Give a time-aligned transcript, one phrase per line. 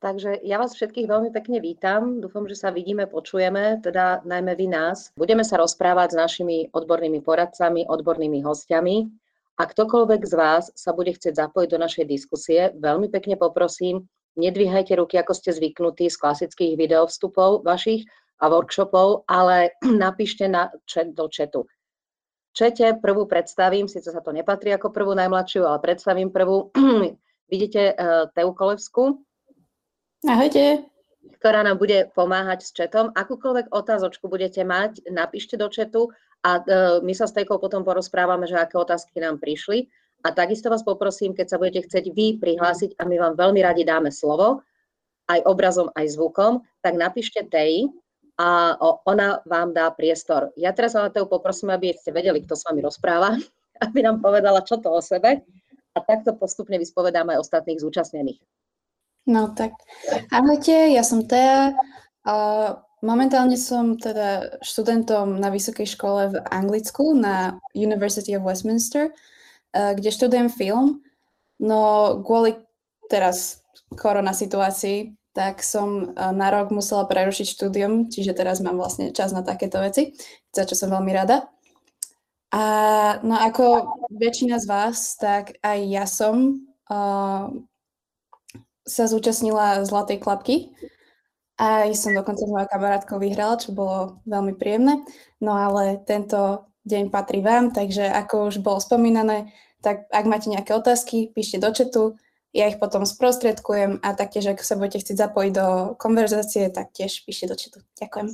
[0.00, 2.24] Takže ja vás všetkých veľmi pekne vítam.
[2.24, 5.12] Dúfam, že sa vidíme, počujeme, teda najmä vy nás.
[5.12, 9.12] Budeme sa rozprávať s našimi odbornými poradcami, odbornými hostiami.
[9.60, 14.08] A ktokoľvek z vás sa bude chcieť zapojiť do našej diskusie, veľmi pekne poprosím,
[14.40, 18.08] nedvíhajte ruky, ako ste zvyknutí z klasických videovstupov vašich
[18.40, 21.68] a workshopov, ale napíšte na chat do chatu.
[22.56, 26.72] Čete prvú predstavím, síce sa to nepatrí ako prvú najmladšiu, ale predstavím prvú.
[27.52, 29.28] Vidíte uh, Teu Kolevsku,
[30.20, 30.84] Ahojte.
[31.40, 33.08] Ktorá nám bude pomáhať s četom.
[33.16, 36.12] Akúkoľvek otázočku budete mať, napíšte do četu
[36.44, 36.64] a uh,
[37.00, 39.88] my sa s Tejkou potom porozprávame, že aké otázky nám prišli.
[40.20, 43.88] A takisto vás poprosím, keď sa budete chcieť vy prihlásiť a my vám veľmi radi
[43.88, 44.60] dáme slovo,
[45.32, 47.88] aj obrazom, aj zvukom, tak napíšte Tej
[48.36, 48.76] a
[49.08, 50.52] ona vám dá priestor.
[50.60, 53.40] Ja teraz ale Teu poprosím, aby ste vedeli, kto s vami rozpráva,
[53.84, 55.40] aby nám povedala, čo to o sebe
[55.96, 58.40] a takto postupne vyspovedáme aj ostatných zúčastnených.
[59.26, 59.76] No tak,
[60.32, 61.76] ahojte, ja som Tea.
[63.00, 69.08] Momentálne som teda študentom na vysokej škole v Anglicku na University of Westminster,
[69.72, 71.00] kde študujem film.
[71.60, 71.80] No
[72.24, 72.60] kvôli
[73.08, 73.64] teraz
[73.96, 79.40] korona situácii, tak som na rok musela prerušiť štúdium, čiže teraz mám vlastne čas na
[79.40, 80.12] takéto veci,
[80.52, 81.48] za čo som veľmi rada.
[82.50, 82.62] A
[83.22, 87.46] no ako väčšina z vás, tak aj ja som uh,
[88.90, 90.74] sa zúčastnila Zlatej klapky.
[91.60, 95.04] A som dokonca s mojou kamarátkou vyhrala, čo bolo veľmi príjemné.
[95.44, 99.52] No ale tento deň patrí vám, takže ako už bolo spomínané,
[99.84, 102.02] tak ak máte nejaké otázky, píšte do četu,
[102.50, 105.68] ja ich potom sprostredkujem a taktiež, ak sa budete chcieť zapojiť do
[106.00, 107.78] konverzácie, tak tiež píšte do četu.
[108.00, 108.26] Ďakujem.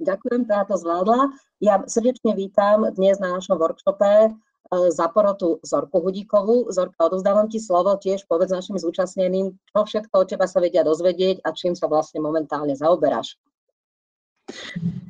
[0.00, 1.28] Ďakujem, táto zvládla.
[1.60, 4.32] Ja srdečne vítam dnes na našom workshope
[4.70, 6.70] za porotu Zorku Hudíkovú.
[6.70, 11.42] Zorka, odozdávam ti slovo tiež, povedz našim zúčastneným, čo všetko od teba sa vedia dozvedieť
[11.42, 13.34] a čím sa vlastne momentálne zaoberáš.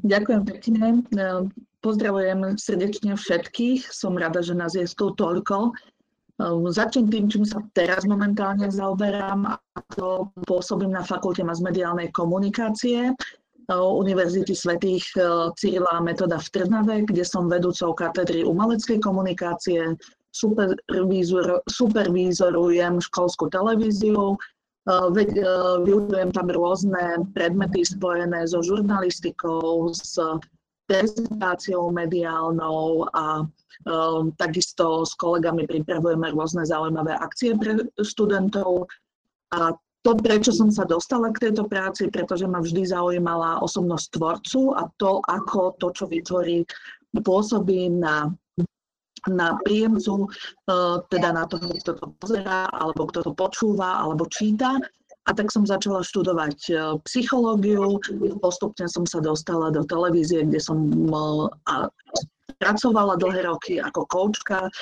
[0.04, 0.84] Ďakujem pekne.
[1.12, 1.24] E,
[1.84, 3.88] pozdravujem srdečne všetkých.
[3.92, 5.56] Som rada, že nás je tu toľko.
[5.68, 5.72] E,
[6.72, 13.12] začnem tým, čím sa teraz momentálne zaoberám a to pôsobím na Fakulte masmediálnej komunikácie
[13.78, 19.94] Univerzity svätých e, Cyrila Metoda v Trnave, kde som vedúcou katedry umeleckej komunikácie,
[20.34, 24.36] supervízor, supervízorujem školskú televíziu, e,
[24.90, 25.46] e,
[25.86, 30.18] vyučujem tam rôzne predmety spojené so žurnalistikou, s
[30.90, 33.46] prezentáciou mediálnou a
[34.34, 38.90] takisto s kolegami pripravujeme rôzne zaujímavé akcie pre študentov.
[39.54, 44.60] A to, prečo som sa dostala k tejto práci, pretože ma vždy zaujímala osobnosť tvorcu
[44.72, 46.64] a to, ako to, čo vytvorí,
[47.20, 48.32] pôsobí na,
[49.28, 50.28] na príjemcu, e,
[51.12, 54.80] teda na toho, kto to pozerá, alebo kto to počúva, alebo číta.
[55.28, 56.74] A tak som začala študovať e,
[57.04, 58.00] psychológiu,
[58.40, 61.76] postupne som sa dostala do televízie, kde som e,
[62.56, 64.72] pracovala dlhé roky ako koučka,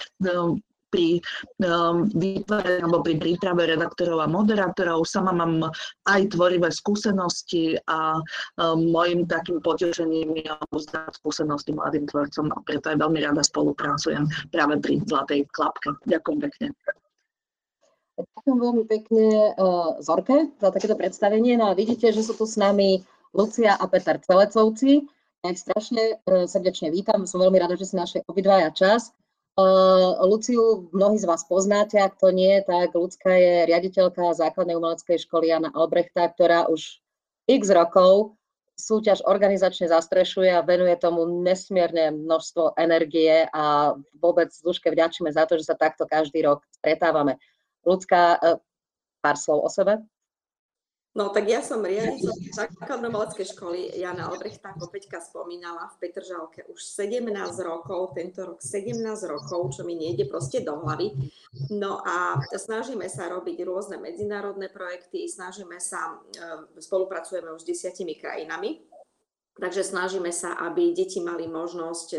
[0.88, 1.20] pri
[1.64, 5.04] um, výtvore alebo pri príprave redaktorov a moderátorov.
[5.04, 5.68] Sama mám
[6.08, 8.18] aj tvorivé skúsenosti a
[8.56, 14.24] um, môjim takým potešením je uznať skúsenosti mladým tvorcom a preto aj veľmi rada spolupracujem
[14.48, 15.92] práve pri Zlatej klapke.
[16.08, 16.68] Ďakujem pekne.
[18.18, 21.54] Ďakujem veľmi pekne uh, Zorke za takéto predstavenie.
[21.54, 25.06] No a vidíte, že sú tu s nami Lucia a Peter Celecovci.
[25.46, 27.30] Ja ich strašne uh, srdečne vítam.
[27.30, 29.14] Som veľmi rada, že si našli obidvaja čas.
[29.58, 35.18] Uh, Luciu mnohí z vás poznáte, ak to nie, tak Lucka je riaditeľka základnej umeleckej
[35.18, 37.02] školy Jana Albrechta, ktorá už
[37.50, 38.38] x rokov
[38.78, 45.58] súťaž organizačne zastrešuje a venuje tomu nesmierne množstvo energie a vôbec Zluške vďačíme za to,
[45.58, 47.42] že sa takto každý rok stretávame.
[47.82, 48.62] Ľudská, uh,
[49.18, 49.98] pár slov o sebe.
[51.16, 56.78] No tak ja som riaditeľ základno-maleckej školy Jana Albrechta, ako Peťka spomínala, v Petržalke už
[56.78, 57.24] 17
[57.64, 61.16] rokov, tento rok 17 rokov, čo mi nejde proste do hlavy.
[61.72, 68.14] No a snažíme sa robiť rôzne medzinárodné projekty, snažíme sa, e, spolupracujeme už s desiatimi
[68.14, 68.84] krajinami,
[69.58, 72.18] Takže snažíme sa, aby deti mali možnosť e,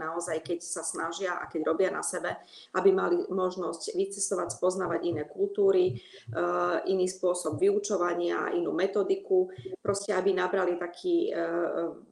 [0.00, 2.32] naozaj, keď sa snažia a keď robia na sebe,
[2.72, 5.94] aby mali možnosť vycestovať, spoznávať iné kultúry, e,
[6.88, 9.52] iný spôsob vyučovania, inú metodiku,
[9.84, 11.32] proste aby nabrali taký e,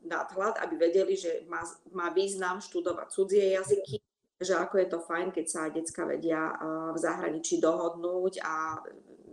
[0.05, 1.65] nadhľad, aby vedeli, že má,
[1.97, 3.97] má význam študovať cudzie jazyky,
[4.45, 6.53] že ako je to fajn, keď sa decka vedia
[6.93, 8.85] v zahraničí dohodnúť a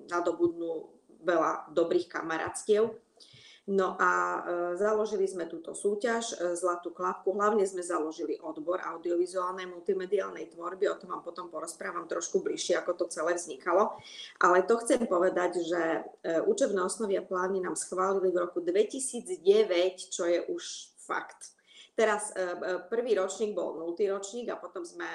[0.07, 0.87] nadobudnú
[1.27, 3.02] veľa dobrých kamarátstiev
[3.63, 4.39] No a e,
[4.75, 10.99] založili sme túto súťaž, e, Zlatú klapku, hlavne sme založili odbor audiovizuálnej multimediálnej tvorby, o
[10.99, 13.95] tom vám potom porozprávam trošku bližšie, ako to celé vznikalo.
[14.43, 19.31] Ale to chcem povedať, že e, učebné osnovy a plány nám schválili v roku 2009,
[20.11, 20.63] čo je už
[21.07, 21.55] fakt.
[21.95, 22.33] Teraz
[22.89, 23.93] prvý ročník bol 0.
[24.17, 25.05] ročník a potom sme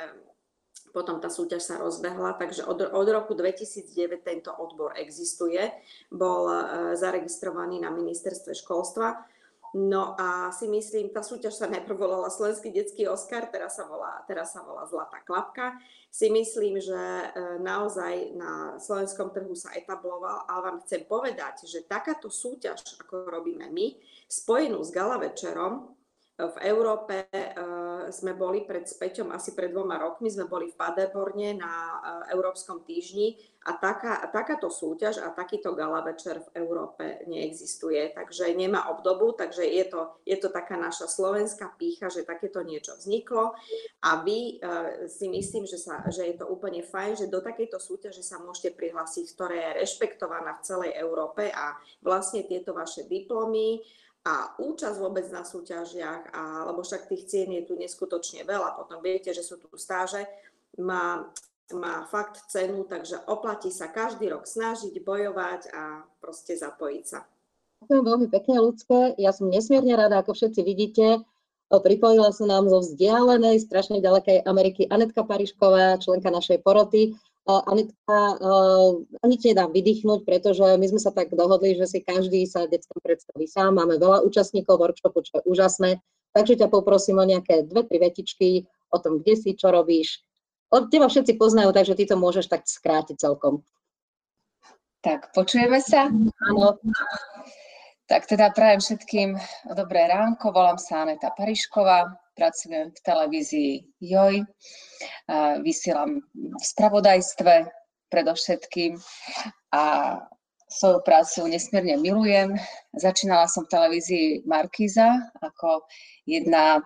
[0.90, 5.60] potom tá súťaž sa rozbehla, takže od, od roku 2009 tento odbor existuje,
[6.08, 6.56] bol e,
[6.96, 9.22] zaregistrovaný na ministerstve školstva.
[9.76, 14.24] No a si myslím, tá súťaž sa najprv volala Slovenský detský Oscar, teraz sa volá,
[14.24, 15.76] teraz sa volá Zlatá klapka.
[16.08, 17.26] Si myslím, že e,
[17.60, 23.68] naozaj na slovenskom trhu sa etabloval, ale vám chcem povedať, že takáto súťaž, ako robíme
[23.68, 23.92] my,
[24.24, 25.97] spojenú s gala večerom,
[26.38, 31.58] v Európe uh, sme boli pred Peťom asi pred dvoma rokmi, sme boli v Paderborne
[31.58, 31.98] na uh,
[32.30, 33.34] Európskom týždni
[33.66, 39.66] a taká, takáto súťaž a takýto gala večer v Európe neexistuje, takže nemá obdobu, takže
[39.66, 43.58] je to, je to taká naša slovenská pícha, že takéto niečo vzniklo.
[44.06, 47.82] A vy uh, si myslím, že, sa, že je to úplne fajn, že do takejto
[47.82, 53.82] súťaže sa môžete prihlásiť, ktorá je rešpektovaná v celej Európe a vlastne tieto vaše diplomy,
[54.26, 58.98] a účasť vôbec na súťažiach, a, lebo však tých cien je tu neskutočne veľa, potom
[59.02, 60.26] viete, že sú tu stáže,
[60.78, 61.30] má,
[61.74, 67.24] má fakt cenu, takže oplatí sa každý rok snažiť, bojovať a proste zapojiť sa.
[67.78, 68.98] Ďakujem veľmi pekne, ľudské.
[69.22, 71.22] Ja som nesmierne rada, ako všetci vidíte.
[71.68, 77.14] Pripojila sa nám zo vzdialenej, strašne ďalekej Ameriky Anetka Parišková, členka našej poroty.
[77.48, 78.36] Anitka,
[79.24, 83.00] ani ti nedám vydýchnuť, pretože my sme sa tak dohodli, že si každý sa detskom
[83.00, 83.80] predstaví sám.
[83.80, 85.90] Máme veľa účastníkov workshopu, čo je úžasné.
[86.36, 90.20] Takže ťa poprosím o nejaké dve, tri vetičky o tom, kde si, čo robíš.
[90.68, 93.64] Od teba všetci poznajú, takže ty to môžeš tak skrátiť celkom.
[95.00, 96.12] Tak, počujeme sa?
[96.52, 96.76] Áno.
[98.08, 99.40] Tak teda prajem všetkým
[99.72, 104.46] dobré ránko, volám sa Aneta Parišková, pracujem v televízii JOJ,
[105.66, 107.66] vysielam v spravodajstve
[108.14, 108.94] predovšetkým
[109.74, 109.84] a
[110.68, 112.52] svoju prácu nesmierne milujem.
[112.92, 115.88] Začínala som v televízii Markíza ako
[116.28, 116.84] jedna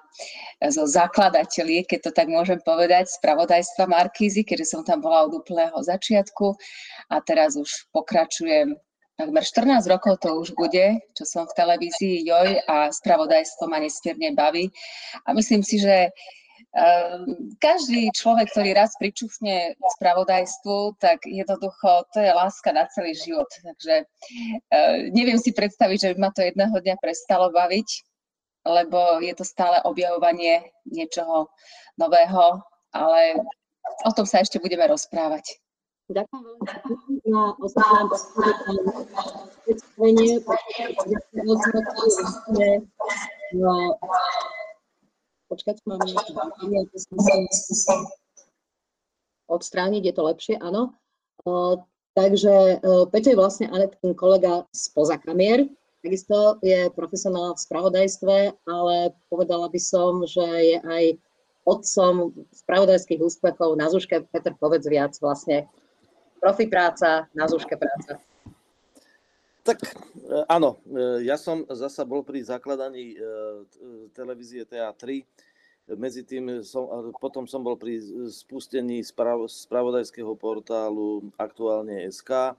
[0.71, 5.75] zo zakladateľiek, keď to tak môžem povedať, spravodajstva Markízy, keďže som tam bola od úplného
[5.83, 6.55] začiatku
[7.11, 8.79] a teraz už pokračujem
[9.17, 14.35] takmer 14 rokov to už bude, čo som v televízii JOJ a spravodajstvo ma nesmierne
[14.35, 14.73] baví.
[15.29, 16.11] A myslím si, že
[16.75, 23.49] ehm, každý človek, ktorý raz pričuchne spravodajstvu, tak jednoducho to je láska na celý život.
[23.49, 27.89] Takže ehm, neviem si predstaviť, že by ma to jedného dňa prestalo baviť,
[28.67, 31.51] lebo je to stále objavovanie niečoho
[31.99, 32.63] nového,
[32.95, 33.43] ale
[34.07, 35.62] o tom sa ešte budeme rozprávať.
[36.13, 38.01] Ďakujem veľmi pekne za ostatné
[39.65, 40.45] predstavenie.
[45.49, 46.01] Počkať, mám
[49.49, 50.93] odstrániť, je to lepšie, áno.
[52.13, 55.65] Takže Peťo je vlastne Anetkin kolega spoza kamier,
[56.05, 58.37] takisto je profesionál v spravodajstve,
[58.69, 61.05] ale povedala by som, že je aj
[61.65, 64.29] otcom spravodajských úspechov na Zuške.
[64.29, 65.71] Peter, povedz viac vlastne
[66.43, 68.19] profi práca, na zúške práca.
[69.63, 69.91] Tak e,
[70.51, 73.17] áno, e, ja som zasa bol pri zakladaní e,
[74.11, 75.23] televízie TA3,
[75.95, 82.59] medzi tým som, potom som bol pri spustení sprav, spravodajského portálu aktuálne SK.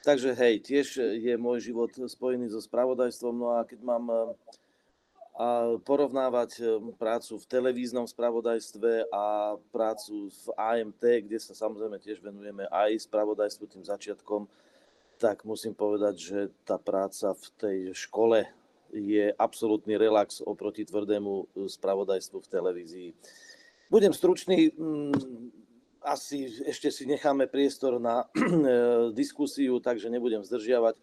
[0.00, 0.86] Takže hej, tiež
[1.18, 3.34] je môj život spojený so spravodajstvom.
[3.36, 4.04] No a keď mám
[5.38, 6.62] a porovnávať e,
[6.98, 13.64] prácu v televíznom spravodajstve a prácu v AMT, kde sa samozrejme tiež venujeme aj spravodajstvu
[13.70, 14.50] tým začiatkom,
[15.22, 18.42] tak musím povedať, že tá práca v tej škole
[18.90, 23.08] je absolútny relax oproti tvrdému e, spravodajstvu v televízii.
[23.86, 25.14] Budem stručný, mm,
[26.02, 28.40] asi ešte si necháme priestor na e,
[29.14, 30.98] diskusiu, takže nebudem zdržiavať.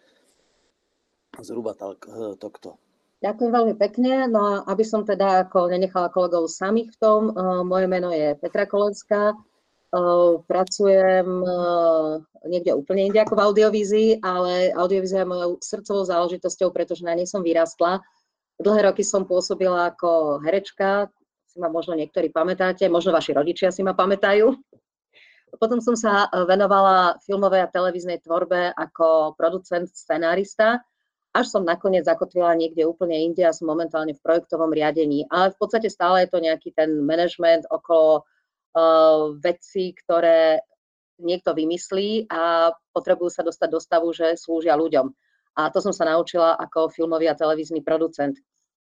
[1.37, 2.01] Zhruba tak,
[2.41, 2.81] tohto.
[3.17, 4.29] Ďakujem veľmi pekne.
[4.29, 8.37] No a aby som teda ako nenechala kolegov samých v tom, uh, moje meno je
[8.37, 9.33] Petra Kolenská.
[9.89, 16.69] Uh, pracujem uh, niekde úplne inde ako v audiovízii, ale audiovízia je mojou srdcovou záležitosťou,
[16.69, 18.05] pretože na nej som vyrastla.
[18.61, 21.09] Dlhé roky som pôsobila ako herečka,
[21.49, 24.53] si ma možno niektorí pamätáte, možno vaši rodičia si ma pamätajú.
[25.57, 30.83] Potom som sa venovala filmovej a televíznej tvorbe ako producent, scenárista
[31.37, 35.29] až som nakoniec zakotvila niekde úplne inde a som momentálne v projektovom riadení.
[35.29, 40.65] Ale v podstate stále je to nejaký ten management okolo uh, vecí, ktoré
[41.21, 45.13] niekto vymyslí a potrebujú sa dostať do stavu, že slúžia ľuďom.
[45.57, 48.37] A to som sa naučila ako filmový a televízny producent.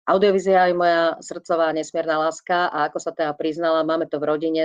[0.08, 4.64] Audiovízia je moja srdcová nesmierna láska a ako sa teda priznala, máme to v rodine.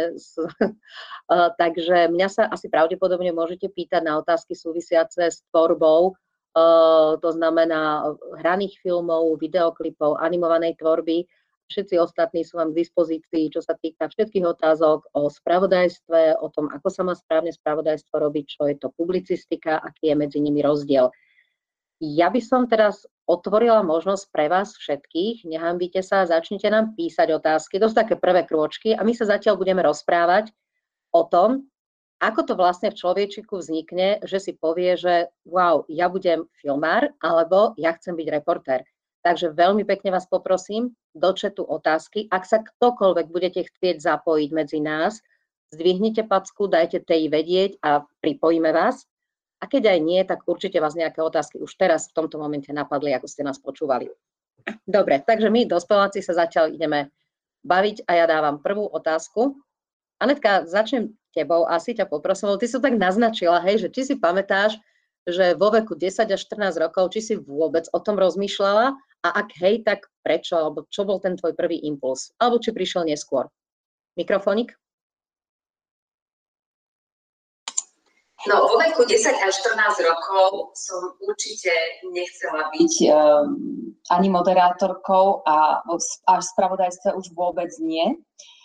[1.61, 6.17] Takže mňa sa asi pravdepodobne môžete pýtať na otázky súvisiace s tvorbou,
[7.21, 11.29] to znamená hraných filmov, videoklipov, animovanej tvorby.
[11.67, 16.71] Všetci ostatní sú vám k dispozícii, čo sa týka všetkých otázok o spravodajstve, o tom,
[16.71, 21.11] ako sa má správne spravodajstvo robiť, čo je to publicistika, aký je medzi nimi rozdiel.
[21.99, 27.83] Ja by som teraz otvorila možnosť pre vás všetkých, nehambite sa, začnite nám písať otázky,
[27.83, 30.55] to také prvé krôčky a my sa zatiaľ budeme rozprávať
[31.11, 31.67] o tom,
[32.17, 37.77] ako to vlastne v človečiku vznikne, že si povie, že wow, ja budem filmár, alebo
[37.77, 38.89] ja chcem byť reportér.
[39.21, 42.31] Takže veľmi pekne vás poprosím do četu otázky.
[42.31, 45.19] Ak sa ktokoľvek budete chcieť zapojiť medzi nás,
[45.75, 49.05] zdvihnite packu, dajte tej vedieť a pripojíme vás.
[49.59, 53.17] A keď aj nie, tak určite vás nejaké otázky už teraz v tomto momente napadli,
[53.17, 54.07] ako ste nás počúvali.
[54.87, 57.11] Dobre, takže my, dospeláci, sa zatiaľ ideme
[57.67, 59.59] baviť a ja dávam prvú otázku.
[60.17, 64.81] Anetka, začnem tebou, asi ťa poprosím, ty si tak naznačila, hej, že či si pamätáš,
[65.29, 69.53] že vo veku 10 až 14 rokov, či si vôbec o tom rozmýšľala a ak
[69.61, 73.53] hej, tak prečo, alebo čo bol ten tvoj prvý impuls, alebo či prišiel neskôr.
[74.17, 74.73] Mikrofónik?
[78.49, 81.75] No, vo veku 10 až 14 rokov som určite
[82.09, 85.83] nechcela byť um, ani moderátorkou a,
[86.31, 88.07] a v spravodajstve už vôbec nie.
[88.07, 88.56] Uh,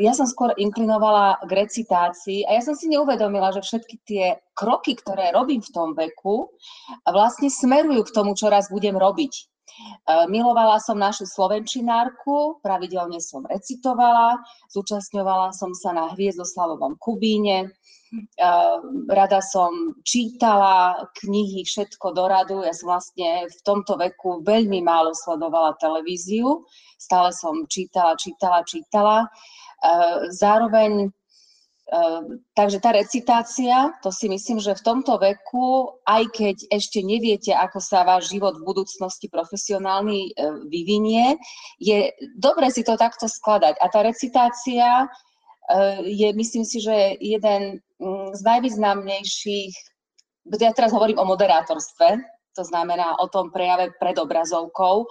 [0.00, 4.24] ja som skôr inklinovala k recitácii a ja som si neuvedomila, že všetky tie
[4.56, 6.50] kroky, ktoré robím v tom veku,
[7.04, 9.52] vlastne smerujú k tomu, čo raz budem robiť.
[10.04, 14.36] Uh, milovala som našu slovenčinárku, pravidelne som recitovala,
[14.68, 17.72] zúčastňovala som sa na Hviezdoslavovom Kubíne,
[19.08, 22.60] Rada som čítala knihy, všetko do radu.
[22.60, 26.60] Ja som vlastne v tomto veku veľmi málo sledovala televíziu.
[27.00, 29.18] Stále som čítala, čítala, čítala.
[30.28, 31.08] Zároveň
[32.56, 37.84] Takže tá recitácia, to si myslím, že v tomto veku, aj keď ešte neviete, ako
[37.84, 40.30] sa váš život v budúcnosti profesionálny e,
[40.72, 41.36] vyvinie,
[41.76, 42.08] je
[42.40, 43.76] dobre si to takto skladať.
[43.76, 45.04] A tá recitácia
[45.70, 47.78] Eh, je, myslím si, že jeden
[48.32, 49.74] z najvýznamnejších,
[50.58, 52.18] ja teraz hovorím o moderátorstve,
[52.52, 55.06] to znamená o tom prejave pred obrazovkou.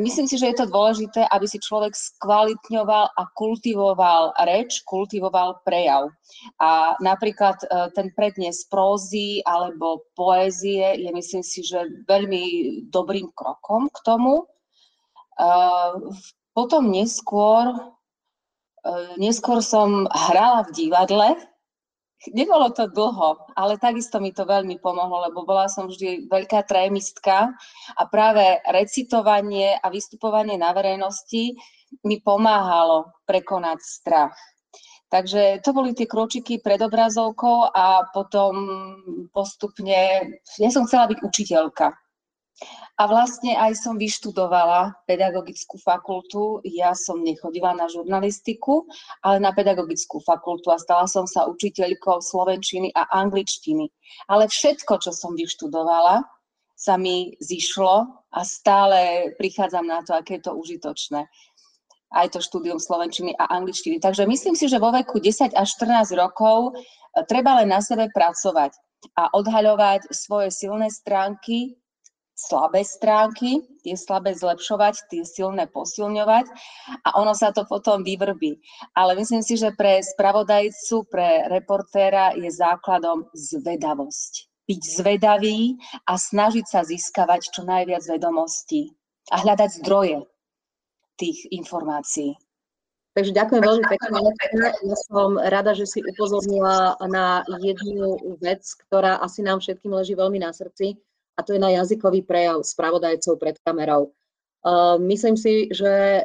[0.00, 6.08] Myslím si, že je to dôležité, aby si človek skvalitňoval a kultivoval reč, kultivoval prejav.
[6.56, 12.44] A napríklad eh, ten prednes prózy alebo poézie je, myslím si, že veľmi
[12.88, 14.48] dobrým krokom k tomu.
[16.54, 17.74] Potom neskôr
[18.84, 21.28] E, neskôr som hrala v divadle.
[22.32, 27.52] Nebolo to dlho, ale takisto mi to veľmi pomohlo, lebo bola som vždy veľká trémistka
[27.96, 31.52] a práve recitovanie a vystupovanie na verejnosti
[32.00, 34.36] mi pomáhalo prekonať strach.
[35.12, 38.54] Takže to boli tie kročiky pred obrazovkou a potom
[39.30, 40.26] postupne,
[40.58, 41.92] ja som chcela byť učiteľka.
[42.94, 46.62] A vlastne aj som vyštudovala pedagogickú fakultu.
[46.62, 48.86] Ja som nechodila na žurnalistiku,
[49.26, 53.90] ale na pedagogickú fakultu a stala som sa učiteľkou slovenčiny a angličtiny.
[54.30, 56.22] Ale všetko, čo som vyštudovala,
[56.78, 61.26] sa mi zišlo a stále prichádzam na to, aké je to užitočné
[62.14, 63.98] aj to štúdium slovenčiny a angličtiny.
[63.98, 68.06] Takže myslím si, že vo veku 10 až 14 rokov e, treba len na sebe
[68.14, 68.70] pracovať
[69.18, 71.74] a odhaľovať svoje silné stránky
[72.48, 76.46] slabé stránky, tie slabé zlepšovať, tie silné posilňovať
[77.04, 78.60] a ono sa to potom vyvrbí.
[78.92, 84.52] Ale myslím si, že pre spravodajcu, pre reportéra je základom zvedavosť.
[84.64, 85.76] Byť zvedavý
[86.08, 88.96] a snažiť sa získavať čo najviac vedomostí
[89.28, 90.24] a hľadať zdroje
[91.20, 92.32] tých informácií.
[93.14, 94.18] Takže ďakujem veľmi pekne.
[94.90, 100.42] Ja som rada, že si upozornila na jednu vec, ktorá asi nám všetkým leží veľmi
[100.42, 100.98] na srdci
[101.34, 104.14] a to je na jazykový prejav spravodajcov pred kamerou.
[104.64, 106.24] Uh, myslím si, že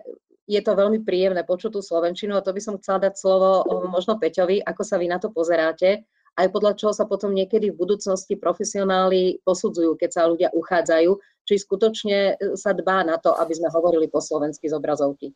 [0.49, 4.17] je to veľmi príjemné počuť tú Slovenčinu a to by som chcela dať slovo možno
[4.17, 6.01] Peťovi, ako sa vy na to pozeráte,
[6.39, 11.11] aj podľa čoho sa potom niekedy v budúcnosti profesionáli posudzujú, keď sa ľudia uchádzajú,
[11.43, 15.35] či skutočne e, sa dbá na to, aby sme hovorili po slovensky z obrazovky.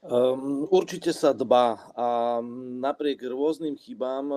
[0.00, 2.40] Um, určite sa dbá a
[2.80, 4.32] napriek rôznym chybám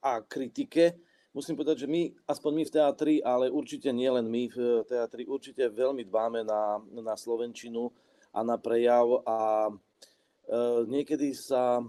[0.00, 0.96] a kritike,
[1.32, 5.28] musím povedať, že my, aspoň my v teatri, ale určite nie len my v teatri,
[5.28, 7.90] určite veľmi dbáme na, na Slovenčinu
[8.32, 9.36] a na prejav a
[10.88, 11.84] Niekedy sa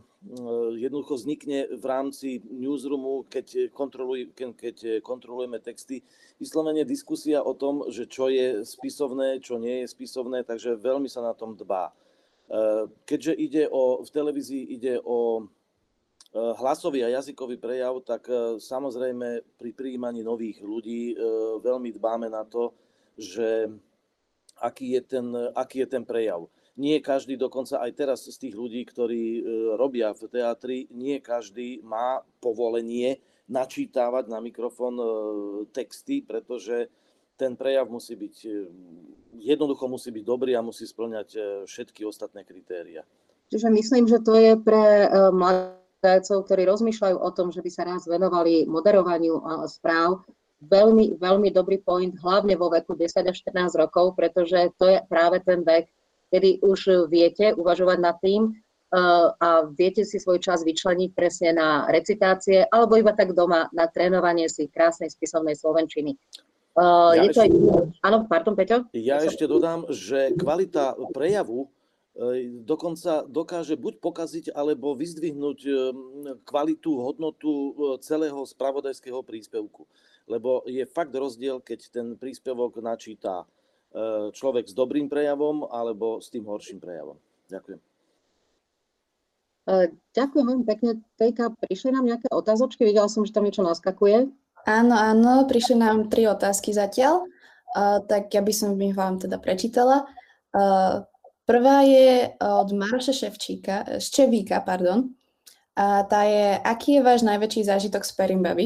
[0.75, 6.03] jednoducho vznikne v rámci newsroomu, keď, kontroluj, keď kontrolujeme texty,
[6.43, 11.23] vyslovene diskusia o tom, že čo je spisovné, čo nie je spisovné, takže veľmi sa
[11.23, 11.95] na tom dbá.
[13.07, 15.47] Keďže ide o, v televízii ide o
[16.33, 18.29] hlasový a jazykový prejav, tak
[18.61, 21.17] samozrejme pri prijímaní nových ľudí
[21.61, 22.73] veľmi dbáme na to,
[23.17, 23.65] že
[24.61, 25.25] aký je ten,
[25.57, 26.45] aký je ten prejav
[26.79, 29.41] nie každý, dokonca aj teraz z tých ľudí, ktorí e,
[29.75, 33.19] robia v teatri, nie každý má povolenie
[33.51, 35.05] načítavať na mikrofón e,
[35.75, 36.87] texty, pretože
[37.35, 38.51] ten prejav musí byť, e,
[39.43, 41.35] jednoducho musí byť dobrý a musí splňať
[41.67, 43.03] všetky ostatné kritéria.
[43.51, 45.11] Čiže myslím, že to je pre
[45.99, 50.23] mladajcov, ktorí rozmýšľajú o tom, že by sa raz venovali moderovaniu správ,
[50.63, 55.43] veľmi, veľmi dobrý point, hlavne vo veku 10 až 14 rokov, pretože to je práve
[55.43, 55.91] ten vek,
[56.31, 61.89] kedy už viete uvažovať nad tým uh, a viete si svoj čas vyčleniť presne na
[61.89, 66.15] recitácie alebo iba tak doma na trénovanie si krásnej spisovnej slovenčiny.
[66.77, 67.51] Uh, ja je ešte, to aj...
[68.07, 68.87] Áno, pardon, Peťo?
[68.93, 71.67] Ja ešte dodám, že kvalita prejavu
[72.67, 75.59] dokonca dokáže buď pokaziť alebo vyzdvihnúť
[76.43, 77.51] kvalitu, hodnotu
[78.03, 79.87] celého spravodajského príspevku.
[80.27, 83.47] Lebo je fakt rozdiel, keď ten príspevok načíta
[83.89, 87.17] E, človek s dobrým prejavom alebo s tým horším prejavom.
[87.49, 87.79] Ďakujem.
[89.65, 89.73] E,
[90.13, 90.91] ďakujem veľmi pekne.
[91.17, 92.85] Tejka, prišli nám nejaké otázočky?
[92.85, 94.29] Videla som, že tam niečo naskakuje.
[94.69, 99.39] Áno, áno, prišli nám tri otázky zatiaľ, uh, tak ja by som ich vám teda
[99.39, 100.05] prečítala.
[100.51, 101.07] Uh,
[101.49, 105.09] prvá je od Maroša Ševčíka, Ščevíka, pardon.
[105.73, 108.65] A tá je, aký je váš najväčší zážitok z Perimbaby?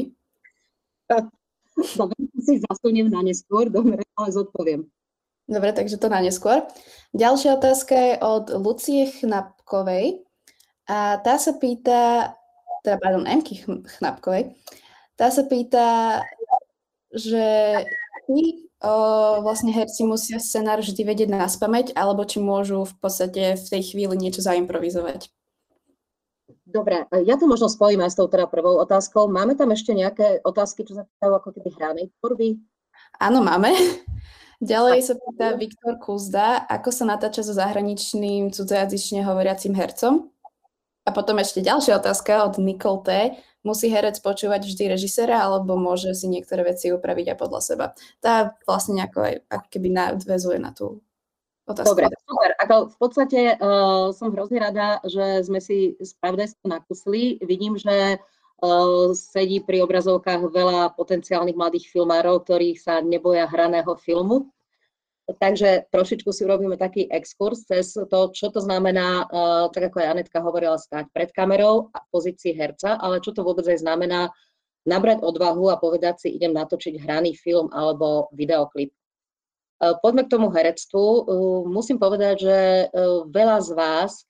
[1.96, 4.84] Dobre, si zasuniem na neskôr, dobre, ale zodpoviem.
[5.48, 6.60] Dobre, takže to na neskôr.
[7.16, 10.20] Ďalšia otázka je od Lucie Chnapkovej.
[10.84, 12.32] A tá sa pýta,
[12.84, 14.52] teda pardon, Emky Chnapkovej,
[15.16, 16.20] tá sa pýta,
[17.08, 17.80] že
[18.28, 18.68] či
[19.40, 23.82] vlastne herci musia scenár vždy vedieť na spameť, alebo či môžu v podstate v tej
[23.94, 25.32] chvíli niečo zaimprovizovať.
[26.64, 29.30] Dobre, ja to možno spojím aj s tou teda prvou otázkou.
[29.30, 32.58] Máme tam ešte nejaké otázky, čo sa pýtajú ako keby hranej tvorby?
[33.22, 33.70] Áno, máme.
[34.64, 40.32] Ďalej sa pýta Viktor Kuzda, ako sa natáča so zahraničným cudzojazyčne hovoriacím hercom.
[41.04, 43.10] A potom ešte ďalšia otázka od Nicole T.
[43.64, 47.86] Musí herec počúvať vždy režisera, alebo môže si niektoré veci upraviť aj podľa seba?
[48.20, 51.00] Tá vlastne nejako aj ako keby nadvezuje na tú
[51.64, 51.96] otázku.
[51.96, 52.50] Dobre, super.
[52.60, 57.40] Ako v podstate uh, som hrozne rada, že sme si spravodajstvo nakusli.
[57.40, 64.52] Vidím, že uh, sedí pri obrazovkách veľa potenciálnych mladých filmárov, ktorých sa neboja hraného filmu.
[65.24, 70.10] Takže trošičku si urobíme taký exkurs cez to, čo to znamená, uh, tak ako aj
[70.12, 74.28] Anetka hovorila, stať pred kamerou a v pozícii herca, ale čo to vôbec aj znamená
[74.84, 78.92] nabrať odvahu a povedať si, idem natočiť hraný film alebo videoklip.
[79.80, 81.00] Uh, poďme k tomu herectvu.
[81.00, 81.24] Uh,
[81.72, 82.58] musím povedať, že
[83.32, 84.28] veľa z vás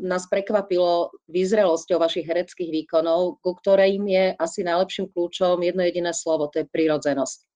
[0.00, 6.46] nás prekvapilo vyzrelosťou vašich hereckých výkonov, ku ktorým je asi najlepším kľúčom jedno jediné slovo,
[6.46, 7.55] to je prirodzenosť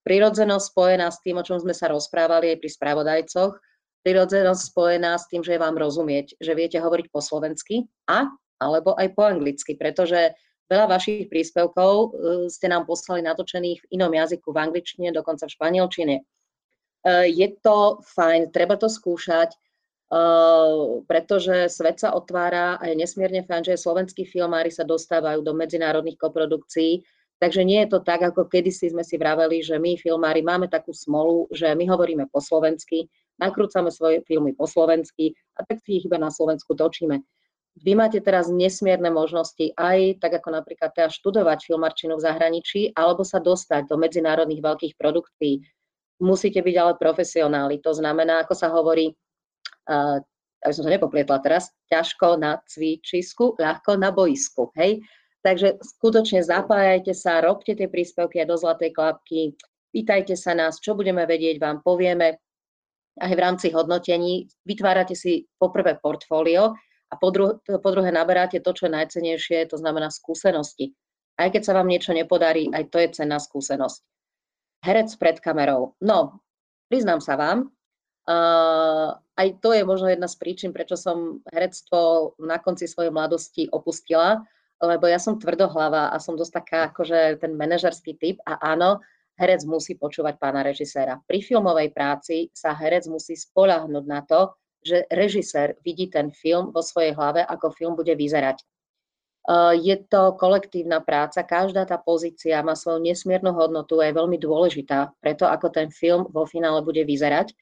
[0.00, 3.52] Prirodzenosť spojená s tým, o čom sme sa rozprávali aj pri spravodajcoch,
[4.00, 8.28] prirodzenosť spojená s tým, že vám rozumieť, že viete hovoriť po slovensky a
[8.60, 10.36] alebo aj po anglicky, pretože
[10.68, 12.08] veľa vašich príspevkov uh,
[12.52, 16.16] ste nám poslali natočených v inom jazyku, v angličtine, dokonca v španielčine.
[16.20, 19.56] Uh, je to fajn, treba to skúšať,
[20.12, 25.56] uh, pretože svet sa otvára a je nesmierne fajn, že slovenskí filmári sa dostávajú do
[25.56, 27.00] medzinárodných koprodukcií,
[27.40, 30.92] Takže nie je to tak, ako kedysi sme si vraveli, že my filmári máme takú
[30.92, 33.08] smolu, že my hovoríme po slovensky,
[33.40, 37.24] nakrúcame svoje filmy po slovensky a tak si ich iba na Slovensku točíme.
[37.80, 43.24] Vy máte teraz nesmierne možnosti aj, tak ako napríklad teda študovať filmarčinu v zahraničí, alebo
[43.24, 45.64] sa dostať do medzinárodných veľkých produkcií.
[46.20, 47.80] Musíte byť ale profesionáli.
[47.80, 49.16] To znamená, ako sa hovorí,
[49.88, 54.68] aby som sa nepoplietla teraz, ťažko na cvičisku, ľahko na boisku.
[54.76, 55.00] Hej?
[55.40, 59.56] Takže skutočne zapájajte sa, robte tie príspevky aj do Zlatej klapky,
[59.88, 62.36] pýtajte sa nás, čo budeme vedieť, vám povieme.
[63.20, 66.76] Aj v rámci hodnotení vytvárate si poprvé portfólio
[67.10, 70.94] a po, dru- po druhé naberáte to, čo je najcenejšie, to znamená skúsenosti.
[71.40, 74.00] Aj keď sa vám niečo nepodarí, aj to je cenná skúsenosť.
[74.84, 75.96] Herec pred kamerou.
[76.00, 76.40] No,
[76.88, 77.68] priznám sa vám,
[78.28, 83.68] uh, aj to je možno jedna z príčin, prečo som herectvo na konci svojej mladosti
[83.72, 84.44] opustila,
[84.80, 89.04] lebo ja som tvrdohlava a som dosť taká akože ten manažerský typ a áno,
[89.36, 91.20] herec musí počúvať pána režiséra.
[91.24, 96.80] Pri filmovej práci sa herec musí spolahnúť na to, že režisér vidí ten film vo
[96.80, 98.64] svojej hlave, ako film bude vyzerať.
[99.80, 105.16] Je to kolektívna práca, každá tá pozícia má svoju nesmiernu hodnotu a je veľmi dôležitá
[105.20, 107.56] preto, ako ten film vo finále bude vyzerať.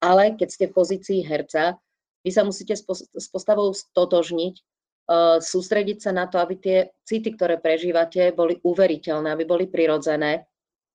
[0.00, 1.76] Ale keď ste v pozícii herca,
[2.24, 4.54] vy sa musíte s postavou stotožniť,
[5.40, 10.44] sústrediť sa na to, aby tie city, ktoré prežívate, boli uveriteľné, aby boli prirodzené,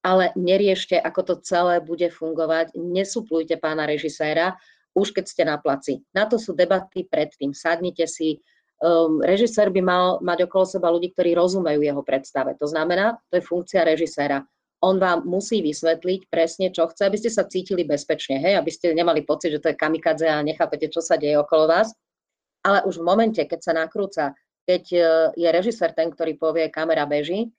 [0.05, 4.53] ale neriešte, ako to celé bude fungovať, nesúplujte pána režiséra,
[4.93, 6.05] už keď ste na placi.
[6.13, 7.55] Na to sú debaty predtým.
[7.57, 8.37] Sadnite si,
[8.83, 12.53] um, režisér by mal mať okolo seba ľudí, ktorí rozumejú jeho predstave.
[12.61, 14.45] To znamená, to je funkcia režiséra.
[14.83, 18.91] On vám musí vysvetliť presne, čo chce, aby ste sa cítili bezpečne, hej, aby ste
[18.91, 21.95] nemali pocit, že to je kamikadze a nechápete, čo sa deje okolo vás.
[22.63, 25.03] Ale už v momente, keď sa nakrúca, keď uh,
[25.35, 27.51] je režisér ten, ktorý povie, kamera beží,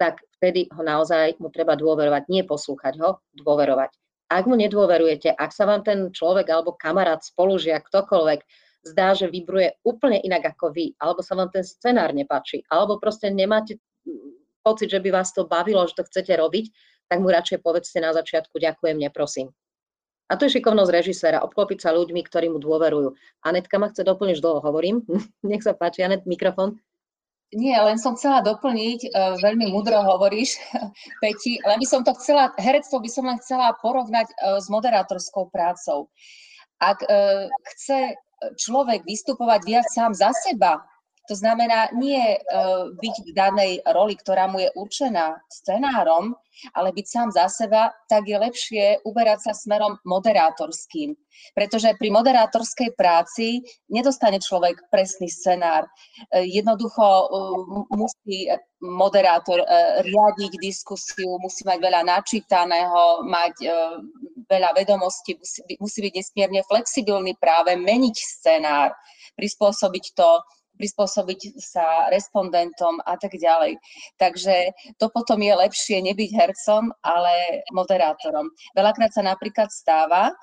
[0.00, 3.92] tak vtedy ho naozaj mu treba dôverovať, nie poslúchať ho, dôverovať.
[4.32, 8.40] Ak mu nedôverujete, ak sa vám ten človek alebo kamarát, spolužiak, ktokoľvek
[8.88, 13.28] zdá, že vybruje úplne inak ako vy, alebo sa vám ten scenár nepáči, alebo proste
[13.28, 13.76] nemáte
[14.08, 16.72] mm, pocit, že by vás to bavilo, že to chcete robiť,
[17.12, 19.52] tak mu radšej povedzte na začiatku ďakujem, neprosím.
[20.30, 23.18] A to je šikovnosť režiséra, obklopiť sa ľuďmi, ktorí mu dôverujú.
[23.42, 25.02] Anetka ma chce doplniť, dlho hovorím.
[25.50, 26.78] Nech sa páči, Anet, mikrofón.
[27.50, 30.54] Nie, len som chcela doplniť, uh, veľmi mudro hovoríš,
[31.22, 35.50] Peti, len by som to chcela, herectvo by som len chcela porovnať uh, s moderátorskou
[35.50, 36.06] prácou.
[36.78, 38.14] Ak uh, chce
[38.56, 40.80] človek vystupovať viac sám za seba.
[41.30, 46.34] To znamená nie uh, byť v danej roli, ktorá mu je určená scenárom,
[46.74, 51.14] ale byť sám za seba, tak je lepšie uberať sa smerom moderátorským.
[51.54, 55.86] Pretože pri moderátorskej práci nedostane človek presný scenár.
[56.34, 58.50] Uh, jednoducho uh, musí
[58.82, 59.60] moderátor
[60.02, 63.68] riadiť diskusiu, musí mať veľa načítaného, mať
[64.48, 68.96] veľa vedomostí, musí, musí byť nesmierne flexibilný práve meniť scenár,
[69.36, 70.28] prispôsobiť to
[70.80, 73.76] prispôsobiť sa respondentom a tak ďalej.
[74.16, 78.48] Takže to potom je lepšie nebyť hercom, ale moderátorom.
[78.72, 80.34] Veľakrát sa napríklad stáva, e,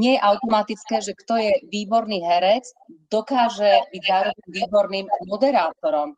[0.00, 2.64] nie je automatické, že kto je výborný herec,
[3.12, 6.16] dokáže byť zároveň výborným moderátorom.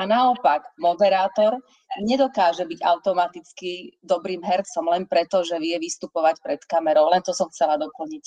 [0.00, 1.60] A naopak, moderátor
[2.00, 7.12] nedokáže byť automaticky dobrým hercom len preto, že vie vystupovať pred kamerou.
[7.12, 8.24] Len to som chcela doplniť.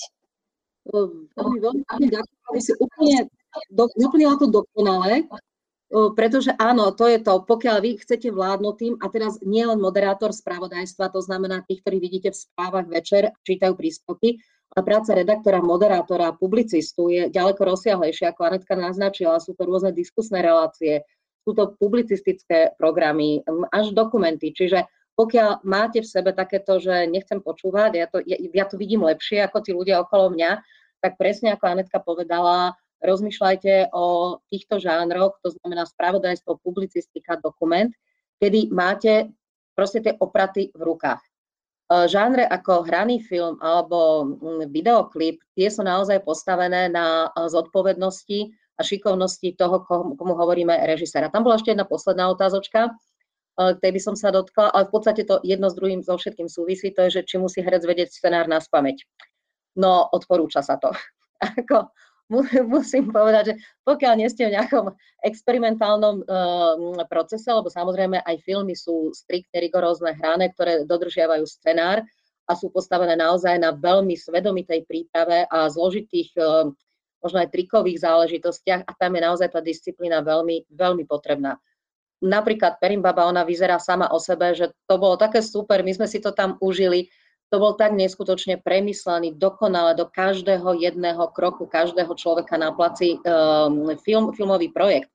[0.92, 3.26] Veľmi, veľmi ďakujem, si úplne
[3.70, 5.26] do, doplnila to dokonale,
[5.94, 10.34] pretože áno, to je to, pokiaľ vy chcete vládnuť tým, a teraz nie len moderátor
[10.34, 14.42] spravodajstva, to znamená tých, ktorí vidíte v správach večer, čítajú príspevky,
[14.74, 20.42] ale práca redaktora, moderátora, publicistu je ďaleko rozsiahlejšia, ako Anetka naznačila, sú to rôzne diskusné
[20.42, 21.06] relácie,
[21.46, 24.50] sú to publicistické programy, až dokumenty.
[24.50, 29.06] Čiže pokiaľ máte v sebe takéto, že nechcem počúvať, ja to, ja, ja to vidím
[29.06, 30.58] lepšie ako tí ľudia okolo mňa,
[30.98, 37.90] tak presne ako Anetka povedala, rozmýšľajte o týchto žánroch, to znamená spravodajstvo, publicistika, dokument,
[38.38, 39.32] kedy máte
[39.74, 41.18] proste tie opraty v rukách.
[41.18, 41.28] E,
[42.06, 44.28] žánre ako hraný film alebo
[44.70, 51.30] videoklip, tie sú naozaj postavené na e, zodpovednosti a šikovnosti toho, komu, hovoríme režiséra.
[51.30, 55.22] Tam bola ešte jedna posledná otázočka, eh, tej by som sa dotkla, ale v podstate
[55.22, 58.50] to jedno s druhým so všetkým súvisí, to je, že či musí herec vedieť scenár
[58.50, 59.06] na spameť.
[59.78, 60.90] No, odporúča sa to.
[62.74, 68.72] musím povedať, že pokiaľ nie ste v nejakom experimentálnom uh, procese, lebo samozrejme aj filmy
[68.72, 72.00] sú striktne rigorózne hrané, ktoré dodržiavajú scenár
[72.44, 76.68] a sú postavené naozaj na veľmi svedomitej príprave a zložitých uh,
[77.24, 81.56] možno aj trikových záležitostiach a tam je naozaj tá disciplína veľmi, veľmi potrebná.
[82.20, 86.20] Napríklad Perimbaba, ona vyzerá sama o sebe, že to bolo také super, my sme si
[86.20, 87.08] to tam užili,
[87.52, 93.94] to bol tak neskutočne premyslený, dokonale do každého jedného kroku, každého človeka na placi um,
[94.02, 95.12] film, filmový projekt,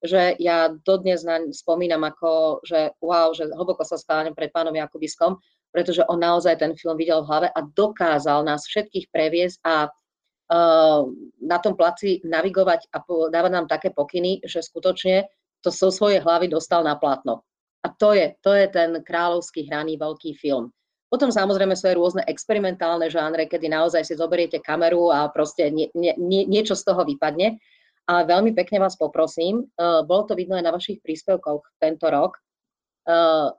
[0.00, 5.36] že ja dodnes naň spomínam ako, že wow, že hlboko sa skláňam pred pánom Jakubiskom,
[5.70, 9.92] pretože on naozaj ten film videl v hlave a dokázal nás všetkých previesť a
[11.40, 12.98] na tom placi navigovať a
[13.30, 15.30] dávať nám také pokyny, že skutočne
[15.62, 17.46] to so svojej hlavy dostal na platno.
[17.86, 20.74] A to je, to je ten kráľovský hraný veľký film.
[21.10, 25.90] Potom samozrejme sú aj rôzne experimentálne žánre, kedy naozaj si zoberiete kameru a proste nie,
[25.98, 27.58] nie, niečo z toho vypadne.
[28.06, 32.38] Ale veľmi pekne vás poprosím, uh, bolo to vidno aj na vašich príspevkoch tento rok,
[33.10, 33.50] uh,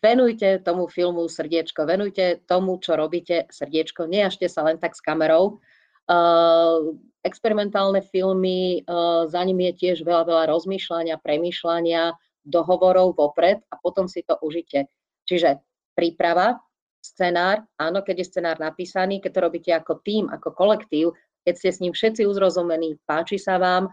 [0.00, 5.60] venujte tomu filmu srdiečko, venujte tomu, čo robíte srdiečko, nejažte sa len tak s kamerou.
[6.08, 12.16] Uh, experimentálne filmy, uh, za ním je tiež veľa, veľa rozmýšľania, premýšľania,
[12.48, 14.88] dohovorov vopred a potom si to užite.
[15.28, 15.60] Čiže
[16.00, 16.56] príprava,
[17.04, 21.12] scenár, áno, keď je scenár napísaný, keď to robíte ako tým, ako kolektív,
[21.44, 23.92] keď ste s ním všetci uzrozumení, páči sa vám,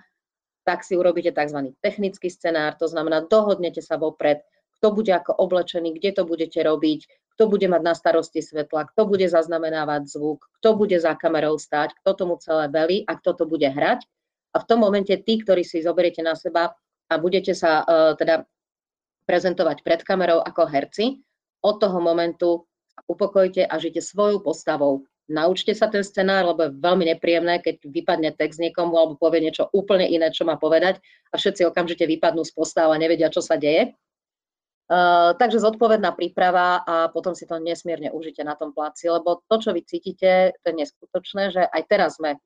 [0.63, 1.75] tak si urobíte tzv.
[1.83, 4.39] technický scenár, to znamená, dohodnete sa vopred,
[4.79, 6.99] kto bude ako oblečený, kde to budete robiť,
[7.35, 11.95] kto bude mať na starosti svetla, kto bude zaznamenávať zvuk, kto bude za kamerou stáť,
[12.03, 14.03] kto tomu celé velí a kto to bude hrať.
[14.55, 16.73] A v tom momente tí, ktorí si zoberiete na seba
[17.07, 18.43] a budete sa uh, teda
[19.27, 21.21] prezentovať pred kamerou ako herci,
[21.63, 22.65] od toho momentu
[23.05, 28.31] upokojte a žite svojou postavou, naučte sa ten scenár, lebo je veľmi nepríjemné, keď vypadne
[28.33, 32.51] text niekomu alebo povie niečo úplne iné, čo má povedať a všetci okamžite vypadnú z
[32.55, 33.93] postav a nevedia, čo sa deje.
[34.87, 39.59] Uh, takže zodpovedná príprava a potom si to nesmierne užite na tom pláci, lebo to,
[39.59, 42.39] čo vy cítite, to je neskutočné, že aj teraz sme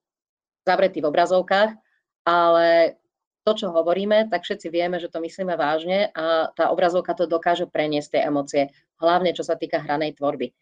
[0.65, 1.78] zavretí v obrazovkách,
[2.26, 2.97] ale
[3.41, 7.65] to, čo hovoríme, tak všetci vieme, že to myslíme vážne a tá obrazovka to dokáže
[7.65, 8.63] preniesť tie emócie,
[9.01, 10.54] hlavne čo sa týka hranej tvorby.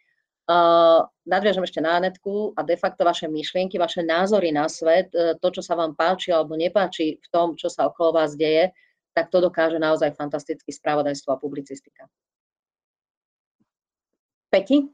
[0.49, 5.37] Uh, nadviažem ešte na Anetku a de facto vaše myšlienky, vaše názory na svet, uh,
[5.37, 8.73] to, čo sa vám páči alebo nepáči v tom, čo sa okolo vás deje,
[9.13, 12.09] tak to dokáže naozaj fantasticky spravodajstvo a publicistika.
[14.49, 14.89] Peti?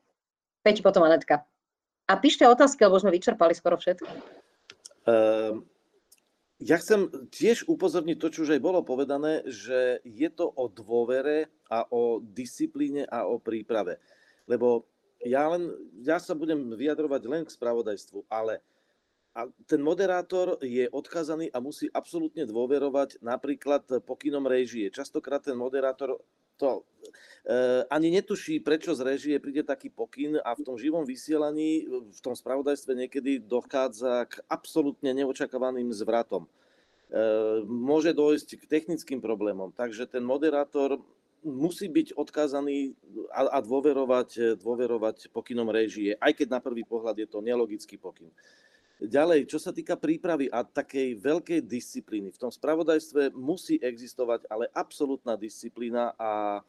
[0.59, 1.47] Peti potom Anetka.
[2.05, 4.11] A píšte otázky, lebo sme vyčerpali skoro všetko.
[5.07, 5.63] Uh,
[6.65, 11.53] ja chcem tiež upozorniť to, čo už aj bolo povedané, že je to o dôvere
[11.69, 14.01] a o disciplíne a o príprave.
[14.49, 14.89] Lebo
[15.21, 15.69] ja, len,
[16.01, 18.65] ja sa budem vyjadrovať len k spravodajstvu, ale
[19.35, 24.87] a ten moderátor je odkazaný a musí absolútne dôverovať napríklad pokynom režie.
[24.87, 26.17] Častokrát ten moderátor
[26.55, 26.81] to
[27.47, 32.19] e, ani netuší, prečo z režie príde taký pokyn a v tom živom vysielaní, v
[32.23, 36.47] tom spravodajstve niekedy dochádza k absolútne neočakávaným zvratom.
[36.47, 36.49] E,
[37.67, 40.99] môže dôjsť k technickým problémom, takže ten moderátor
[41.45, 42.97] musí byť odkázaný
[43.29, 48.33] a dôverovať, dôverovať pokynom režie, aj keď na prvý pohľad je to nelogický pokyn.
[48.95, 54.71] Ďalej, čo sa týka prípravy a takej veľkej disciplíny, v tom spravodajstve musí existovať ale
[54.71, 56.63] absolútna disciplína a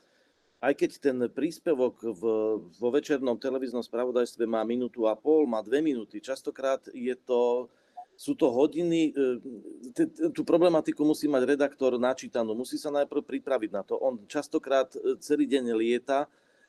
[0.58, 2.22] aj keď ten príspevok v,
[2.66, 7.70] vo večernom televíznom spravodajstve má minútu a pol, má dve minúty, častokrát je to
[8.16, 13.84] sú to hodiny, e, tú problematiku musí mať redaktor načítanú, musí sa najprv pripraviť na
[13.84, 14.00] to.
[14.00, 16.24] On častokrát e, celý deň lieta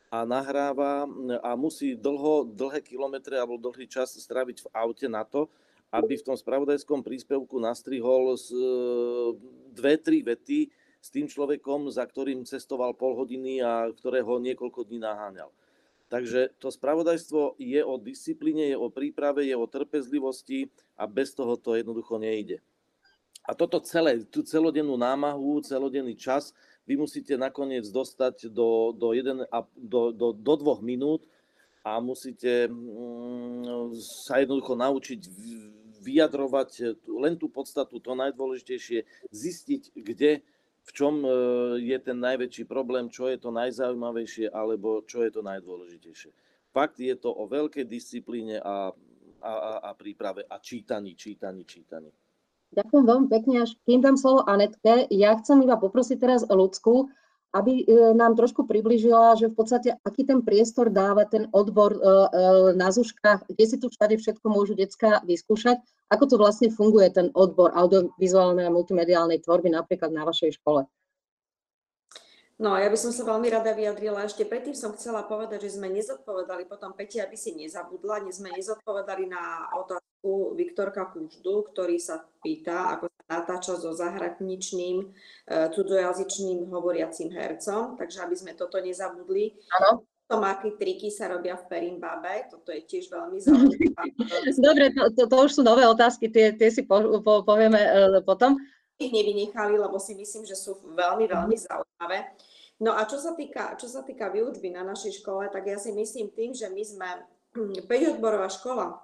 [0.08, 1.04] a nahráva
[1.43, 5.52] a musí dlho, dlhé kilometre alebo dlhý čas stráviť v aute na to,
[5.91, 8.67] aby v tom spravodajskom príspevku nastrihol z e,
[9.72, 10.67] dve, tri vety
[11.00, 15.52] s tým človekom, za ktorým cestoval pol hodiny a ktorého niekoľko dní naháňal.
[16.08, 21.60] Takže to spravodajstvo je o disciplíne, je o príprave, je o trpezlivosti a bez toho
[21.60, 22.63] to jednoducho nejde.
[23.48, 26.52] A toto celé, tú celodennú námahu, celodenný čas,
[26.88, 29.43] vy musíte nakoniec dostať do, do, jeden
[29.76, 31.28] do, do, do dvoch minút
[31.84, 35.21] a musíte mm, sa jednoducho naučiť
[36.02, 40.39] vyjadrovať len tú podstatu, to najdôležitejšie, zistiť, kde
[40.88, 41.30] v čom e,
[41.84, 46.32] je ten najväčší problém, čo je to najzaujímavejšie alebo čo je to najdôležitejšie.
[46.71, 48.95] Fakt je to o veľkej disciplíne a,
[49.43, 49.52] a,
[49.84, 52.08] a príprave a čítaní, čítaní, čítaní.
[52.75, 53.63] Ďakujem veľmi pekne.
[53.63, 57.08] Až kým dám slovo Anetke, ja chcem iba poprosiť teraz ľudskú,
[57.56, 61.99] aby e, nám trošku približila, že v podstate aký ten priestor dáva ten odbor e,
[62.75, 67.27] na Zuškách, kde si tu všade všetko môžu decka vyskúšať ako to vlastne funguje, ten
[67.36, 70.88] odbor audiovizuálnej a multimediálnej tvorby napríklad na vašej škole?
[72.58, 74.26] No, ja by som sa veľmi rada vyjadrila.
[74.26, 78.50] Ešte predtým som chcela povedať, že sme nezodpovedali potom Peti, aby si nezabudla, nie sme
[78.50, 85.08] nezodpovedali na otázku Viktorka Kuždu, ktorý sa pýta, ako sa natáča so zahraničným, e,
[85.70, 89.54] cudzojazyčným hovoriacím hercom, takže aby sme toto nezabudli.
[89.78, 94.12] Áno tom, aké triky sa robia v Perimbabe, toto je tiež veľmi zaujímavé.
[94.67, 98.20] Dobre, to, to, to už sú nové otázky, tie, tie si po, po, povieme uh,
[98.28, 98.60] potom.
[98.97, 102.33] Ich nevynechali, lebo si myslím, že sú veľmi, veľmi zaujímavé.
[102.81, 105.93] No a čo sa týka, čo sa týka výučby na našej škole, tak ja si
[105.93, 107.10] myslím tým, že my sme
[107.86, 109.01] 5-odborová škola,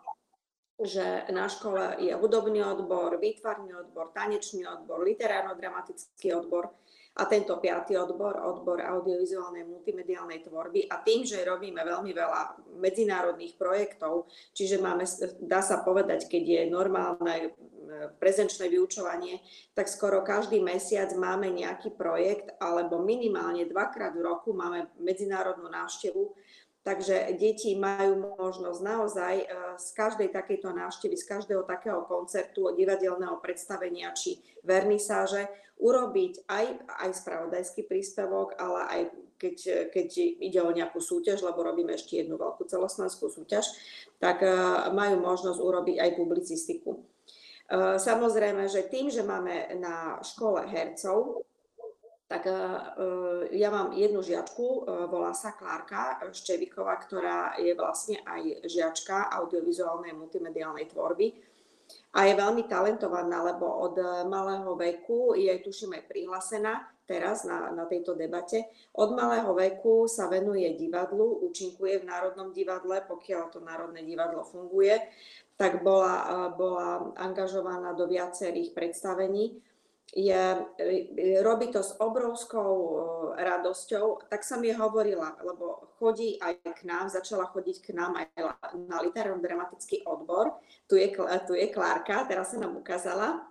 [0.82, 6.74] že na škole je hudobný odbor, výtvarný odbor, tanečný odbor, literárno-dramatický odbor,
[7.14, 12.42] a tento piatý odbor, odbor audiovizuálnej multimediálnej tvorby a tým, že robíme veľmi veľa
[12.82, 14.26] medzinárodných projektov,
[14.58, 15.06] čiže máme,
[15.38, 17.50] dá sa povedať, keď je normálne e,
[18.18, 19.46] prezenčné vyučovanie,
[19.78, 26.34] tak skoro každý mesiac máme nejaký projekt alebo minimálne dvakrát v roku máme medzinárodnú návštevu.
[26.84, 29.46] Takže deti majú možnosť naozaj e,
[29.78, 36.66] z každej takejto návštevy, z každého takého koncertu, divadelného predstavenia či vernisáže urobiť aj,
[37.04, 39.02] aj spravodajský príspevok, ale aj
[39.44, 39.58] keď,
[39.92, 40.08] keď
[40.40, 43.68] ide o nejakú súťaž, lebo robíme ešte jednu veľkú celoslovenskú súťaž,
[44.16, 44.50] tak e,
[44.96, 46.96] majú možnosť urobiť aj publicistiku.
[46.96, 47.00] E,
[48.00, 51.44] samozrejme, že tým, že máme na škole hercov,
[52.32, 52.56] tak e,
[53.60, 60.88] ja mám jednu žiačku, volá sa Klárka Ščeviková, ktorá je vlastne aj žiačka audiovizuálnej multimediálnej
[60.88, 61.53] tvorby
[62.14, 63.98] a je veľmi talentovaná, lebo od
[64.30, 66.74] malého veku je, tuším, aj prihlásená
[67.10, 68.70] teraz na, na tejto debate.
[68.94, 75.02] Od malého veku sa venuje divadlu, účinkuje v Národnom divadle, pokiaľ to Národné divadlo funguje,
[75.58, 79.58] tak bola, bola angažovaná do viacerých predstavení
[80.16, 82.96] je, e, robí to s obrovskou e,
[83.44, 88.28] radosťou, tak som jej hovorila, lebo chodí aj k nám, začala chodiť k nám aj
[88.88, 90.54] na literárno-dramatický odbor.
[90.86, 91.10] Tu je,
[91.50, 93.42] tu je Klárka, teraz sa nám ukázala.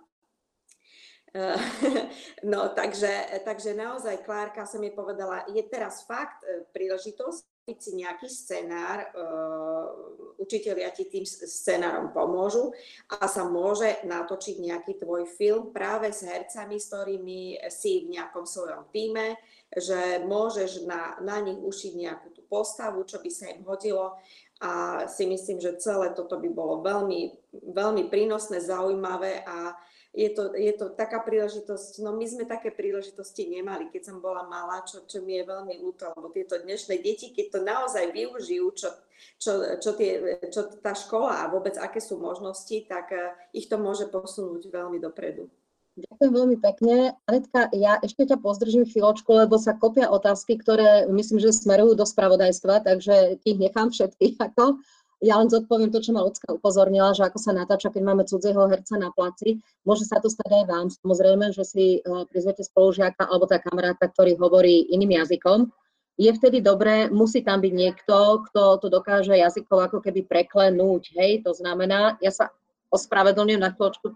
[1.35, 1.59] E,
[2.51, 9.07] no, takže, takže naozaj Klárka som jej povedala, je teraz fakt príležitosť si nejaký scenár,
[9.15, 9.87] uh,
[10.35, 12.75] učiteľia ti tým scenárom pomôžu
[13.07, 18.43] a sa môže natočiť nejaký tvoj film práve s hercami, s ktorými si v nejakom
[18.43, 19.39] svojom týme,
[19.71, 24.19] že môžeš na, na nich ušiť nejakú tú postavu, čo by sa im hodilo.
[24.59, 27.31] A si myslím, že celé toto by bolo veľmi,
[27.71, 29.75] veľmi prínosné, zaujímavé a
[30.13, 34.45] je to, je to taká príležitosť, no my sme také príležitosti nemali, keď som bola
[34.45, 38.65] malá, čo, čo mi je veľmi ľúto, lebo tieto dnešné deti, keď to naozaj využijú,
[38.77, 38.93] čo,
[39.41, 43.81] čo, čo, tie, čo tá škola a vôbec aké sú možnosti, tak eh, ich to
[43.81, 45.49] môže posunúť veľmi dopredu.
[45.93, 47.13] Ďakujem veľmi pekne.
[47.29, 52.05] Anetka, ja ešte ťa pozdržím chvíľočku, lebo sa kopia otázky, ktoré myslím, že smerujú do
[52.05, 54.41] spravodajstva, takže ich nechám všetky.
[54.41, 54.81] Ako.
[55.23, 58.67] Ja len zodpoviem to, čo ma Lucka upozornila, že ako sa natáča, keď máme cudzieho
[58.67, 59.63] herca na placi.
[59.87, 64.11] Môže sa to stať aj vám, samozrejme, že si uh, prizvete spolužiaka alebo tá kamaráta,
[64.11, 65.71] ktorý hovorí iným jazykom.
[66.19, 71.41] Je vtedy dobré, musí tam byť niekto, kto to dokáže jazykov ako keby preklenúť, hej,
[71.41, 72.53] to znamená, ja sa
[72.93, 74.13] ospravedlňujem na chvíľočku,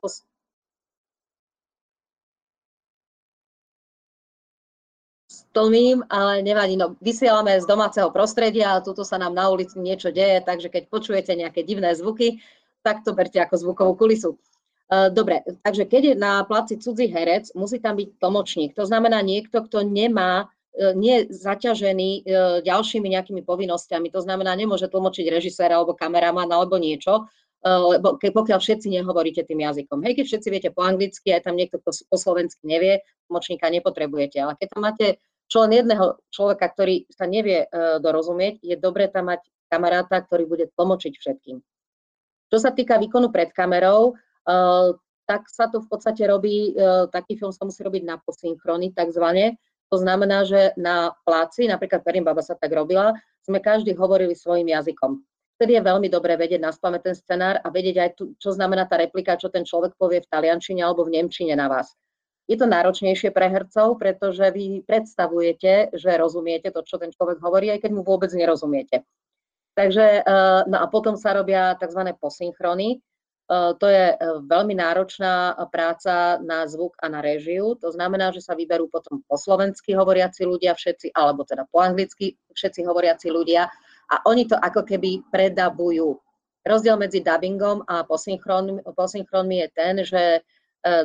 [5.58, 10.14] tlmím, ale nevadí, no vysielame z domáceho prostredia a tuto sa nám na ulici niečo
[10.14, 12.46] deje, takže keď počujete nejaké divné zvuky,
[12.86, 14.38] tak to berte ako zvukovú kulisu.
[14.88, 18.72] E, dobre, takže keď je na placi cudzí herec, musí tam byť tlmočník.
[18.78, 20.46] To znamená niekto, kto nemá,
[20.78, 22.22] e, nie je zaťažený e,
[22.62, 24.14] ďalšími nejakými povinnosťami.
[24.14, 27.26] To znamená, nemôže tlmočiť režiséra alebo kameraman alebo niečo,
[27.68, 30.00] lebo keď, pokiaľ všetci nehovoríte tým jazykom.
[30.06, 34.40] Hej, keď všetci viete po anglicky, aj tam niekto, kto po slovensky nevie, tlmočníka nepotrebujete.
[34.40, 35.08] Ale keď tam máte
[35.48, 40.48] čo len jedného človeka, ktorý sa nevie uh, dorozumieť, je dobré tam mať kamaráta, ktorý
[40.48, 41.58] bude tlmočiť všetkým.
[42.48, 44.96] Čo sa týka výkonu pred kamerou, uh,
[45.28, 49.60] tak sa to v podstate robí, uh, taký film sa musí robiť na posynchrony takzvané.
[49.88, 53.16] To znamená, že na pláci, napríklad Perim Baba sa tak robila,
[53.48, 55.24] sme každý hovorili svojim jazykom.
[55.58, 56.70] Vtedy je veľmi dobré vedieť na
[57.02, 60.30] ten scenár a vedieť aj, tu, čo znamená tá replika, čo ten človek povie v
[60.30, 61.98] taliančine alebo v nemčine na vás.
[62.48, 67.68] Je to náročnejšie pre hercov, pretože vy predstavujete, že rozumiete to, čo ten človek hovorí,
[67.76, 69.04] aj keď mu vôbec nerozumiete.
[69.76, 72.16] Takže, eh, no a potom sa robia tzv.
[72.18, 72.98] posynchrony.
[72.98, 77.76] Eh, to je eh, veľmi náročná práca na zvuk a na režiu.
[77.84, 82.40] To znamená, že sa vyberú potom po slovensky hovoriaci ľudia všetci, alebo teda po anglicky
[82.56, 83.68] všetci hovoriaci ľudia
[84.08, 86.16] a oni to ako keby predabujú.
[86.68, 90.57] Rozdiel medzi dubbingom a posynchronmi je ten, že E,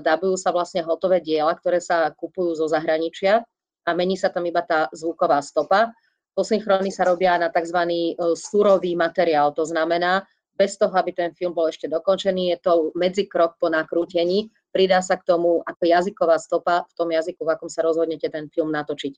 [0.02, 3.42] dabujú sa vlastne hotové diela, ktoré sa kupujú zo zahraničia
[3.82, 5.90] a mení sa tam iba tá zvuková stopa.
[6.32, 7.78] Posynchrony sa robia na tzv.
[7.84, 10.24] E, surový materiál, to znamená,
[10.56, 15.20] bez toho, aby ten film bol ešte dokončený, je to medzikrok po nakrútení, pridá sa
[15.20, 19.12] k tomu ako jazyková stopa v tom jazyku, v akom sa rozhodnete ten film natočiť.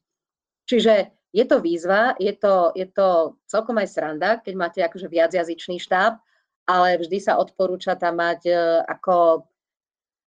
[0.65, 0.95] Čiže
[1.35, 6.17] je to výzva, je to, je to celkom aj sranda, keď máte akože viacjazyčný štáb,
[6.65, 8.55] ale vždy sa odporúča tam mať e,
[8.89, 9.45] ako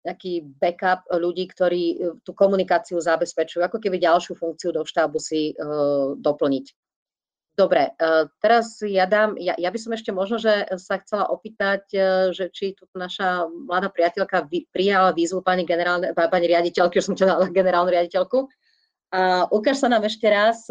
[0.05, 5.57] nejaký backup ľudí, ktorí e, tú komunikáciu zabezpečujú, ako keby ďalšiu funkciu do štábu si
[5.57, 6.67] uh, doplniť.
[7.57, 11.88] Dobre, uh, teraz ja dám, ja, ja by som ešte možno, že sa chcela opýtať,
[11.97, 17.07] uh, že či tu naša mladá priateľka vy, prijala výzvu pani, generálne, pani riaditeľky, už
[17.09, 18.47] som čela generálnu riaditeľku.
[19.14, 20.67] A ukáž sa nám ešte raz.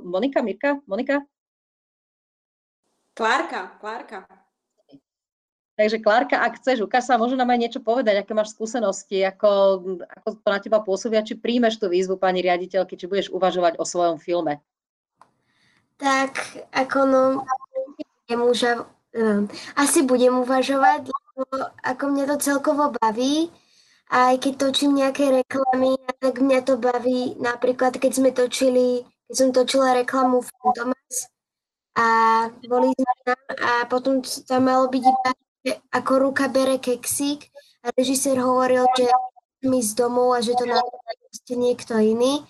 [0.00, 0.80] Monika, Mirka?
[0.88, 1.20] Monika?
[3.12, 4.43] Klárka, Klárka.
[5.74, 9.82] Takže Klárka, ak chceš, ukáž sa, možno nám aj niečo povedať, aké máš skúsenosti, ako,
[10.06, 13.84] ako to na teba pôsobia, či príjmeš tú výzvu pani riaditeľky, či budeš uvažovať o
[13.84, 14.62] svojom filme.
[15.98, 16.38] tak
[16.70, 17.22] ako no,
[18.30, 18.86] uža-
[19.18, 23.50] um, asi budem uvažovať, lebo ako mňa to celkovo baví.
[24.14, 27.34] Aj keď točím nejaké reklamy, tak mňa to baví.
[27.40, 31.26] Napríklad, keď sme točili, keď som točila reklamu Fantomas
[31.98, 32.06] a
[32.68, 35.30] boli sme tam a potom tam malo byť iba
[35.92, 37.48] ako ruka bere keksík
[37.84, 39.08] a režisér hovoril, že
[39.64, 42.44] mi z domov a že to nastočí niekto iný.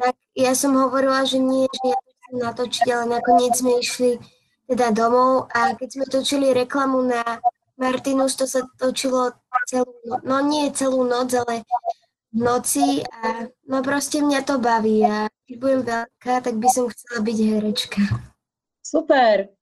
[0.00, 4.16] Tak ja som hovorila, že nie, že ja chcem natočiť, ale nakoniec sme išli
[4.64, 7.22] teda domov a keď sme točili reklamu na
[7.76, 9.34] Martinus, to sa točilo
[9.68, 11.66] celú noc, no nie celú noc, ale
[12.34, 16.88] v noci a no proste mňa to baví a keď budem veľká, tak by som
[16.88, 18.02] chcela byť herečka.
[18.80, 19.52] Super,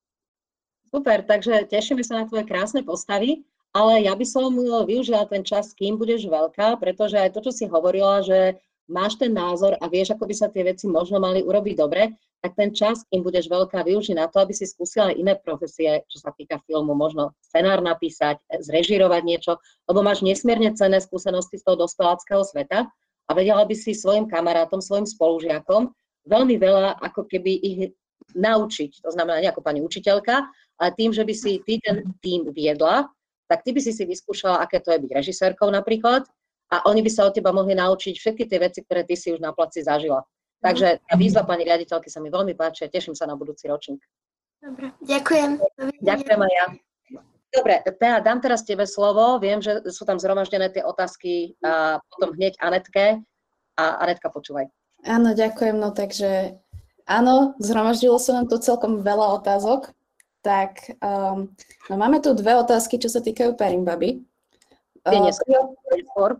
[0.92, 3.40] super, takže tešíme sa na tvoje krásne postavy,
[3.72, 4.52] ale ja by som
[4.84, 9.32] využila ten čas, kým budeš veľká, pretože aj to, čo si hovorila, že máš ten
[9.32, 12.12] názor a vieš, ako by sa tie veci možno mali urobiť dobre,
[12.44, 16.20] tak ten čas, kým budeš veľká, využiť na to, aby si skúsila iné profesie, čo
[16.20, 19.52] sa týka filmu, možno scenár napísať, zrežírovať niečo,
[19.88, 22.90] lebo máš nesmierne cenné skúsenosti z toho dospeláckého sveta
[23.26, 25.88] a vedela by si svojim kamarátom, svojim spolužiakom
[26.28, 27.78] veľmi veľa ako keby ich
[28.34, 29.02] naučiť.
[29.06, 30.46] To znamená nie pani učiteľka,
[30.80, 33.08] ale tým, že by si ty ten tým viedla,
[33.50, 36.24] tak ty by si si vyskúšala, aké to je byť režisérkou napríklad
[36.72, 39.44] a oni by sa od teba mohli naučiť všetky tie veci, ktoré ty si už
[39.44, 40.24] na placi zažila.
[40.62, 44.00] Takže tá výzva pani riaditeľky sa mi veľmi páči a teším sa na budúci ročník.
[44.62, 45.58] Dobre, ďakujem.
[46.00, 46.66] Ďakujem aj ja.
[47.52, 49.36] Dobre, Tea, dám teraz tebe slovo.
[49.36, 53.20] Viem, že sú tam zhromaždené tie otázky a potom hneď Anetke.
[53.76, 54.72] A Anetka, počúvaj.
[55.04, 55.76] Áno, ďakujem.
[55.76, 56.56] No takže
[57.04, 59.92] áno, zhromaždilo sa nám tu celkom veľa otázok.
[60.42, 61.46] Tak um,
[61.86, 64.26] no máme tu dve otázky, čo sa týkajú Perimbaby.
[65.06, 66.38] Uh, neskôr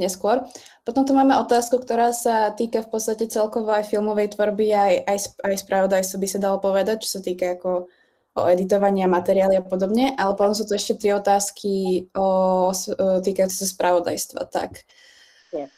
[0.00, 0.46] neskôr.
[0.86, 5.18] Potom tu máme otázku, ktorá sa týka v podstate celkovo aj filmovej tvorby, aj, aj,
[5.44, 7.92] aj spravodajstvo by sa dalo povedať, čo sa týka ako
[8.30, 12.28] o editovania materiály a podobne, ale potom sú tu ešte tri otázky o,
[12.70, 14.40] o týkajúce sa spravodajstva.
[14.48, 14.86] Tak
[15.50, 15.68] yeah.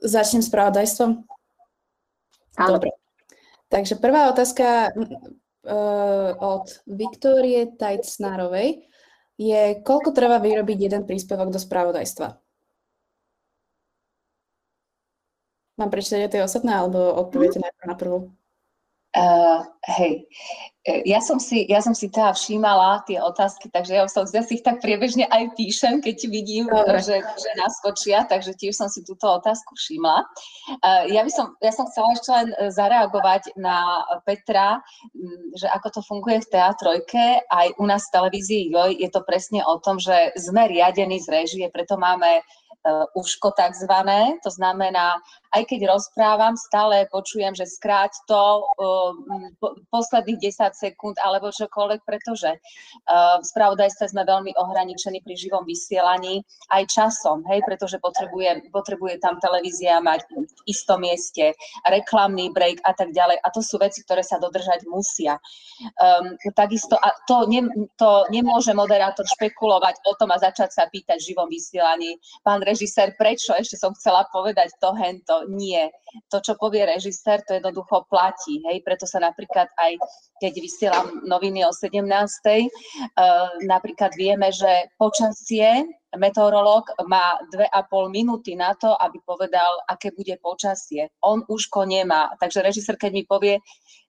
[0.00, 1.22] začnem spravodajstvom.
[2.56, 2.96] Dobre.
[3.68, 4.92] Takže prvá otázka
[5.64, 8.86] uh, od Viktórie Tajcnárovej
[9.38, 12.42] je, koľko treba vyrobiť jeden príspevok do spravodajstva?
[15.80, 18.18] Mám prečítať tie ostatné, alebo odpoviete najprv na prvú?
[19.12, 19.60] Uh,
[19.92, 20.24] hej,
[20.88, 24.40] e, ja som si, ja som si teda všímala tie otázky, takže ja, som, ja
[24.40, 26.64] si ich tak priebežne aj píšem, keď vidím,
[26.96, 30.24] že, že naskočia, takže tiež som si túto otázku všimla.
[30.80, 34.80] Uh, ja, by som, ja som chcela ešte len zareagovať na Petra,
[35.60, 39.60] že ako to funguje v teatrojke, aj u nás v televízii JOJ je to presne
[39.60, 45.20] o tom, že sme riadení z režie, preto máme uh, uško takzvané, to znamená,
[45.52, 48.64] aj keď rozprávam, stále počujem, že skráť to
[49.60, 55.68] po, posledných 10 sekúnd alebo čokoľvek, pretože uh, v spravodajstve sme veľmi ohraničení pri živom
[55.68, 56.40] vysielaní
[56.72, 61.52] aj časom, hej, pretože potrebuje, potrebuje tam televízia mať v istom mieste
[61.84, 63.36] reklamný break a tak ďalej.
[63.44, 65.36] A to sú veci, ktoré sa dodržať musia.
[66.00, 67.68] Um, takisto, a to, ne,
[68.00, 72.16] to nemôže moderátor špekulovať o tom a začať sa pýtať v živom vysielaní.
[72.40, 73.52] Pán režisér, prečo?
[73.52, 75.88] Ešte som chcela povedať to, hento nie.
[76.28, 78.60] To, čo povie režisér, to jednoducho platí.
[78.68, 78.84] Hej?
[78.84, 79.96] Preto sa napríklad aj,
[80.42, 82.02] keď vysielam noviny o 17.
[82.02, 82.12] Uh,
[82.52, 82.68] eh,
[83.64, 85.86] napríklad vieme, že počasie
[86.18, 91.08] meteorológ má dve a pol minúty na to, aby povedal, aké bude počasie.
[91.24, 92.32] On už ko nemá.
[92.36, 93.56] Takže režisér, keď mi povie,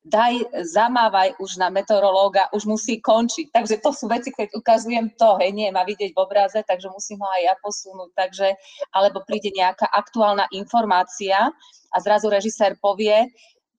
[0.03, 3.55] daj, zamávaj už na meteorológa, už musí končiť.
[3.55, 7.23] Takže to sú veci, keď ukazujem to, hej, nie má vidieť v obraze, takže musím
[7.23, 8.09] ho aj ja posunúť.
[8.15, 8.47] Takže,
[8.91, 11.47] alebo príde nejaká aktuálna informácia
[11.93, 13.31] a zrazu režisér povie,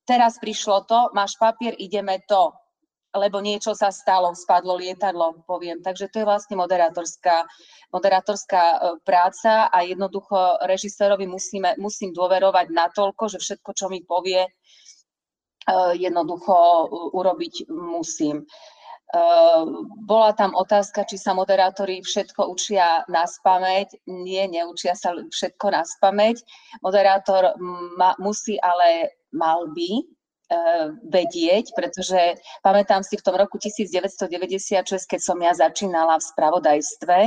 [0.08, 2.52] teraz prišlo to, máš papier, ideme to
[3.14, 5.78] lebo niečo sa stalo, spadlo lietadlo, poviem.
[5.80, 7.46] Takže to je vlastne moderátorská,
[7.94, 14.42] moderátorská e, práca a jednoducho režisérovi musíme, musím dôverovať natoľko, že všetko, čo mi povie,
[14.42, 14.50] e,
[15.94, 16.54] jednoducho
[17.14, 18.42] urobiť musím.
[18.42, 18.44] E,
[20.02, 24.10] bola tam otázka, či sa moderátori všetko učia na spameť.
[24.10, 26.42] Nie, neučia sa všetko na spameť.
[26.82, 27.54] Moderátor
[27.94, 30.02] ma, musí, ale mal by
[31.04, 37.18] vedieť, pretože pamätám si v tom roku 1996, keď som ja začínala v spravodajstve,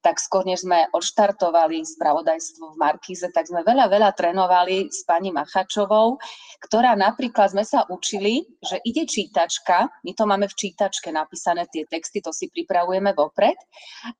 [0.00, 5.34] tak skôr než sme odštartovali spravodajstvo v Markíze, tak sme veľa, veľa trénovali s pani
[5.34, 6.16] Machačovou,
[6.64, 11.84] ktorá napríklad sme sa učili, že ide čítačka, my to máme v čítačke napísané tie
[11.86, 13.56] texty, to si pripravujeme vopred,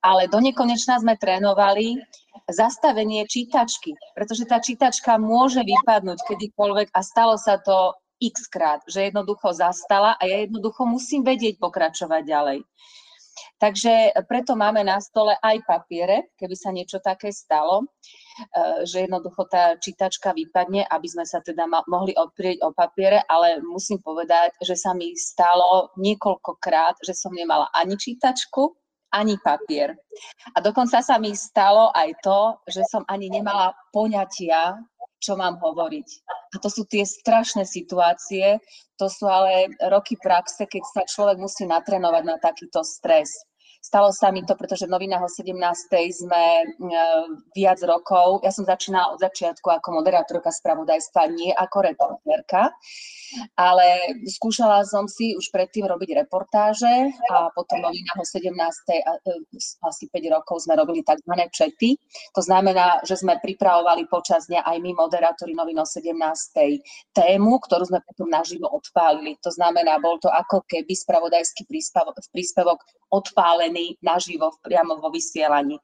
[0.03, 1.99] ale do nekonečna sme trénovali
[2.47, 9.09] zastavenie čítačky, pretože tá čítačka môže vypadnúť kedykoľvek a stalo sa to x krát, že
[9.09, 12.59] jednoducho zastala a ja jednoducho musím vedieť pokračovať ďalej.
[13.57, 17.87] Takže preto máme na stole aj papiere, keby sa niečo také stalo, e,
[18.85, 24.01] že jednoducho tá čítačka vypadne, aby sme sa teda mohli oprieť o papiere, ale musím
[24.01, 28.73] povedať, že sa mi stalo niekoľkokrát, že som nemala ani čítačku,
[29.13, 29.95] ani papier.
[30.53, 34.75] A dokonca sa mi stalo aj to, že som ani nemala poňatia,
[35.17, 36.07] čo mám hovoriť.
[36.53, 38.61] A to sú tie strašné situácie,
[38.97, 43.46] to sú ale roky praxe, keď sa človek musí natrenovať na takýto stres.
[43.87, 45.55] Stalo sa mi to, pretože v novinách o 17.
[46.11, 46.65] sme e,
[47.55, 52.75] viac rokov, ja som začínala od začiatku ako moderátorka spravodajstva, nie ako reportérka,
[53.55, 58.51] ale skúšala som si už predtým robiť reportáže a potom v novinách o 17.
[58.91, 58.99] E,
[59.87, 61.33] asi 5 rokov sme robili tzv.
[61.47, 61.95] čety.
[62.35, 66.11] To znamená, že sme pripravovali počas dňa aj my, moderátori novín o 17.
[67.15, 69.39] tému, ktorú sme potom naživo odpálili.
[69.47, 71.63] To znamená, bol to ako keby spravodajský
[72.35, 75.77] príspevok, odpálený naživo priamo vo vysielaní.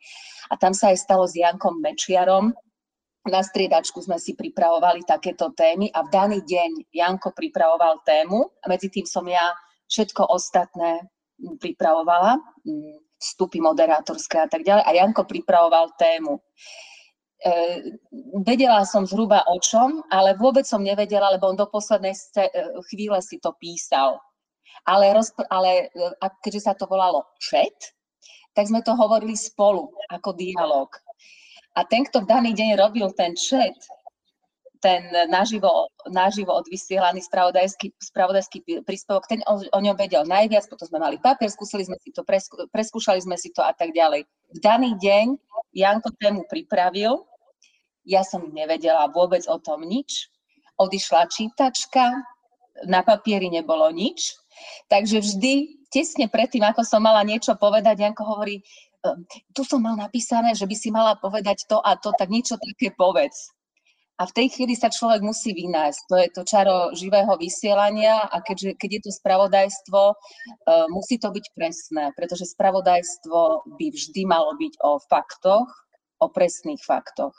[0.50, 2.54] A tam sa aj stalo s Jankom Mečiarom,
[3.24, 8.66] na striedačku sme si pripravovali takéto témy a v daný deň Janko pripravoval tému a
[8.68, 9.56] medzi tým som ja
[9.88, 11.08] všetko ostatné
[11.39, 12.36] pripravovala,
[12.68, 16.36] mm, vstupy moderátorské a tak ďalej a Janko pripravoval tému.
[16.36, 17.52] E,
[18.44, 22.52] vedela som zhruba o čom, ale vôbec som nevedela, lebo on do poslednej e,
[22.91, 24.20] chvíle si to písal
[24.86, 27.93] ale, rozpr- ale e, a keďže sa to volalo chat,
[28.53, 30.89] tak sme to hovorili spolu, ako dialog.
[31.74, 33.74] A ten, kto v daný deň robil ten chat,
[34.84, 40.99] ten naživo, naživo odvysielaný spravodajský, spravodajský príspevok, ten o, o ňom vedel najviac, potom sme
[40.99, 44.28] mali papier, skúsili sme si to, preskú, preskúšali sme si to a tak ďalej.
[44.28, 45.39] V daný deň
[45.71, 47.24] Janko tému pripravil,
[48.03, 50.28] ja som nevedela vôbec o tom nič,
[50.76, 52.11] odišla čítačka,
[52.84, 54.36] na papieri nebolo nič,
[54.88, 58.61] Takže vždy, tesne predtým, ako som mala niečo povedať, Janko hovorí,
[59.03, 62.57] ehm, tu som mal napísané, že by si mala povedať to a to, tak niečo
[62.57, 63.53] také povedz.
[64.22, 66.01] A v tej chvíli sa človek musí vynájsť.
[66.05, 71.34] To je to čaro živého vysielania a keďže, keď je to spravodajstvo, uh, musí to
[71.34, 75.66] byť presné, pretože spravodajstvo by vždy malo byť o faktoch,
[76.22, 77.34] o presných faktoch.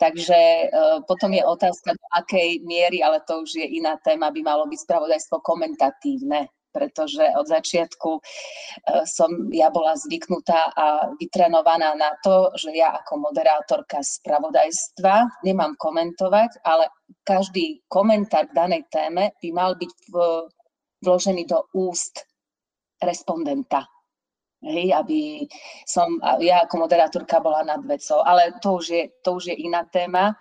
[0.00, 0.40] Takže
[0.72, 4.64] uh, potom je otázka, do akej miery, ale to už je iná téma, by malo
[4.64, 12.48] byť spravodajstvo komentatívne, pretože od začiatku uh, som ja bola zvyknutá a vytrenovaná na to,
[12.56, 16.88] že ja ako moderátorka spravodajstva nemám komentovať, ale
[17.20, 19.92] každý komentár k danej téme by mal byť
[21.04, 22.24] vložený do úst
[23.04, 23.84] respondenta
[24.60, 25.48] hej, aby
[25.88, 29.84] som ja ako moderátorka bola nad vecou, ale to už je, to už je iná
[29.88, 30.36] téma.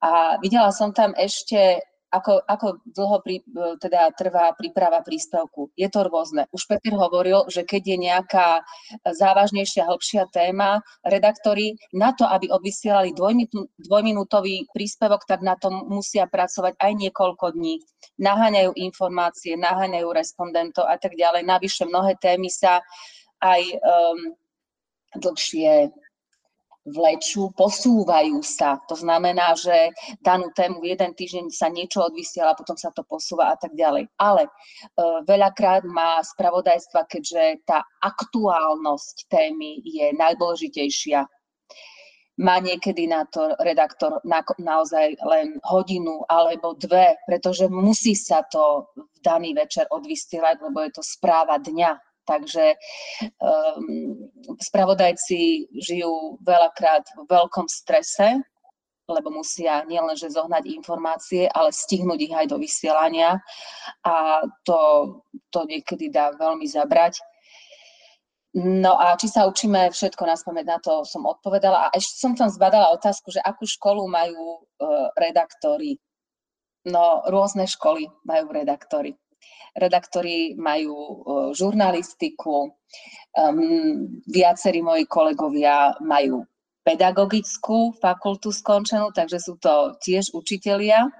[0.00, 1.80] A videla som tam ešte,
[2.12, 3.40] ako, ako dlho pri,
[3.80, 5.72] teda trvá príprava príspevku.
[5.72, 6.44] Je to rôzne.
[6.52, 8.48] Už Peter hovoril, že keď je nejaká
[9.04, 13.16] závažnejšia, hĺbšia téma, redaktori na to, aby odvysielali
[13.82, 17.80] dvojminútový príspevok, tak na tom musia pracovať aj niekoľko dní.
[18.20, 21.44] Naháňajú informácie, naháňajú respondentov a tak ďalej.
[21.44, 22.80] Navyše mnohé témy sa
[23.40, 24.18] aj um,
[25.16, 25.92] dlhšie
[26.86, 28.78] vlečú, posúvajú sa.
[28.86, 29.90] To znamená, že
[30.22, 34.06] danú tému v jeden týždeň sa niečo odvysiela, potom sa to posúva a tak ďalej.
[34.22, 41.26] Ale uh, veľakrát má spravodajstva, keďže tá aktuálnosť témy je najdôležitejšia,
[42.36, 48.92] má niekedy na to redaktor na, naozaj len hodinu alebo dve, pretože musí sa to
[48.92, 51.96] v daný večer odvysielať, lebo je to správa dňa
[52.26, 52.74] Takže
[53.38, 54.26] um,
[54.58, 58.42] spravodajci žijú veľakrát v veľkom strese,
[59.06, 63.38] lebo musia nielenže zohnať informácie, ale stihnúť ich aj do vysielania
[64.02, 64.78] a to,
[65.54, 67.22] to niekedy dá veľmi zabrať.
[68.56, 71.86] No a či sa učíme všetko na spamäť, na to som odpovedala.
[71.86, 76.00] A ešte som tam zbadala otázku, že akú školu majú uh, redaktori.
[76.88, 79.14] No, rôzne školy majú redaktori
[79.76, 81.14] redaktori majú e,
[81.52, 82.72] žurnalistiku,
[83.36, 83.60] um,
[84.26, 86.48] viacerí moji kolegovia majú
[86.80, 91.10] pedagogickú fakultu skončenú, takže sú to tiež učitelia,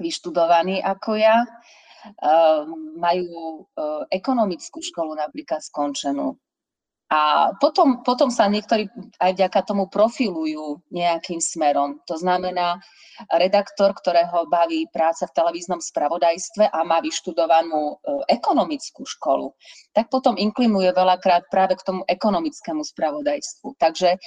[0.00, 1.44] vyštudovaní ako ja.
[2.16, 6.32] Um, majú uh, ekonomickú školu napríklad skončenú.
[7.10, 8.86] A potom, potom sa niektorí
[9.18, 11.98] aj vďaka tomu profilujú nejakým smerom.
[12.06, 12.78] To znamená,
[13.26, 17.94] redaktor, ktorého baví práca v televíznom spravodajstve a má vyštudovanú e,
[18.30, 19.52] ekonomickú školu,
[19.90, 23.74] tak potom inklinuje veľakrát práve k tomu ekonomickému spravodajstvu.
[23.76, 24.18] Takže e,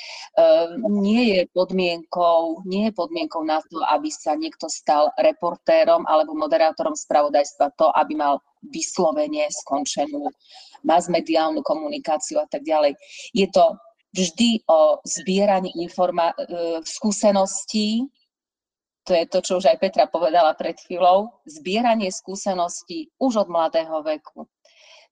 [0.92, 7.00] nie je podmienkou, nie je podmienkou na to, aby sa niekto stal reportérom alebo moderátorom
[7.00, 10.32] spravodajstva to, aby mal vyslovene skončenú
[10.84, 12.96] masmediálnu komunikáciu a tak ďalej.
[13.32, 13.76] Je to
[14.14, 18.06] vždy o zbieraní informa- e, skúseností,
[19.04, 24.00] to je to, čo už aj Petra povedala pred chvíľou, zbieranie skúseností už od mladého
[24.06, 24.48] veku.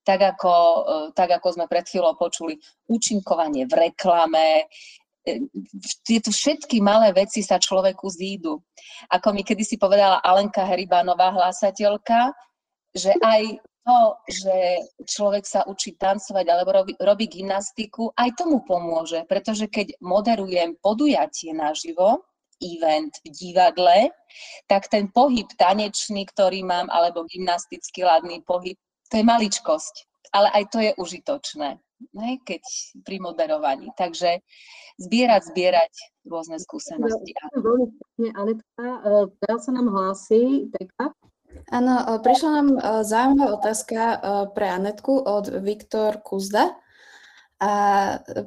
[0.06, 0.80] Tak ako, e,
[1.12, 2.56] tak ako sme pred chvíľou počuli,
[2.88, 4.64] účinkovanie v reklame,
[5.26, 5.44] e,
[6.06, 8.62] tieto všetky malé veci sa človeku zídu.
[9.10, 12.32] Ako mi kedysi povedala Alenka Heribánová, hlásateľka,
[12.92, 14.56] že aj to, že
[15.10, 21.50] človek sa učí tancovať alebo robí, robí gymnastiku, aj tomu pomôže, pretože keď moderujem podujatie
[21.50, 22.22] naživo,
[22.62, 24.14] event v divadle,
[24.70, 28.78] tak ten pohyb tanečný, ktorý mám, alebo gymnasticky ladný pohyb,
[29.10, 29.94] to je maličkosť,
[30.30, 31.70] ale aj to je užitočné,
[32.14, 32.62] ne, keď
[33.02, 33.90] pri moderovaní.
[33.98, 34.40] Takže
[35.02, 35.92] zbierať, zbierať
[36.30, 37.34] rôzne skúsenosti.
[37.58, 38.86] Veľmi pekne, Anetka.
[38.86, 39.10] E,
[39.42, 41.10] teraz sa nám hlási Peka.
[41.72, 44.16] Áno, e, prišla nám e, zaujímavá otázka e,
[44.52, 46.76] pre Anetku od Viktor Kuzda.
[47.62, 47.70] A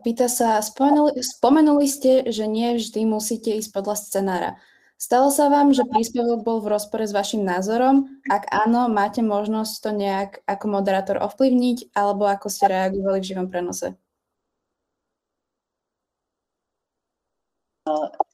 [0.03, 4.51] pýta sa, spomenuli, spomenuli ste, že nie vždy musíte ísť podľa scenára.
[4.99, 8.11] Stalo sa vám, že príspevok bol v rozpore s vašim názorom?
[8.27, 13.47] Ak áno, máte možnosť to nejak ako moderátor ovplyvniť, alebo ako ste reagovali v živom
[13.47, 13.95] prenose?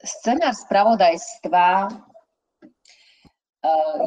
[0.01, 1.65] Scenár spravodajstva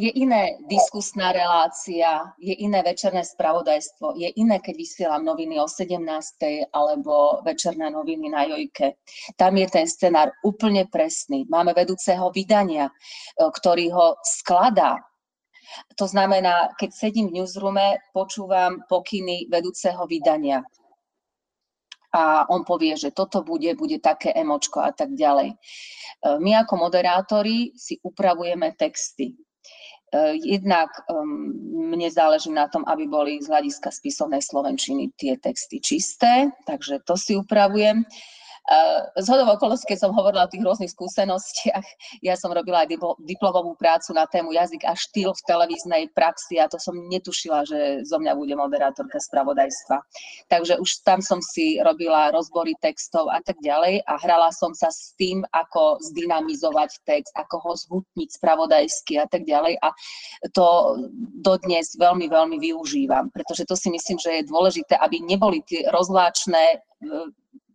[0.03, 6.67] je iné diskusná relácia, je iné večerné spravodajstvo, je iné, keď vysielam noviny o 17.
[6.75, 8.99] alebo večerné noviny na Jojke.
[9.39, 11.47] Tam je ten scenár úplne presný.
[11.47, 14.99] Máme vedúceho vydania, eh, ktorý ho skladá.
[15.97, 20.67] To znamená, keď sedím v newsroome, počúvam pokyny vedúceho vydania
[22.15, 25.51] a on povie, že toto bude, bude také emočko a tak ďalej.
[25.51, 29.35] Eh, my ako moderátori si upravujeme texty.
[30.15, 30.95] Eh, jednak
[31.75, 37.19] mne záleží na tom, aby boli z hľadiska spisovnej slovenčiny tie texty čisté, takže to
[37.19, 38.07] si upravujem.
[39.21, 41.85] Z hodov okolností, keď som hovorila o tých rôznych skúsenostiach,
[42.25, 46.65] ja som robila aj diplomovú prácu na tému jazyk a štýl v televíznej praxi a
[46.65, 50.01] to som netušila, že zo mňa bude moderátorka spravodajstva.
[50.49, 54.89] Takže už tam som si robila rozbory textov a tak ďalej a hrala som sa
[54.89, 59.93] s tým, ako zdynamizovať text, ako ho zhutniť spravodajsky a tak ďalej a
[60.57, 60.97] to
[61.45, 66.81] dodnes veľmi, veľmi využívam, pretože to si myslím, že je dôležité, aby neboli tie rozvláčne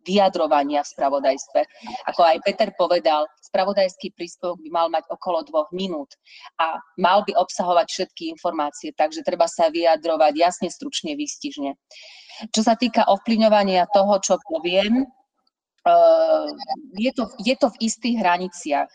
[0.07, 1.61] vyjadrovania v spravodajstve.
[2.09, 6.15] Ako aj Peter povedal, spravodajský príspevok by mal mať okolo dvoch minút
[6.61, 11.75] a mal by obsahovať všetky informácie, takže treba sa vyjadrovať jasne, stručne, výstižne.
[12.55, 16.47] Čo sa týka ovplyvňovania toho, čo poviem, eh,
[16.95, 18.91] je to, je to v istých hraniciach.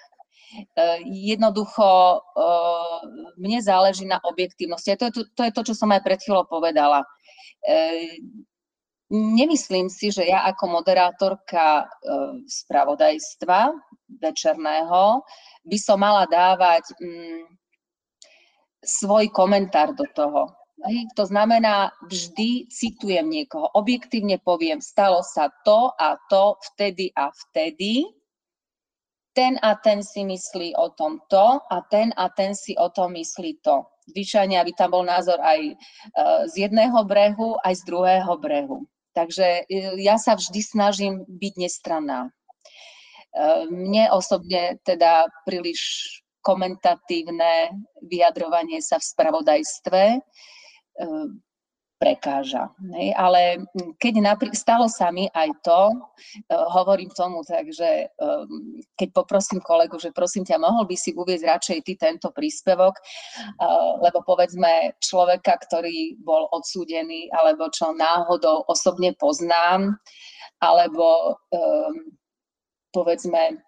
[0.55, 1.87] Eh, jednoducho
[2.23, 2.99] eh,
[3.37, 4.95] mne záleží na objektívnosti.
[4.95, 7.03] A to je to, to je to, čo som aj pred chvíľou povedala
[9.13, 11.87] Nemyslím si, že ja ako moderátorka e,
[12.49, 13.77] spravodajstva
[14.17, 15.21] večerného
[15.69, 17.45] by som mala dávať mm,
[18.81, 20.49] svoj komentár do toho.
[20.85, 27.33] Hej, to znamená, vždy citujem niekoho, objektívne poviem, stalo sa to a to, vtedy a
[27.33, 28.05] vtedy,
[29.35, 33.13] ten a ten si myslí o tom to a ten a ten si o tom
[33.19, 33.85] myslí to.
[34.05, 35.75] Zvyčajne, aby tam bol názor aj e,
[36.49, 38.85] z jedného brehu, aj z druhého brehu.
[39.15, 42.27] Takže e, ja sa vždy snažím byť nestranná.
[42.27, 42.31] E,
[43.71, 46.03] mne osobne teda príliš
[46.43, 47.73] komentatívne
[48.05, 50.21] vyjadrovanie sa v spravodajstve e,
[51.99, 52.69] prekáža.
[53.17, 53.65] Ale
[53.97, 59.63] keď napr- stalo sa mi aj to, uh, hovorím tomu tak, že um, keď poprosím
[59.63, 64.99] kolegu, že prosím ťa, mohol by si uvieť radšej ty tento príspevok, uh, lebo povedzme
[65.01, 69.97] človeka, ktorý bol odsúdený, alebo čo náhodou osobne poznám,
[70.61, 71.95] alebo um,
[72.91, 73.65] povedzme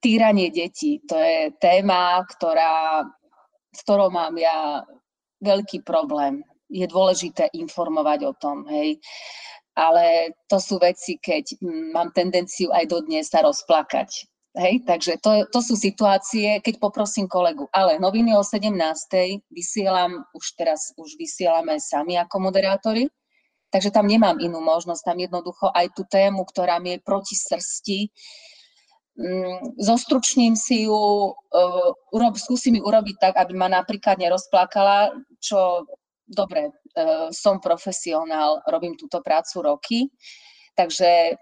[0.00, 1.00] týranie detí.
[1.08, 3.02] To je téma, ktorá,
[3.72, 4.84] s ktorou mám ja
[5.42, 6.44] veľký problém.
[6.70, 9.00] Je dôležité informovať o tom, hej.
[9.74, 14.28] Ale to sú veci, keď mm, mám tendenciu aj dodnes sa rozplakať.
[14.50, 17.70] Hej, takže to, to sú situácie, keď poprosím kolegu.
[17.70, 18.74] Ale noviny o 17.
[19.46, 23.06] vysielam, už teraz už vysielame sami ako moderátori.
[23.70, 28.10] Takže tam nemám inú možnosť, tam jednoducho aj tú tému, ktorá mi je proti srsti,
[28.10, 28.10] mm,
[29.76, 30.96] zostručním si ju,
[31.32, 35.12] uh, urob, skúsim ju urobiť tak, aby ma napríklad nerozplakala,
[35.42, 35.84] čo
[36.24, 39.98] dobre, uh, som profesionál, robím túto prácu roky,
[40.72, 41.36] takže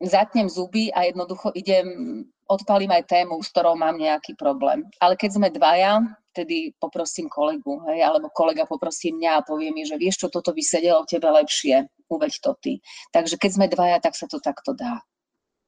[0.00, 1.88] zatnem zuby a jednoducho idem,
[2.46, 4.84] odpalím aj tému, s ktorou mám nejaký problém.
[5.00, 6.04] Ale keď sme dvaja,
[6.36, 10.52] vtedy poprosím kolegu, hej, alebo kolega poprosí mňa a povie mi, že vieš čo, toto
[10.52, 12.72] by sedelo tebe lepšie, uveď to ty.
[13.10, 15.00] Takže keď sme dvaja, tak sa to takto dá.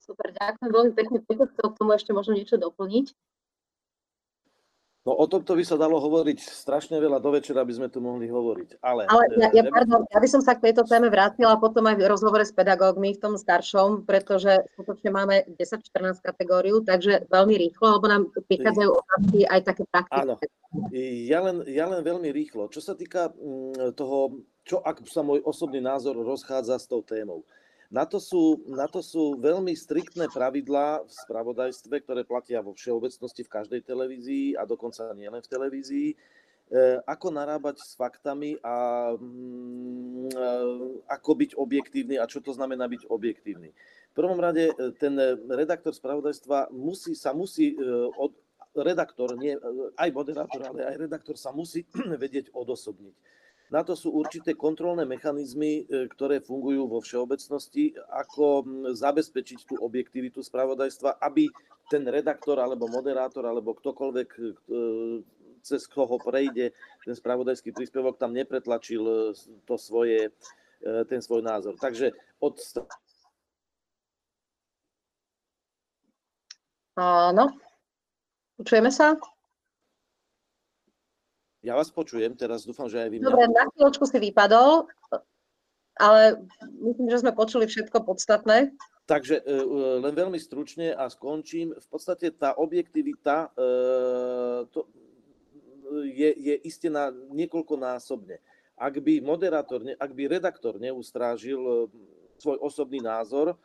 [0.08, 1.20] Super, ďakujem veľmi pekne.
[1.20, 3.12] Peťo chcel k tomu ešte možno niečo doplniť.
[5.08, 8.28] No o tomto by sa dalo hovoriť strašne veľa do večera, by sme tu mohli
[8.28, 8.76] hovoriť.
[8.84, 11.96] Ale, ale ja, ja, pardon, ja by som sa k tejto téme vrátila potom aj
[11.96, 17.96] v rozhovore s pedagógmi v tom staršom, pretože skutočne máme 10-14 kategóriu, takže veľmi rýchlo,
[17.96, 20.20] lebo nám prichádzajú otázky aj také praktické.
[20.20, 20.34] Áno,
[21.24, 22.68] ja len, ja len veľmi rýchlo.
[22.68, 27.48] Čo sa týka mm, toho, čo ak sa môj osobný názor rozchádza s tou témou.
[27.88, 33.48] Na to, sú, na to sú veľmi striktné pravidlá v spravodajstve, ktoré platia vo všeobecnosti
[33.48, 36.08] v každej televízii a dokonca nielen v televízii.
[36.12, 36.16] E,
[37.08, 40.48] ako narábať s faktami a mm, e,
[41.08, 43.72] ako byť objektívny a čo to znamená byť objektívny.
[44.12, 45.16] V prvom rade e, ten
[45.48, 47.72] redaktor spravodajstva musí, sa musí
[48.20, 48.36] od,
[48.76, 49.56] redaktor, nie,
[49.96, 51.88] aj moderátor, ale aj redaktor sa musí
[52.20, 53.16] vedieť odosobniť
[53.68, 58.64] na to sú určité kontrolné mechanizmy, e, ktoré fungujú vo všeobecnosti, ako
[58.96, 61.52] zabezpečiť tú objektivitu spravodajstva, aby
[61.92, 64.42] ten redaktor alebo moderátor alebo ktokoľvek, e,
[65.60, 66.72] cez koho prejde
[67.04, 69.16] ten spravodajský príspevok, tam nepretlačil e,
[69.68, 70.32] to svoje,
[70.80, 71.74] ten svoj názor.
[71.74, 72.54] Takže od...
[76.94, 77.50] Áno,
[78.54, 79.18] počujeme sa?
[81.68, 83.28] Ja vás počujem, teraz dúfam, že aj vy mňa.
[83.28, 84.88] Dobre, na chvíľočku si vypadol,
[86.00, 86.40] ale
[86.80, 88.72] myslím, že sme počuli všetko podstatné.
[89.04, 89.64] Takže e, e,
[90.00, 91.76] len veľmi stručne a skončím.
[91.76, 93.68] V podstate tá objektivita e,
[94.72, 94.88] to
[96.08, 98.40] je, je iste na niekoľkonásobne.
[98.80, 101.92] Ak by moderátor, ak by redaktor neustrážil
[102.40, 103.60] svoj osobný názor,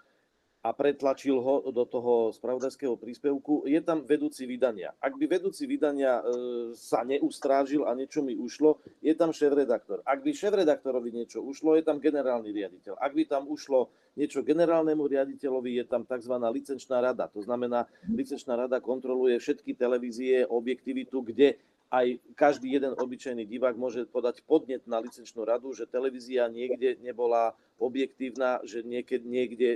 [0.63, 4.95] a pretlačil ho do toho spravodajského príspevku, je tam vedúci vydania.
[5.03, 6.23] Ak by vedúci vydania e,
[6.71, 9.99] sa neustrážil a niečo mi ušlo, je tam šéf-redaktor.
[10.07, 12.95] Ak by šéf-redaktorovi niečo ušlo, je tam generálny riaditeľ.
[12.95, 16.31] Ak by tam ušlo niečo generálnemu riaditeľovi, je tam tzv.
[16.31, 17.27] licenčná rada.
[17.35, 21.59] To znamená, licenčná rada kontroluje všetky televízie, objektivitu, kde
[21.93, 27.53] aj každý jeden obyčajný divák môže podať podnet na licenčnú radu, že televízia niekde nebola
[27.77, 29.69] objektívna, že niekde, niekde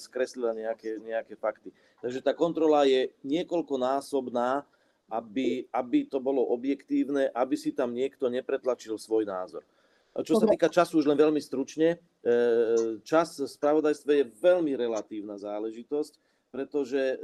[0.00, 1.76] skreslila nejaké, nejaké fakty.
[2.00, 4.64] Takže tá kontrola je niekoľkonásobná,
[5.12, 9.60] aby, aby to bolo objektívne, aby si tam niekto nepretlačil svoj názor.
[10.24, 11.98] Čo sa týka času, už len veľmi stručne, e,
[13.06, 16.12] čas v spravodajstve je veľmi relatívna záležitosť,
[16.50, 17.16] pretože e,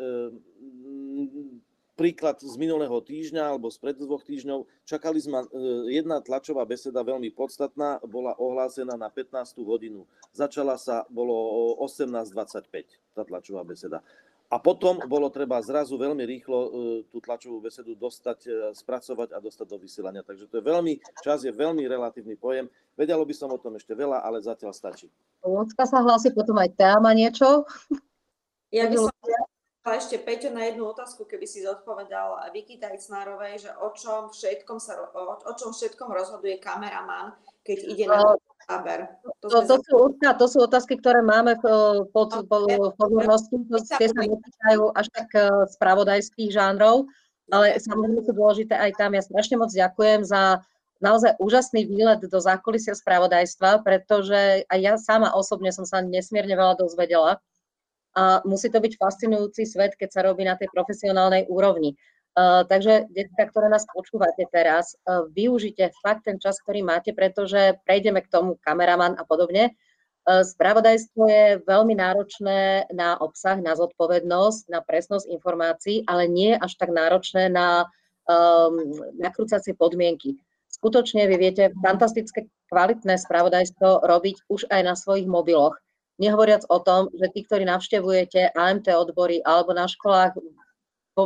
[1.95, 4.67] príklad z minulého týždňa alebo z pred dvoch týždňov.
[4.87, 5.47] Čakali sme, e,
[5.95, 9.63] jedna tlačová beseda veľmi podstatná, bola ohlásená na 15.
[9.63, 10.07] hodinu.
[10.35, 11.35] Začala sa, bolo
[11.83, 14.03] 18.25 tá tlačová beseda.
[14.53, 16.69] A potom bolo treba zrazu veľmi rýchlo e,
[17.09, 20.23] tú tlačovú besedu dostať, e, spracovať a dostať do vysielania.
[20.23, 22.69] Takže to je veľmi, čas je veľmi relatívny pojem.
[22.95, 25.09] Vedelo by som o tom ešte veľa, ale zatiaľ stačí.
[25.43, 27.67] Ľudská sa hlási potom aj téma niečo.
[28.75, 29.15] Ja by som
[29.85, 34.80] a ešte Peťo na jednu otázku, keby si zodpovedal Viki Tajcnárovej, že o čom všetkom,
[34.80, 38.32] sa, o, o čom všetkom rozhoduje kameraman, keď ide na
[38.64, 39.12] záber.
[39.45, 41.64] To, to, to, sú, to sú otázky, ktoré máme v,
[42.16, 47.05] pod, v pozornosti, to tie sa netýkajú až tak e, spravodajských žánrov,
[47.53, 49.12] ale samozrejme sú dôležité aj tam.
[49.12, 50.64] Ja strašne moc ďakujem za
[51.05, 56.80] naozaj úžasný výlet do zákulisia spravodajstva, pretože aj ja sama osobne som sa nesmierne veľa
[56.80, 57.45] dozvedela
[58.15, 61.99] a musí to byť fascinujúci svet, keď sa robí na tej profesionálnej úrovni.
[62.35, 67.79] Uh, takže, detka, ktoré nás počúvate teraz, uh, využite fakt ten čas, ktorý máte, pretože
[67.87, 69.71] prejdeme k tomu kameraman a podobne.
[70.27, 76.75] Uh, spravodajstvo je veľmi náročné na obsah, na zodpovednosť, na presnosť informácií, ale nie až
[76.75, 77.87] tak náročné na
[78.27, 78.83] um,
[79.15, 80.35] nakrúcacie podmienky.
[80.67, 85.79] Skutočne vy viete fantastické kvalitné spravodajstvo robiť už aj na svojich mobiloch.
[86.23, 90.39] Nehovoriac o tom, že tí, ktorí navštevujete AMT odbory alebo na školách,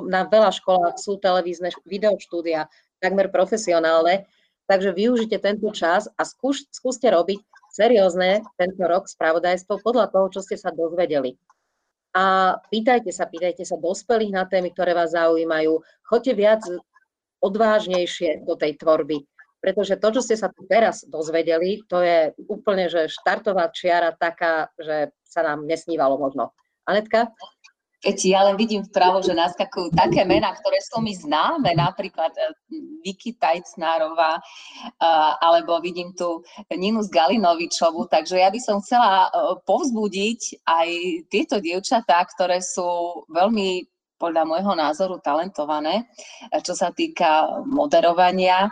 [0.09, 2.69] na veľa školách sú televízne videoštúdia,
[3.01, 4.25] takmer profesionálne,
[4.65, 7.41] takže využite tento čas a skúš, skúste robiť
[7.73, 11.37] seriózne tento rok spravodajstvo podľa toho, čo ste sa dozvedeli.
[12.17, 15.85] A pýtajte sa, pýtajte sa dospelých na témy, ktoré vás zaujímajú.
[16.09, 16.63] Choďte viac
[17.45, 19.23] odvážnejšie do tej tvorby.
[19.59, 24.71] Pretože to, čo ste sa tu teraz dozvedeli, to je úplne, že štartová čiara taká,
[24.79, 26.55] že sa nám nesnívalo možno.
[26.89, 27.29] Anetka?
[27.99, 32.55] Keď ja len vidím vpravo, že naskakujú také mená, ktoré sú mi známe, napríklad e,
[33.03, 34.43] Vicky Tajcnárová, e,
[35.43, 39.31] alebo vidím tu Ninu Galinovičovú, takže ja by som chcela e,
[39.67, 40.89] povzbudiť aj
[41.27, 43.83] tieto dievčatá, ktoré sú veľmi
[44.19, 46.11] podľa môjho názoru talentované,
[46.67, 48.67] čo sa týka moderovania.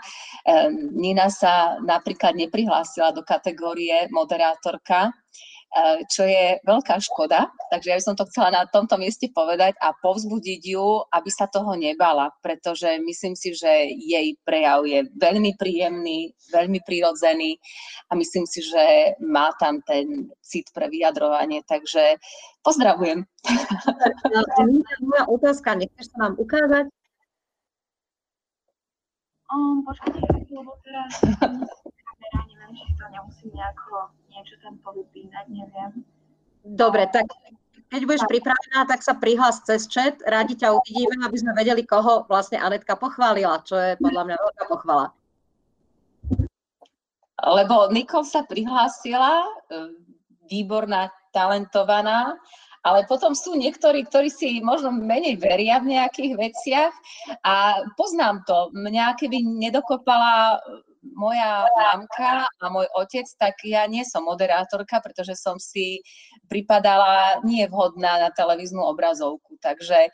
[0.93, 5.26] Nina sa napríklad neprihlásila do kategórie moderátorka, E,
[6.09, 7.53] čo je veľká škoda.
[7.69, 11.51] Takže ja by som to chcela na tomto mieste povedať a povzbudiť ju, aby sa
[11.51, 17.61] toho nebala, pretože myslím si, že jej prejav je veľmi príjemný, veľmi prirodzený
[18.09, 22.17] a myslím si, že má tam ten cit pre vyjadrovanie, takže
[22.65, 23.27] pozdravujem.
[25.05, 26.89] Moja otázka, nechceš sa nám ukázať?
[29.47, 30.19] Um, počkajte,
[30.51, 31.23] lebo teraz
[32.67, 35.91] neviem, či to nemusím nejako niečo tam povypínať, neviem.
[36.67, 37.31] Dobre, tak
[37.87, 40.19] keď budeš pripravená, tak sa prihlás cez chat.
[40.27, 44.65] Rádi ťa uvidíme, aby sme vedeli, koho vlastne Anetka pochválila, čo je podľa mňa veľká
[44.67, 45.15] pochvala.
[47.47, 49.95] Lebo Nikol sa prihlásila, e,
[50.51, 52.35] výborná, talentovaná,
[52.83, 56.95] ale potom sú niektorí, ktorí si možno menej veria v nejakých veciach
[57.43, 58.71] a poznám to.
[58.75, 60.63] Mňa keby nedokopala
[61.15, 66.03] moja mamka a môj otec, tak ja nie som moderátorka, pretože som si
[66.51, 69.61] pripadala nie vhodná na televíznu obrazovku.
[69.63, 70.11] Takže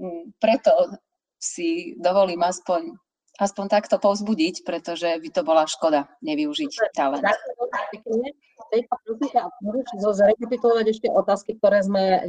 [0.00, 0.98] mm, preto
[1.38, 2.96] si dovolím aspoň,
[3.38, 7.22] aspoň takto povzbudiť, pretože by to bola škoda nevyužiť talent.
[9.62, 12.24] Môžeš zrekapitulovať ešte otázky, ktoré sme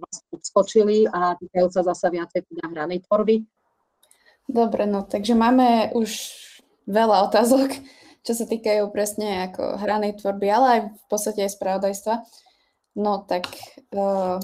[0.00, 3.44] vlastne skočili a týkajú sa zase viacej teda hranej tvorby?
[4.46, 6.14] Dobre, no takže máme už
[6.86, 7.74] veľa otázok,
[8.22, 12.14] čo sa týkajú presne ako hranej tvorby, ale aj v podstate aj spravodajstva.
[12.96, 13.50] No tak
[13.92, 14.40] uh,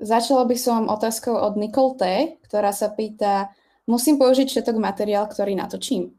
[0.00, 2.02] začala by som otázkou od Nicole T,
[2.46, 3.52] ktorá sa pýta,
[3.84, 6.14] musím použiť všetok materiál, ktorý natočím?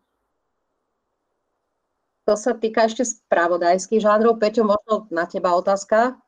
[2.29, 4.37] To sa týka ešte spravodajských žánrov.
[4.37, 6.21] Peťo, možno na teba otázka?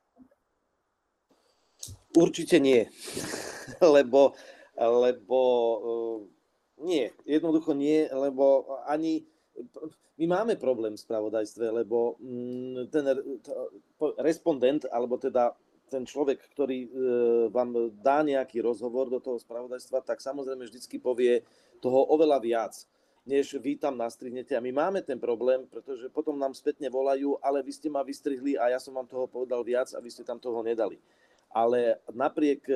[2.18, 2.89] Určite nie,
[3.95, 4.34] lebo,
[4.76, 5.39] lebo
[5.80, 6.34] uh
[6.84, 9.23] nie, jednoducho nie, lebo ani
[10.17, 13.05] my máme problém v spravodajstve, lebo mm, ten
[14.21, 15.57] respondent, alebo teda
[15.89, 16.89] ten človek, ktorý e,
[17.53, 21.45] vám dá nejaký rozhovor do toho spravodajstva, tak samozrejme vždycky povie
[21.81, 22.73] toho oveľa viac,
[23.25, 24.57] než vy tam nastrihnete.
[24.57, 28.57] A my máme ten problém, pretože potom nám spätne volajú, ale vy ste ma vystrihli
[28.57, 30.97] a ja som vám toho povedal viac a vy ste tam toho nedali
[31.54, 32.76] ale napriek e,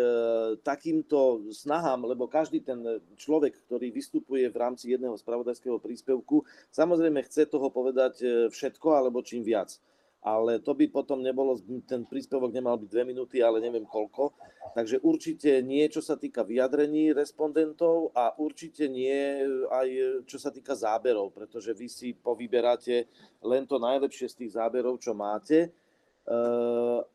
[0.62, 2.78] takýmto snahám, lebo každý ten
[3.18, 9.26] človek, ktorý vystupuje v rámci jedného spravodajského príspevku, samozrejme chce toho povedať e, všetko alebo
[9.26, 9.82] čím viac.
[10.22, 11.58] Ale to by potom nebolo,
[11.88, 14.36] ten príspevok nemal byť dve minúty, ale neviem koľko.
[14.76, 19.88] Takže určite nie, čo sa týka vyjadrení respondentov a určite nie aj
[20.28, 23.08] čo sa týka záberov, pretože vy si povyberáte
[23.42, 25.72] len to najlepšie z tých záberov, čo máte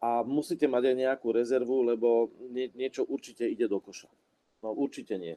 [0.00, 4.08] a musíte mať aj nejakú rezervu, lebo nie, niečo určite ide do koša.
[4.64, 5.36] No určite nie.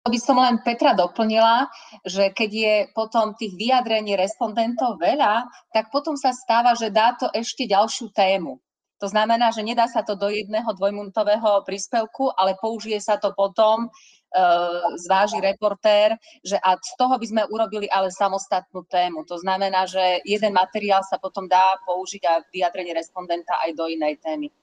[0.00, 1.68] To by som len Petra doplnila,
[2.08, 5.44] že keď je potom tých vyjadrení respondentov veľa,
[5.76, 8.56] tak potom sa stáva, že dá to ešte ďalšiu tému.
[9.00, 13.88] To znamená, že nedá sa to do jedného dvojminútového príspevku, ale použije sa to potom
[14.30, 16.14] Eh, zváži reportér,
[16.46, 19.26] že a z toho by sme urobili ale samostatnú tému.
[19.26, 24.22] To znamená, že jeden materiál sa potom dá použiť a vyjadrenie respondenta aj do inej
[24.22, 24.54] témy.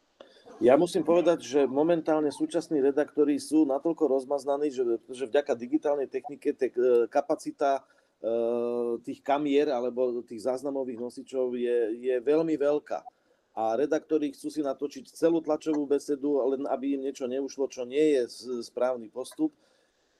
[0.63, 6.55] Ja musím povedať, že momentálne súčasní redaktori sú natoľko rozmaznaní, že, že vďaka digitálnej technike
[6.55, 13.16] tak, eh, kapacita uh, tých kamier alebo tých záznamových nosičov je, je veľmi veľká
[13.57, 18.13] a redaktori chcú si natočiť celú tlačovú besedu, len aby im niečo neušlo, čo nie
[18.13, 18.29] je
[18.61, 19.49] správny postup.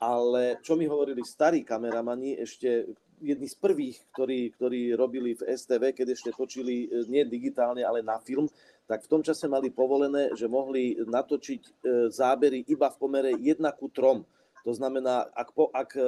[0.02, 5.94] Ale čo mi hovorili starí kameramani, ešte jedni z prvých, ktorí, ktorí robili v STV,
[5.94, 8.46] keď ešte točili e, nie digitálne, ale na film,
[8.86, 11.72] tak v tom čase mali povolené, že mohli natočiť e,
[12.14, 14.22] zábery iba v pomere 1 ku 3.
[14.66, 16.06] To znamená, ak, po, ak e,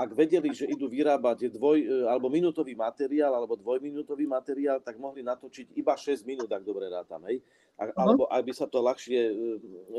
[0.00, 5.20] ak vedeli, že idú vyrábať dvoj, e, alebo minútový materiál, alebo dvojminútový materiál, tak mohli
[5.20, 7.44] natočiť iba 6 minút, ak dobre rátam, hej?
[7.76, 9.34] A, alebo ak by sa to ľahšie e,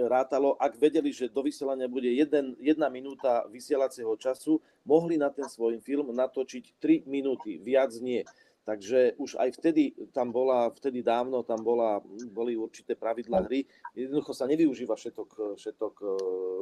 [0.10, 5.46] rátalo, ak vedeli, že do vysielania bude jeden, jedna minúta vysielacieho času, mohli na ten
[5.46, 8.26] svoj film natočiť 3 minúty, viac nie.
[8.62, 11.98] Takže už aj vtedy tam bola, vtedy dávno tam bola,
[12.30, 13.66] boli určité pravidla hry.
[13.98, 15.94] Jednoducho sa nevyužíva všetok, všetok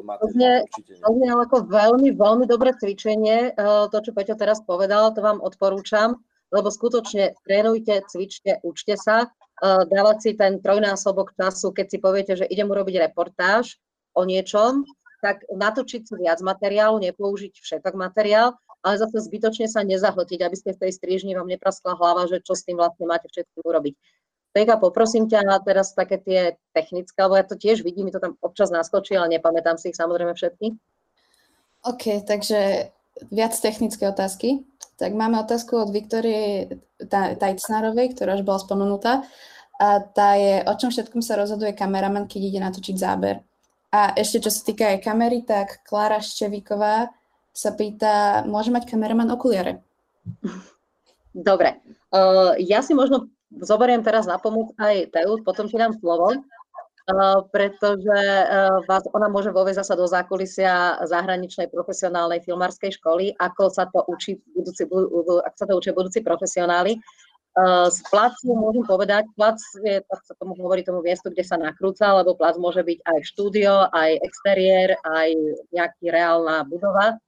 [0.08, 0.64] materiál.
[0.72, 3.52] To znie ako veľmi, veľmi dobré cvičenie.
[3.60, 6.24] To, čo Peťo teraz povedal, to vám odporúčam,
[6.56, 9.28] lebo skutočne trénujte, cvičte, učte sa,
[9.62, 13.76] dávať si ten trojnásobok času, keď si poviete, že idem urobiť reportáž
[14.16, 14.88] o niečom,
[15.20, 20.72] tak natočiť si viac materiálu, nepoužiť všetok materiál, ale zase zbytočne sa nezahltiť, aby ste
[20.76, 23.96] v tej strižni vám nepraskla hlava, že čo s tým vlastne máte všetkým urobiť.
[24.50, 26.42] Peka, poprosím ťa teraz také tie
[26.74, 30.00] technické, lebo ja to tiež vidím, mi to tam občas naskočí, ale nepamätám si ich
[30.00, 30.74] samozrejme všetky.
[31.86, 32.90] OK, takže
[33.30, 34.66] viac technické otázky.
[35.00, 36.68] Tak máme otázku od Viktorie
[37.40, 39.24] Tajcnárovej, ktorá už bola spomenutá.
[39.80, 43.40] A tá je, o čom všetkom sa rozhoduje kameraman, keď ide natočiť záber.
[43.96, 47.08] A ešte čo sa týka aj kamery, tak Klára Ščevíková
[47.60, 49.84] sa pýta, môže mať kameraman okuliare?
[51.36, 51.84] Dobre.
[52.10, 57.40] Uh, ja si možno zoberiem teraz na pomoc aj Teu, potom ti dám slovo, uh,
[57.52, 63.92] pretože uh, vás ona môže vovieť zasa do zákulisia zahraničnej profesionálnej filmárskej školy, ako sa
[63.92, 66.96] to učí budúci, ako sa to učí budúci profesionáli.
[67.90, 72.08] Z placu môžem povedať, plac je, tak sa tomu hovorí tomu miestu, kde sa nakrúca,
[72.16, 75.36] lebo plac môže byť aj štúdio, aj exteriér, aj
[75.74, 77.20] nejaký reálna budova.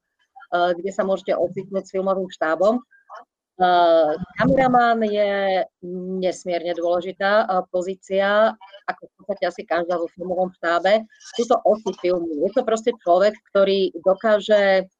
[0.51, 2.83] Eh, kde sa môžete ocitnúť s filmovým štábom.
[3.55, 5.63] Eh, kameraman je
[6.19, 8.51] nesmierne dôležitá eh, pozícia,
[8.83, 11.07] ako v podstate asi každá vo filmovom štábe.
[11.39, 12.43] Sú to osy filmu.
[12.43, 14.91] Je to proste človek, ktorý dokáže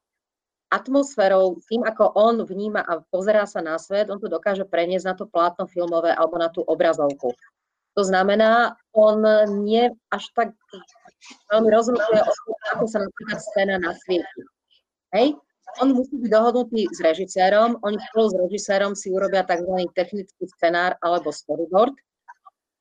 [0.71, 5.15] atmosférou, tým ako on vníma a pozerá sa na svet, on to dokáže preniesť na
[5.19, 7.35] to plátno filmové alebo na tú obrazovku.
[7.99, 9.19] To znamená, on
[9.67, 10.55] nie až tak
[11.51, 14.47] veľmi rozhoduje o tom, ako sa napríklad scéna nasvieti.
[15.11, 15.35] Hej?
[15.79, 19.87] On musí byť dohodnutý s režisérom, oni spolu s režisérom si urobia tzv.
[19.95, 21.95] technický scenár alebo storyboard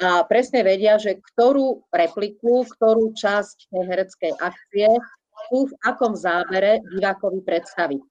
[0.00, 4.88] a presne vedia, že ktorú repliku, ktorú časť tej hereckej akcie
[5.52, 8.02] tu v akom zábere divákovi predstaviť.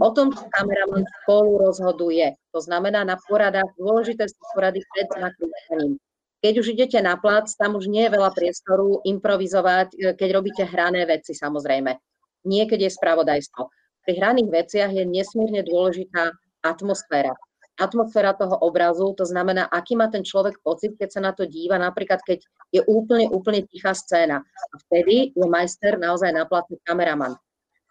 [0.00, 2.36] O tom kameraman spolu rozhoduje.
[2.56, 6.00] To znamená na poradách, dôležité sú porady pred nakrúcaním.
[6.40, 11.04] Keď už idete na plac, tam už nie je veľa priestoru improvizovať, keď robíte hrané
[11.04, 12.00] veci samozrejme.
[12.44, 13.62] Niekedy je spravodajstvo.
[14.04, 16.32] Pri hraných veciach je nesmierne dôležitá
[16.64, 17.36] atmosféra.
[17.80, 21.80] Atmosféra toho obrazu, to znamená, aký má ten človek pocit, keď sa na to díva,
[21.80, 22.44] napríklad keď
[22.76, 24.44] je úplne, úplne tichá scéna.
[24.44, 27.36] A vtedy je majster naozaj na platu kameraman.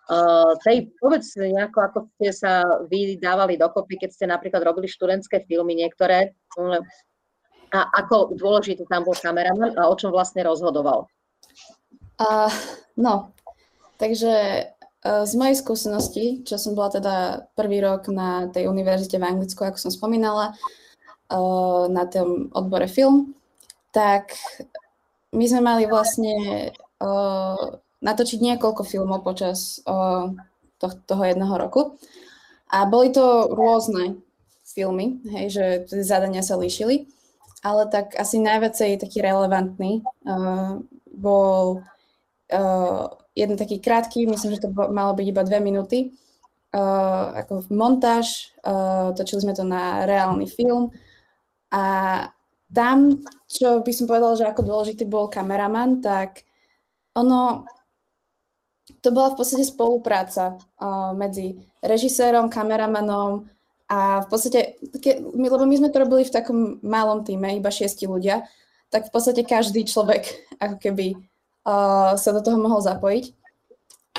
[0.09, 5.45] Uh, tej, povedz nejako, ako ste sa vy dávali dokopy, keď ste napríklad robili študentské
[5.45, 6.33] filmy niektoré,
[7.69, 11.05] a ako dôležitý tam bol kameraman a o čom vlastne rozhodoval?
[12.17, 12.49] Uh,
[12.97, 13.31] no,
[13.99, 14.65] takže
[14.99, 17.15] Eh, z mojej skúsenosti, čo som bola teda
[17.55, 20.59] prvý rok na tej univerzite v Anglicku, ako som spomínala,
[21.31, 23.31] eh, na tom odbore film,
[23.95, 24.35] tak
[25.31, 26.35] my sme mali vlastne
[26.75, 27.65] eh,
[28.03, 29.83] natočiť niekoľko filmov počas
[30.79, 31.99] toho jedného roku.
[32.71, 34.23] A boli to rôzne
[34.63, 35.65] filmy, hej, že
[36.03, 37.11] zadania sa líšili,
[37.59, 40.79] ale tak asi najviacej taký relevantný uh,
[41.11, 41.83] bol
[42.55, 45.97] uh, jeden taký krátky, myslím, že to malo byť iba dve minúty,
[46.75, 50.89] uh, ako montáž, uh, točili sme to na reálny film.
[51.69, 51.83] A
[52.69, 56.45] tam, čo by som povedala, že ako dôležitý bol kameraman, tak
[57.17, 57.65] ono,
[59.01, 63.49] to bola v podstate spolupráca uh, medzi režisérom, kameramanom
[63.89, 68.05] a v podstate, ke, lebo my sme to robili v takom malom týme, iba šiesti
[68.05, 68.45] ľudia,
[68.93, 70.29] tak v podstate každý človek
[70.61, 71.17] ako keby
[72.15, 73.35] sa do toho mohol zapojiť.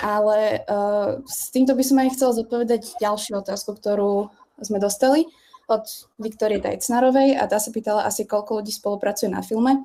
[0.01, 4.33] Ale uh, s týmto by som aj chcela zodpovedať ďalšiu otázku, ktorú
[4.65, 5.29] sme dostali
[5.69, 5.85] od
[6.17, 9.85] Viktorie Dajcnarovej a tá sa pýtala asi, koľko ľudí spolupracuje na filme.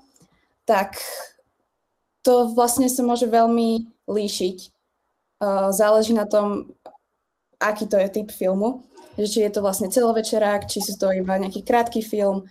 [0.64, 0.96] Tak
[2.24, 4.58] to vlastne sa môže veľmi líšiť.
[5.44, 6.72] Uh, záleží na tom,
[7.60, 8.88] aký to je typ filmu.
[9.20, 12.48] Že či je to vlastne celovečerák, či sú to iba nejaký krátky film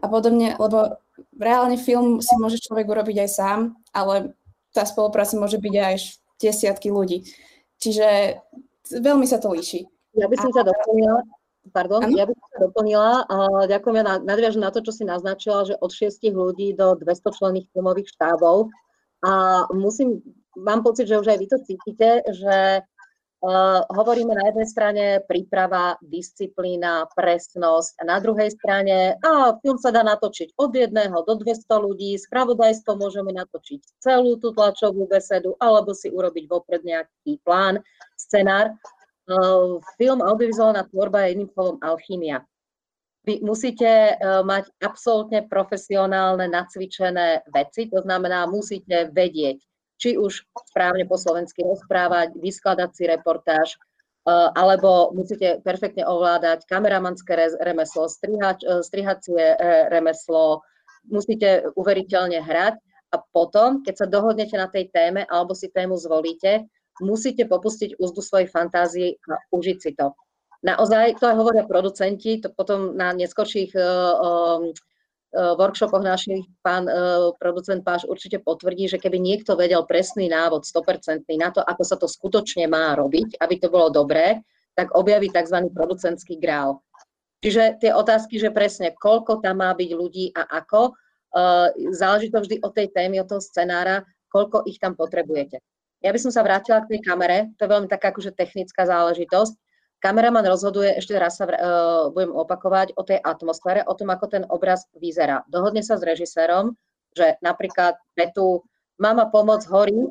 [0.00, 1.00] a podobne, lebo
[1.36, 3.60] reálne film si môže človek urobiť aj sám,
[3.92, 4.36] ale
[4.76, 5.94] tá spolupráca môže byť aj
[6.36, 7.24] desiatky ľudí.
[7.80, 8.38] Čiže
[8.92, 9.88] veľmi sa to líši.
[10.16, 11.20] Ja by som sa doplnila,
[11.72, 12.16] pardon, ano?
[12.16, 13.10] ja by som sa doplnila,
[13.68, 17.68] ďakujem, ja nadviažem na to, čo si naznačila, že od 6 ľudí do 200 členných
[17.72, 18.72] filmových štábov
[19.24, 20.24] a musím,
[20.56, 22.80] mám pocit, že už aj vy to cítite, že
[23.92, 30.00] hovoríme na jednej strane príprava, disciplína, presnosť a na druhej strane a film sa dá
[30.00, 36.08] natočiť od jedného do 200 ľudí, spravodajstvo môžeme natočiť celú tú tlačovú besedu alebo si
[36.08, 37.84] urobiť vopred nejaký plán,
[38.16, 38.72] scenár.
[39.26, 42.46] Uh, film audiovizuálna tvorba je jedným slovom alchymia.
[43.26, 49.58] vy musíte uh, mať absolútne profesionálne, nacvičené veci, to znamená, musíte vedieť,
[49.96, 53.76] či už správne po slovensky rozprávať, vyskladať si reportáž,
[54.28, 59.56] uh, alebo musíte perfektne ovládať kameramanské remeslo, strihač, uh, strihacie
[59.88, 60.60] remeslo,
[61.08, 62.76] musíte uveriteľne hrať
[63.14, 66.66] a potom, keď sa dohodnete na tej téme alebo si tému zvolíte,
[67.00, 70.12] musíte popustiť úzdu svojej fantázii a užiť si to.
[70.64, 73.76] Naozaj, to aj hovoria producenti, to potom na neskôrších
[75.34, 81.26] workshopoch našich pán uh, producent Páš určite potvrdí, že keby niekto vedel presný návod, 100%
[81.36, 84.40] na to, ako sa to skutočne má robiť, aby to bolo dobré,
[84.78, 85.66] tak objaví tzv.
[85.72, 86.80] producentský grál.
[87.44, 92.40] Čiže tie otázky, že presne koľko tam má byť ľudí a ako, uh, záleží to
[92.40, 95.60] vždy od tej témy, od toho scenára, koľko ich tam potrebujete.
[96.04, 99.54] Ja by som sa vrátila k tej kamere, to je veľmi taká akože technická záležitosť.
[100.00, 104.44] Kameraman rozhoduje, ešte raz sa uh, budem opakovať, o tej atmosfére, o tom, ako ten
[104.52, 105.42] obraz vyzerá.
[105.48, 106.76] Dohodne sa s režisérom,
[107.16, 108.60] že napríklad vetu
[108.96, 110.08] Mama pomoc horí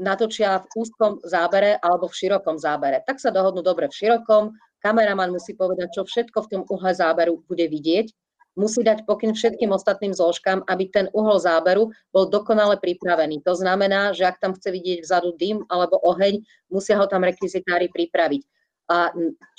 [0.00, 3.04] natočia v úzkom zábere alebo v širokom zábere.
[3.04, 7.40] Tak sa dohodnú dobre v širokom, kameraman musí povedať, čo všetko v tom uhle záberu
[7.46, 8.10] bude vidieť,
[8.58, 13.42] musí dať pokyn všetkým ostatným zložkám, aby ten uhol záberu bol dokonale pripravený.
[13.46, 17.90] To znamená, že ak tam chce vidieť vzadu dym alebo oheň, musia ho tam rekvizitári
[17.90, 18.42] pripraviť.
[18.90, 19.10] A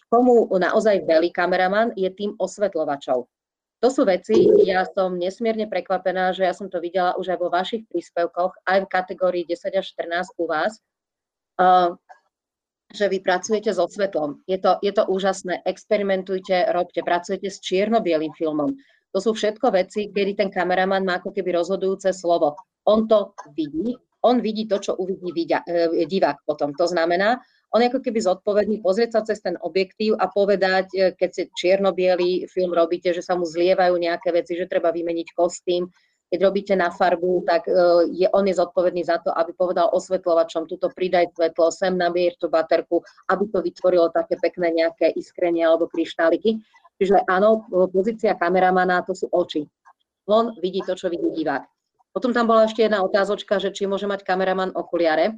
[0.09, 3.25] komu naozaj veľý kameraman je tým osvetľovačov.
[3.83, 7.49] To sú veci, ja som nesmierne prekvapená, že ja som to videla už aj vo
[7.51, 10.79] vašich príspevkoch, aj v kategórii 10 až 14 u vás,
[12.95, 14.41] že vy pracujete so svetlom.
[14.47, 18.73] Je to, je to úžasné, experimentujte, robte, pracujete s čierno-bielým filmom.
[19.11, 22.55] To sú všetko veci, kedy ten kameraman má ako keby rozhodujúce slovo.
[22.87, 23.95] On to vidí,
[24.25, 26.73] on vidí to, čo uvidí e, divák potom.
[26.75, 27.39] To znamená,
[27.75, 31.43] on je ako keby zodpovedný pozrieť sa cez ten objektív a povedať, e, keď si
[31.51, 31.91] čierno
[32.47, 35.83] film robíte, že sa mu zlievajú nejaké veci, že treba vymeniť kostým,
[36.31, 37.75] keď robíte na farbu, tak e,
[38.15, 42.47] je, on je zodpovedný za to, aby povedal osvetľovačom, tuto pridaj svetlo, sem nabier tú
[42.47, 46.63] baterku, aby to vytvorilo také pekné nejaké iskrenie alebo kryštáliky.
[46.95, 49.67] Čiže áno, pozícia kameramana to sú oči.
[50.31, 51.67] On vidí to, čo vidí divák.
[52.15, 55.35] Potom tam bola ešte jedna otázočka, že či môže mať kameraman okuliare.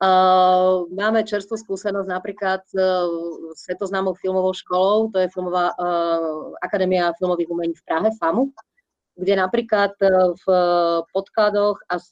[0.00, 7.52] Uh, máme čerstvú skúsenosť napríklad uh, svetoznámou filmovou školou, to je filmová uh, Akadémia filmových
[7.52, 8.48] umení v Prahe, FAMU,
[9.20, 10.46] kde napríklad uh, v
[11.12, 12.10] podkladoch a v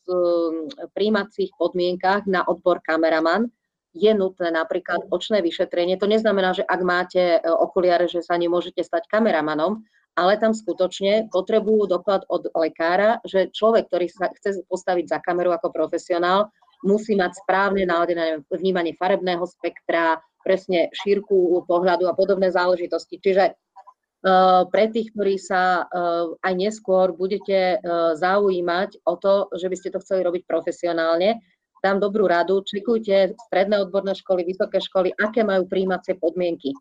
[0.93, 3.49] príjmacích podmienkach na odbor kameraman
[3.97, 5.97] je nutné napríklad očné vyšetrenie.
[5.97, 9.80] To neznamená, že ak máte okuliare, že sa nemôžete stať kameramanom,
[10.12, 15.57] ale tam skutočne potrebujú doklad od lekára, že človek, ktorý sa chce postaviť za kameru
[15.57, 16.53] ako profesionál,
[16.87, 23.20] musí mať správne naladené vnímanie farebného spektra, presne šírku pohľadu a podobné záležitosti.
[23.20, 29.66] Čiže uh, pre tých, ktorí sa uh, aj neskôr budete uh, zaujímať o to, že
[29.68, 31.43] by ste to chceli robiť profesionálne,
[31.85, 36.72] dám dobrú radu, čekujte stredné odborné školy, vysoké školy, aké majú príjímacie podmienky.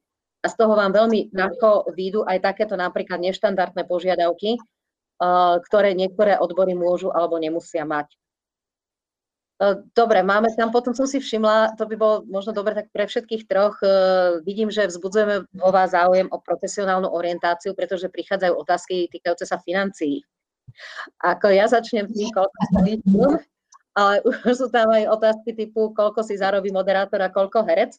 [0.46, 4.62] A z toho vám veľmi ľahko výjdu aj takéto napríklad neštandardné požiadavky,
[5.66, 8.14] ktoré niektoré odbory môžu alebo nemusia mať.
[9.98, 13.50] Dobre, máme tam, potom som si všimla, to by bolo možno dobre tak pre všetkých
[13.50, 13.82] troch,
[14.46, 20.22] vidím, že vzbudzujeme vo vás záujem o profesionálnu orientáciu, pretože prichádzajú otázky týkajúce sa financií.
[21.26, 23.02] Ako ja začnem tým, koľko stojí
[23.98, 27.98] ale už sú tam aj otázky typu, koľko si zarobí moderátor a koľko herec.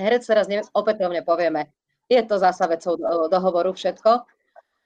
[0.00, 1.68] Herec teraz neviem, opätovne povieme,
[2.08, 2.96] je to zasa vecou
[3.28, 4.24] dohovoru všetko.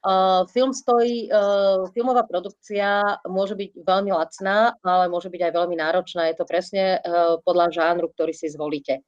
[0.05, 5.76] Uh, film stojí, uh, filmová produkcia môže byť veľmi lacná, ale môže byť aj veľmi
[5.80, 6.28] náročná.
[6.28, 9.00] Je to presne uh, podľa žánru, ktorý si zvolíte.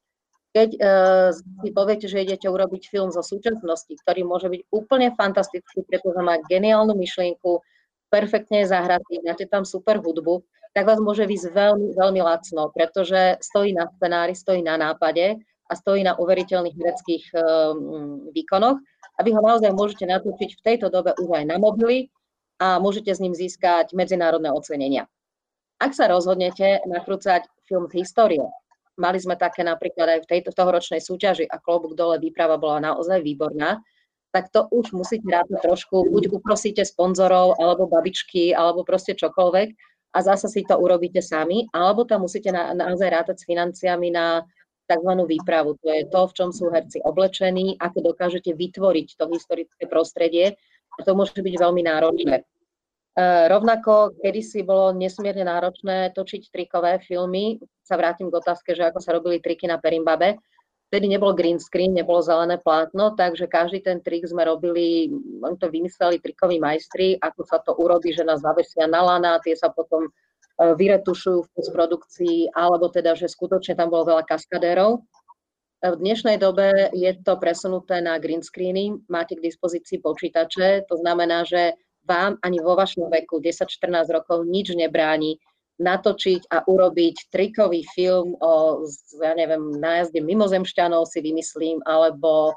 [0.57, 0.80] Keď
[1.61, 6.40] si poviete, že idete urobiť film zo súčasnosti, ktorý môže byť úplne fantastický, pretože má
[6.49, 7.61] geniálnu myšlienku,
[8.09, 10.40] perfektne zahratý, máte tam super hudbu,
[10.72, 15.36] tak vás môže výsť veľmi, veľmi lacno, pretože stojí na scenári, stojí na nápade
[15.66, 17.74] a stojí na uveriteľných vedeckých uh,
[18.30, 18.78] výkonoch
[19.16, 22.10] a vy ho naozaj môžete natočiť v tejto dobe už aj na mobily
[22.62, 25.10] a môžete s ním získať medzinárodné ocenenia.
[25.76, 28.44] Ak sa rozhodnete nakrúcať film z histórie,
[28.96, 33.20] mali sme také napríklad aj v tejto tohoročnej súťaži a klobúk dole výprava bola naozaj
[33.20, 33.84] výborná,
[34.32, 39.68] tak to už musíte rátať trošku, buď uprosíte sponzorov, alebo babičky, alebo proste čokoľvek
[40.16, 44.44] a zase si to urobíte sami, alebo tam musíte na, naozaj rátať s financiami na
[44.86, 45.12] tzv.
[45.26, 45.74] výpravu.
[45.82, 50.56] To je to, v čom sú herci oblečení, ako dokážete vytvoriť to historické prostredie.
[50.96, 52.40] A to môže byť veľmi náročné.
[52.40, 52.44] E,
[53.48, 57.60] rovnako, kedysi bolo nesmierne náročné točiť trikové filmy.
[57.80, 60.36] Sa vrátim k otázke, že ako sa robili triky na Perimbabe.
[60.86, 65.10] vtedy nebol green screen, nebolo zelené plátno, takže každý ten trik sme robili,
[65.42, 69.58] oni to vymysleli trikoví majstri, ako sa to urobí, že nás zavesia na lana, tie
[69.58, 70.06] sa potom
[70.61, 75.05] vyretušujú v postprodukcii, alebo teda, že skutočne tam bolo veľa kaskadérov.
[75.85, 81.45] V dnešnej dobe je to presunuté na green screeny, máte k dispozícii počítače, to znamená,
[81.45, 81.77] že
[82.09, 85.37] vám ani vo vašom veku 10-14 rokov nič nebráni
[85.77, 88.81] natočiť a urobiť trikový film o,
[89.20, 92.57] ja neviem, nájazde mimozemšťanov si vymyslím, alebo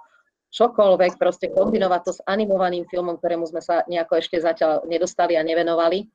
[0.56, 5.44] čokoľvek, proste kombinovať to s animovaným filmom, ktorému sme sa nejako ešte zatiaľ nedostali a
[5.44, 6.08] nevenovali.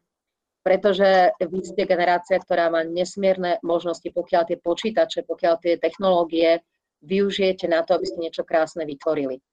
[0.64, 6.64] Pretože vy ste generácia, ktorá má nesmierne možnosti, pokiaľ tie počítače, pokiaľ tie technológie
[7.04, 9.44] využijete na to, aby ste niečo krásne vytvorili.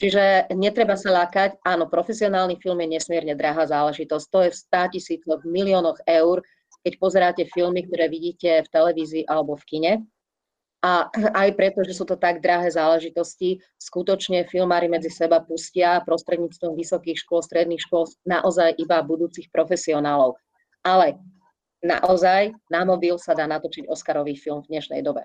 [0.00, 4.26] Čiže netreba sa lákať, áno, profesionálny film je nesmierne drahá záležitosť.
[4.32, 6.40] To je v 100 tisícoch, miliónoch eur,
[6.80, 9.92] keď pozeráte filmy, ktoré vidíte v televízii alebo v kine.
[10.80, 16.72] A aj preto, že sú to tak drahé záležitosti, skutočne filmári medzi seba pustia prostredníctvom
[16.72, 20.40] vysokých škôl, stredných škôl naozaj iba budúcich profesionálov.
[20.84, 21.20] Ale
[21.84, 25.24] naozaj na mobil sa dá natočiť Oscarový film v dnešnej dobe.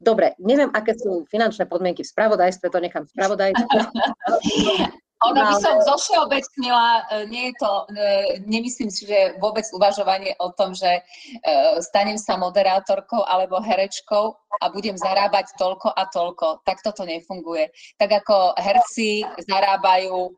[0.00, 3.78] Dobre, neviem, aké sú finančné podmienky v spravodajstve, to nechám spravodajstve.
[5.24, 8.04] Ono by som zošeobecnila, e, nie je to, e,
[8.44, 11.02] nemyslím si, že vôbec uvažovanie o tom, že e,
[11.80, 16.66] stanem sa moderátorkou alebo herečkou a budem zarábať toľko a toľko.
[16.68, 17.72] Tak toto nefunguje.
[17.96, 20.34] Tak ako herci zarábajú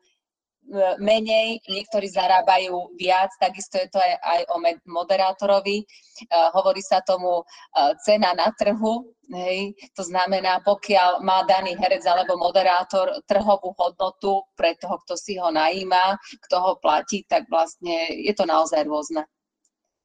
[0.99, 4.57] menej, niektorí zarábajú viac, takisto je to aj, aj o
[4.87, 5.87] moderátorovi.
[6.27, 9.71] Uh, hovorí sa tomu uh, cena na trhu, hej.
[9.95, 15.47] to znamená, pokiaľ má daný herec alebo moderátor trhovú hodnotu pre toho, kto si ho
[15.51, 19.23] najíma, kto ho platí, tak vlastne je to naozaj rôzne.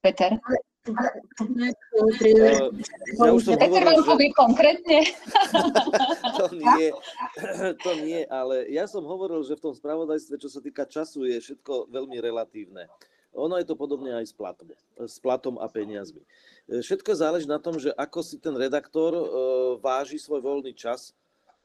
[0.03, 0.35] Peter?
[3.23, 4.35] Ja už som Peter hovoril, že...
[4.35, 4.99] konkrétne?
[6.43, 6.91] to, nie,
[7.87, 11.39] to nie, ale ja som hovoril, že v tom spravodajstve, čo sa týka času, je
[11.39, 12.91] všetko veľmi relatívne.
[13.33, 16.21] Ono je to podobne aj s platom, s platom a peniazmi.
[16.67, 19.25] Všetko záleží na tom, že ako si ten redaktor e,
[19.81, 21.17] váži svoj voľný čas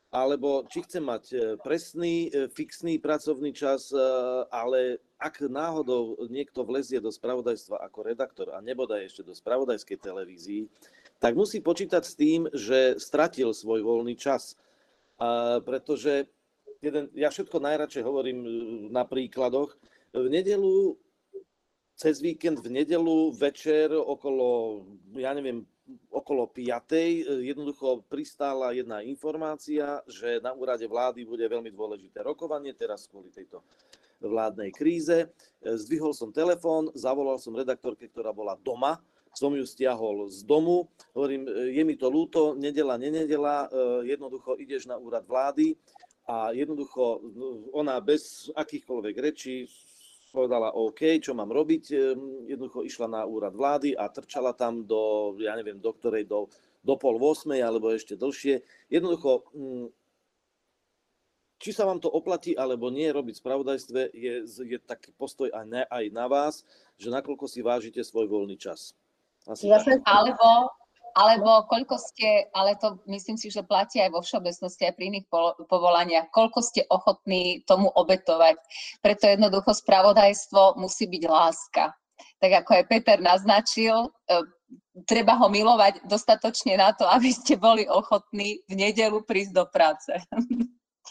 [0.07, 3.99] alebo či chce mať e, presný, e, fixný pracovný čas, e,
[4.47, 10.63] ale ak náhodou niekto vlezie do spravodajstva ako redaktor a nebodaj ešte do spravodajskej televízii,
[11.19, 14.53] tak musí počítať s tým, že stratil svoj voľný čas.
[15.65, 16.29] Pretože
[16.77, 18.39] jeden, ja všetko najradšej hovorím
[18.93, 19.73] na príkladoch.
[20.13, 20.93] V nedelu,
[21.97, 24.85] cez víkend, v nedelu, večer okolo,
[25.17, 25.65] ja neviem,
[26.11, 27.43] okolo 5.
[27.43, 33.63] jednoducho pristála jedna informácia, že na úrade vlády bude veľmi dôležité rokovanie, teraz kvôli tejto
[34.19, 35.29] vládnej kríze.
[35.61, 38.99] Zdvihol som telefón, zavolal som redaktorke, ktorá bola doma,
[39.37, 40.89] som ju stiahol z domu.
[41.13, 43.69] Hovorím, je mi to ľúto, nedela, nenedela,
[44.01, 45.77] jednoducho ideš na úrad vlády
[46.25, 47.21] a jednoducho
[47.71, 49.69] ona bez akýchkoľvek rečí
[50.31, 51.83] povedala OK, čo mám robiť.
[51.93, 56.51] Ehm, jednoducho išla na úrad vlády a trčala tam do, ja neviem, do ktorej, do,
[56.83, 58.61] do pol 8 alebo ešte dlhšie.
[58.91, 59.87] Jednoducho, mm,
[61.57, 65.65] či sa vám to oplatí alebo nie robiť v spravodajstve, je, je taký postoj aj
[65.65, 66.61] na, aj na vás,
[66.95, 68.93] že nakoľko si vážite svoj voľný čas.
[69.49, 70.69] Asi ja Alebo
[71.17, 75.25] alebo koľko ste, ale to myslím si, že platí aj vo všeobecnosti, aj pri iných
[75.65, 78.61] povolaniach, koľko ste ochotní tomu obetovať.
[79.01, 81.97] Preto jednoducho spravodajstvo musí byť láska.
[82.37, 84.45] Tak ako aj Peter naznačil, e,
[85.09, 90.13] treba ho milovať dostatočne na to, aby ste boli ochotní v nedelu prísť do práce.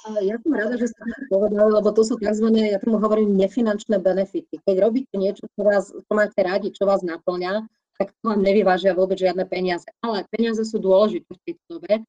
[0.07, 2.47] Ja som rada, že ste to povedali, lebo to sú tzv.
[2.53, 4.61] ja tomu hovorím, nefinančné benefity.
[4.63, 7.67] Keď robíte niečo, čo, vás, čo máte radi, čo vás naplňa,
[7.97, 9.89] tak to vám nevyvážia vôbec žiadne peniaze.
[10.05, 11.93] Ale peniaze sú dôležité v tejto dobe.
[11.97, 12.03] E,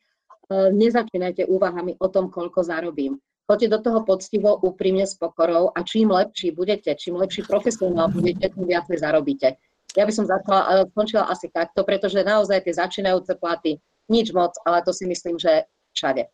[0.75, 3.19] nezačínajte úvahami o tom, koľko zarobím.
[3.47, 8.51] Choďte do toho poctivo, úprimne, s pokorou a čím lepší budete, čím lepší profesionál budete,
[8.51, 9.55] tým viacej zarobíte.
[9.95, 13.79] Ja by som začala, skončila asi takto, pretože naozaj tie začínajúce platy,
[14.11, 15.63] nič moc, ale to si myslím, že
[15.95, 16.27] všade.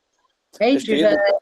[0.57, 1.05] Hej, ešte čiže...
[1.05, 1.37] jednu,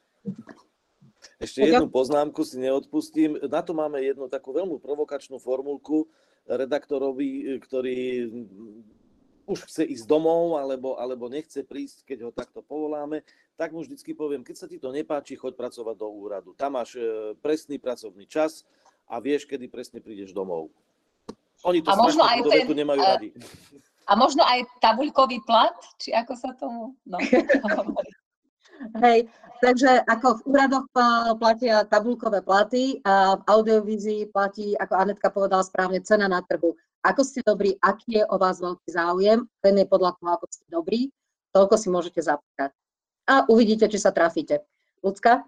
[1.39, 3.39] ešte jednu poznámku si neodpustím.
[3.47, 6.11] Na to máme jednu takú veľmi provokačnú formulku,
[6.51, 8.27] redaktorovi, ktorý
[9.47, 13.25] už chce ísť domov alebo, alebo nechce prísť, keď ho takto povoláme,
[13.59, 16.49] tak mu vždycky poviem, keď sa ti to nepáči, choď pracovať do úradu.
[16.55, 18.63] Tam máš e, presný pracovný čas
[19.09, 20.71] a vieš, kedy presne prídeš domov.
[21.67, 23.29] Oni to a možno aj ten, nemajú radi.
[24.09, 26.97] A možno aj tabuľkový plat, či ako sa tomu...
[27.05, 27.21] No,
[29.01, 29.29] Hej,
[29.61, 30.85] takže ako v úradoch
[31.37, 36.73] platia tabulkové platy a v audiovízii platí, ako Anetka povedala správne, cena na trhu.
[37.01, 40.65] Ako ste dobrí, aký je o vás veľký záujem, ten je podľa toho, ako ste
[40.69, 40.99] dobrí,
[41.53, 42.73] toľko si môžete zapýtať.
[43.29, 44.65] a uvidíte, či sa trafíte.
[45.01, 45.45] Lucka?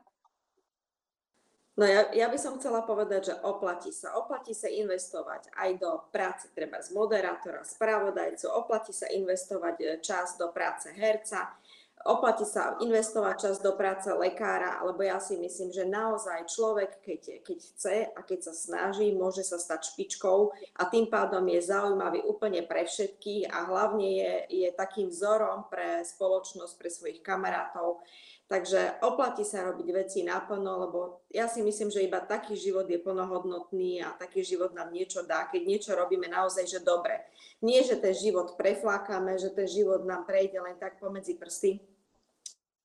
[1.73, 4.13] No ja, ja by som chcela povedať, že oplatí sa.
[4.13, 10.37] Oplatí sa investovať aj do práce treba z moderátora, spravodajcu, oplatí sa investovať e, čas
[10.37, 11.57] do práce herca,
[12.03, 17.21] oplatí sa investovať čas do práce lekára, lebo ja si myslím, že naozaj človek, keď,
[17.43, 22.27] keď chce a keď sa snaží, môže sa stať špičkou a tým pádom je zaujímavý
[22.27, 24.33] úplne pre všetkých a hlavne je,
[24.67, 28.03] je takým vzorom pre spoločnosť, pre svojich kamarátov.
[28.51, 32.99] Takže oplatí sa robiť veci naplno, lebo ja si myslím, že iba taký život je
[32.99, 37.23] plnohodnotný a taký život nám niečo dá, keď niečo robíme naozaj, že dobre.
[37.63, 41.92] Nie, že ten život preflákame, že ten život nám prejde len tak pomedzi prsty.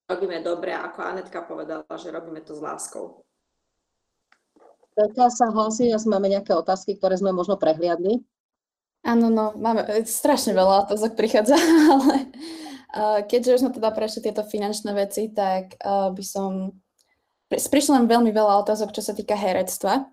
[0.09, 3.28] Robíme dobre, ako Anetka povedala, že robíme to s láskou.
[4.97, 8.24] Peťa sa hlasí, asi máme nejaké otázky, ktoré sme možno prehliadli.
[9.06, 11.55] Áno, no, máme strašne veľa otázok prichádza,
[11.94, 12.32] ale
[13.28, 16.72] keďže už sme teda prešli tieto finančné veci, tak uh, by som...
[17.48, 20.09] Prišlo nám veľmi veľa otázok, čo sa týka herectva.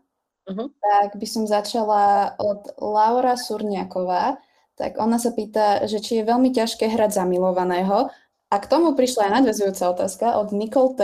[0.46, 0.70] Uh-huh.
[0.70, 4.38] Tak by som začala od Laura Surniaková.
[4.76, 8.12] Tak ona sa pýta, že či je veľmi ťažké hrať zamilovaného.
[8.56, 11.02] A k tomu prišla aj nadvezujúca otázka od Nicole T.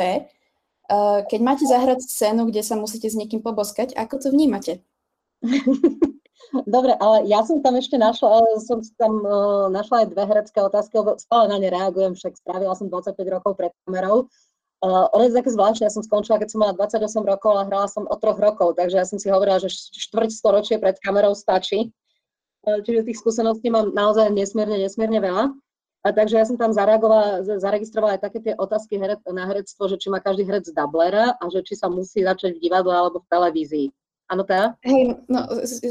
[0.87, 4.79] Uh, keď máte zahrať scénu, kde sa musíte s niekým poboskať, ako to vnímate?
[6.63, 10.95] Dobre, ale ja som tam ešte našla, som tam uh, našla aj dve herecké otázky,
[10.95, 14.31] lebo stále na ne reagujem, však strávila som 25 rokov pred kamerou.
[14.79, 17.91] Uh, ono je také zvláštne, ja som skončila, keď som mala 28 rokov a hrala
[17.91, 21.91] som o troch rokov, takže ja som si hovorila, že štvrť storočie pred kamerou stačí.
[22.63, 25.51] Uh, čiže tých skúseností mám naozaj nesmierne, nesmierne veľa.
[26.01, 30.01] A takže ja som tam zareagovala, zaregistrovala aj také tie otázky heret, na herectvo, že
[30.01, 33.29] či má každý herec dublera a že či sa musí začať v divadle alebo v
[33.29, 33.87] televízii.
[34.31, 34.79] Áno, teda?
[34.87, 35.43] Hej, no,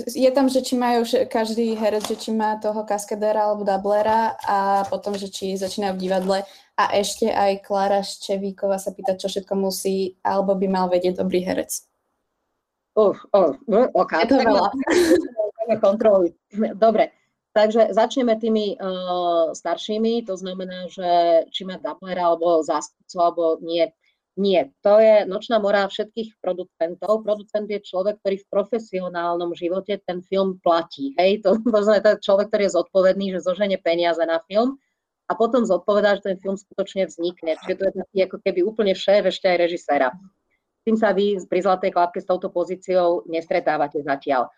[0.08, 4.88] je tam, že či majú každý herec, že či má toho kaskadéra alebo dublera a
[4.88, 6.38] potom, že či začínajú v divadle.
[6.72, 11.44] A ešte aj Klára Ščevíková sa pýta, čo všetko musí alebo by mal vedieť dobrý
[11.44, 11.84] herec.
[12.96, 14.24] Uh, uh, uh, okay.
[14.24, 14.72] Je to veľa.
[15.78, 16.32] Kontroluj.
[16.82, 17.12] Dobre,
[17.52, 21.10] takže začneme tými uh, staršími, to znamená, že
[21.50, 23.90] či má dublera alebo zástupcu alebo nie.
[24.40, 27.26] Nie, to je nočná mora všetkých producentov.
[27.26, 31.12] Producent je človek, ktorý v profesionálnom živote ten film platí.
[31.18, 34.78] Hej, to, to znamená človek, ktorý je zodpovedný, že zoženie peniaze na film
[35.28, 37.58] a potom zodpovedá, že ten film skutočne vznikne.
[37.58, 40.08] Čiže to je taký ako keby úplne šéf ešte aj režiséra.
[40.86, 44.48] tým sa vy pri Zlatej klapke s touto pozíciou nestretávate zatiaľ.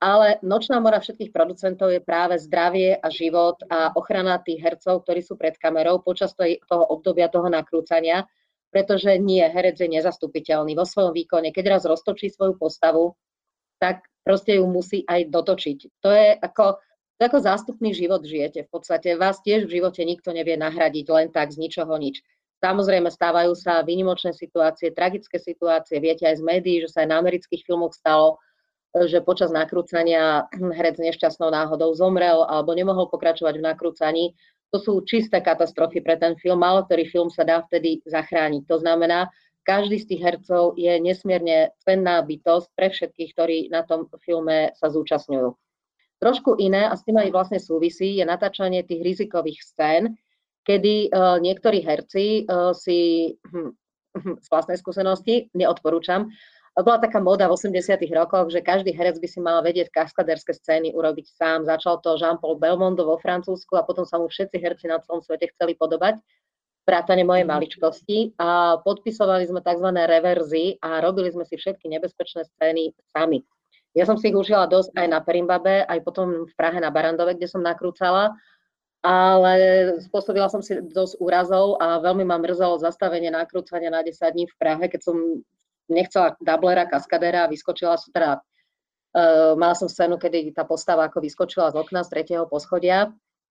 [0.00, 5.20] Ale nočná mora všetkých producentov je práve zdravie a život a ochrana tých hercov, ktorí
[5.20, 8.24] sú pred kamerou počas toho obdobia toho nakrúcania
[8.70, 11.50] pretože nie, herec je nezastupiteľný vo svojom výkone.
[11.50, 13.18] Keď raz roztočí svoju postavu,
[13.82, 15.78] tak proste ju musí aj dotočiť.
[16.06, 16.78] To je ako,
[17.18, 18.70] to ako zástupný život žijete.
[18.70, 22.22] V podstate vás tiež v živote nikto nevie nahradiť len tak z ničoho nič.
[22.60, 25.98] Samozrejme stávajú sa výnimočné situácie, tragické situácie.
[25.98, 28.38] Viete aj z médií, že sa aj na amerických filmoch stalo,
[28.94, 34.24] že počas nakrúcania herec nešťastnou náhodou zomrel alebo nemohol pokračovať v nakrúcaní
[34.70, 36.62] to sú čisté katastrofy pre ten film.
[36.62, 38.70] Málo ktorý film sa dá vtedy zachrániť.
[38.70, 39.26] To znamená,
[39.66, 44.88] každý z tých hercov je nesmierne cenná bytosť pre všetkých, ktorí na tom filme sa
[44.88, 45.52] zúčastňujú.
[46.20, 50.20] Trošku iné, a s tým aj vlastne súvisí, je natáčanie tých rizikových scén,
[50.68, 53.72] kedy uh, niektorí herci uh, si hm,
[54.20, 56.28] hm, z vlastnej skúsenosti, neodporúčam,
[56.78, 60.94] bola taká moda v 80 rokoch, že každý herec by si mal vedieť kaskaderské scény
[60.94, 61.66] urobiť sám.
[61.66, 65.50] Začal to Jean-Paul Belmondo vo Francúzsku a potom sa mu všetci herci na celom svete
[65.50, 66.22] chceli podobať
[66.88, 67.50] vrátane mojej mhm.
[67.50, 69.88] maličkosti a podpisovali sme tzv.
[69.94, 73.46] reverzy a robili sme si všetky nebezpečné scény sami.
[73.94, 77.34] Ja som si ich užila dosť aj na Perimbabe, aj potom v Prahe na Barandove,
[77.34, 78.38] kde som nakrúcala,
[79.02, 79.54] ale
[80.06, 84.54] spôsobila som si dosť úrazov a veľmi ma mrzelo zastavenie nakrúcania na 10 dní v
[84.62, 85.42] Prahe, keď som
[85.90, 91.74] nechcela dublera, kaskadera vyskočila som teda, uh, mala som scénu, kedy tá postava ako vyskočila
[91.74, 93.10] z okna z tretieho poschodia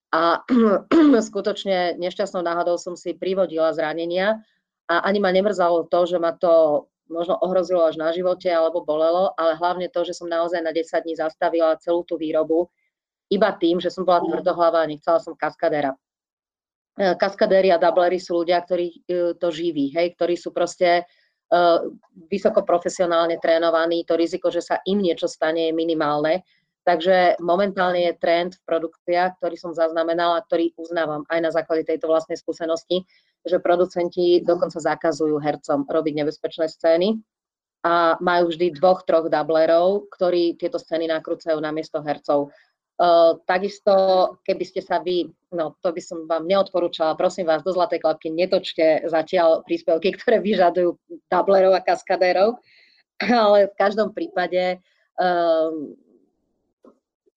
[0.10, 0.42] a
[1.30, 4.42] skutočne nešťastnou náhodou som si privodila zranenia
[4.90, 9.34] a ani ma nemrzalo to, že ma to možno ohrozilo až na živote alebo bolelo,
[9.38, 12.70] ale hlavne to, že som naozaj na 10 dní zastavila celú tú výrobu
[13.30, 15.94] iba tým, že som bola tvrdohlava a nechcela som kaskadera.
[16.98, 18.98] E, kaskadéri a dublery sú ľudia, ktorí e,
[19.38, 21.06] to živí, hej, ktorí sú proste
[22.30, 26.46] vysoko profesionálne trénovaní, to riziko, že sa im niečo stane, je minimálne.
[26.88, 32.10] Takže momentálne je trend v produkciách, ktorý som zaznamenala, ktorý uznávam aj na základe tejto
[32.10, 33.06] vlastnej skúsenosti,
[33.46, 37.20] že producenti dokonca zakazujú hercom robiť nebezpečné scény
[37.86, 42.52] a majú vždy dvoch, troch dublerov, ktorí tieto scény nakrúcajú na miesto hercov.
[43.00, 43.96] Uh, takisto,
[44.44, 48.28] keby ste sa vy, no to by som vám neodporúčala, prosím vás, do Zlatej klapky
[48.28, 51.00] netočte zatiaľ príspevky, ktoré vyžadujú
[51.32, 52.60] tablerov a kaskadérov,
[53.24, 54.84] ale v každom prípade,
[55.16, 55.96] um,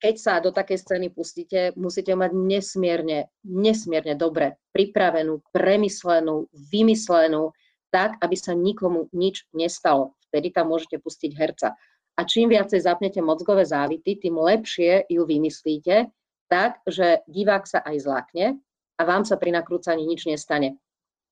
[0.02, 7.54] keď sa do takej scény pustíte, musíte mať nesmierne, nesmierne dobre pripravenú, premyslenú, vymyslenú,
[7.94, 10.18] tak, aby sa nikomu nič nestalo.
[10.26, 11.78] Vtedy tam môžete pustiť herca
[12.22, 16.06] a čím viacej zapnete mozgové závity, tým lepšie ju vymyslíte,
[16.46, 18.62] tak, že divák sa aj zlakne
[18.94, 20.78] a vám sa pri nakrúcaní nič nestane.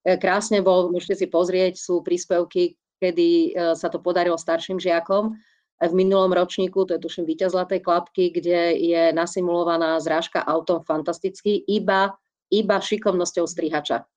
[0.03, 5.31] E, krásne bol, môžete si pozrieť, sú príspevky, kedy e, sa to podarilo starším žiakom.
[5.31, 5.33] E,
[5.87, 11.63] v minulom ročníku, to je tuším víťaz Zlatej klapky, kde je nasimulovaná zrážka autom fantasticky,
[11.71, 12.19] iba,
[12.51, 14.11] iba šikovnosťou strihača.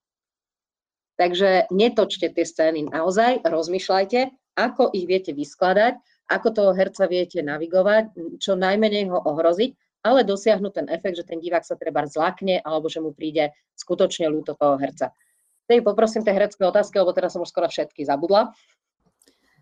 [1.22, 8.16] Takže netočte tie scény naozaj, rozmýšľajte, ako ich viete vyskladať ako toho herca viete navigovať,
[8.40, 9.72] čo najmenej ho ohroziť,
[10.04, 14.28] ale dosiahnuť ten efekt, že ten divák sa treba zlakne alebo že mu príde skutočne
[14.28, 15.16] ľúto toho herca.
[15.64, 18.52] Tej poprosím tie herecké otázky, lebo teraz som už skoro všetky zabudla.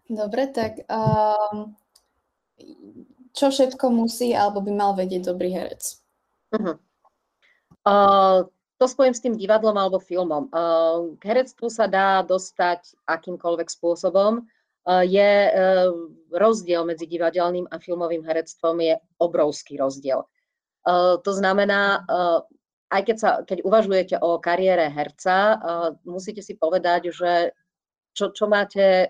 [0.10, 1.78] Dobre, tak um,
[3.32, 6.02] čo všetko musí alebo by mal vedieť dobrý herec?
[6.58, 6.76] Uh-huh.
[7.86, 8.50] Uh,
[8.82, 10.50] to spojím s tým divadlom alebo filmom.
[10.50, 14.42] Uh, k herectvu sa dá dostať akýmkoľvek spôsobom.
[14.82, 15.90] Eh, je eh,
[16.34, 20.26] rozdiel medzi divadelným a filmovým herectvom je obrovský rozdiel.
[20.26, 22.02] Eh, to znamená,
[22.92, 25.56] aj keď, sa, keď uvažujete o kariére herca,
[26.04, 27.56] musíte si povedať, že
[28.12, 29.08] čo, čo máte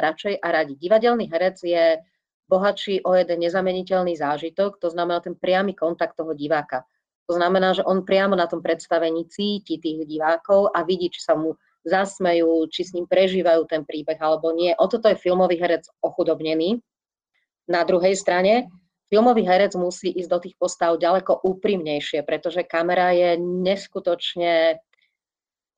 [0.00, 0.80] radšej a radi.
[0.80, 2.00] Divadelný herec je
[2.48, 6.88] bohatší o jeden nezameniteľný zážitok, to znamená ten priamy kontakt toho diváka.
[7.28, 11.36] To znamená, že on priamo na tom predstavení cíti tých divákov a vidí, či sa
[11.36, 11.52] mu
[11.88, 14.76] zasmejú, či s ním prežívajú ten príbeh alebo nie.
[14.76, 16.78] O toto je filmový herec ochudobnený.
[17.68, 18.68] Na druhej strane,
[19.08, 24.80] filmový herec musí ísť do tých postav ďaleko úprimnejšie, pretože kamera je neskutočne,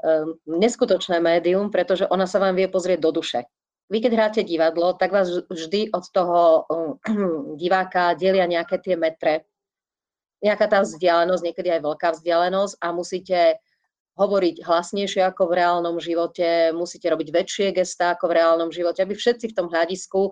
[0.02, 3.46] um, neskutočné médium, pretože ona sa vám vie pozrieť do duše.
[3.90, 6.94] Vy keď hráte divadlo, tak vás vždy od toho um,
[7.62, 9.46] diváka delia nejaké tie metre,
[10.40, 13.38] nejaká tá vzdialenosť, niekedy aj veľká vzdialenosť a musíte
[14.20, 19.16] hovoriť hlasnejšie ako v reálnom živote, musíte robiť väčšie gestá ako v reálnom živote, aby
[19.16, 20.30] všetci v tom hľadisku e,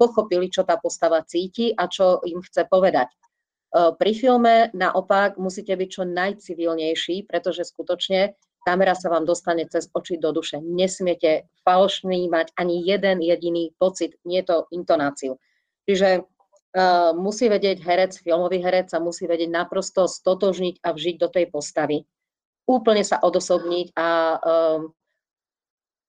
[0.00, 3.12] pochopili, čo tá postava cíti a čo im chce povedať.
[3.12, 3.16] E,
[3.92, 8.32] pri filme naopak musíte byť čo najcivilnejší, pretože skutočne
[8.64, 10.64] kamera sa vám dostane cez oči do duše.
[10.64, 15.38] Nesmiete falošný mať ani jeden jediný pocit, nie to intonáciu.
[15.86, 21.28] Čiže uh, musí vedieť herec, filmový herec sa musí vedieť naprosto stotožniť a vžiť do
[21.30, 22.02] tej postavy
[22.66, 24.90] úplne sa odosobniť a um,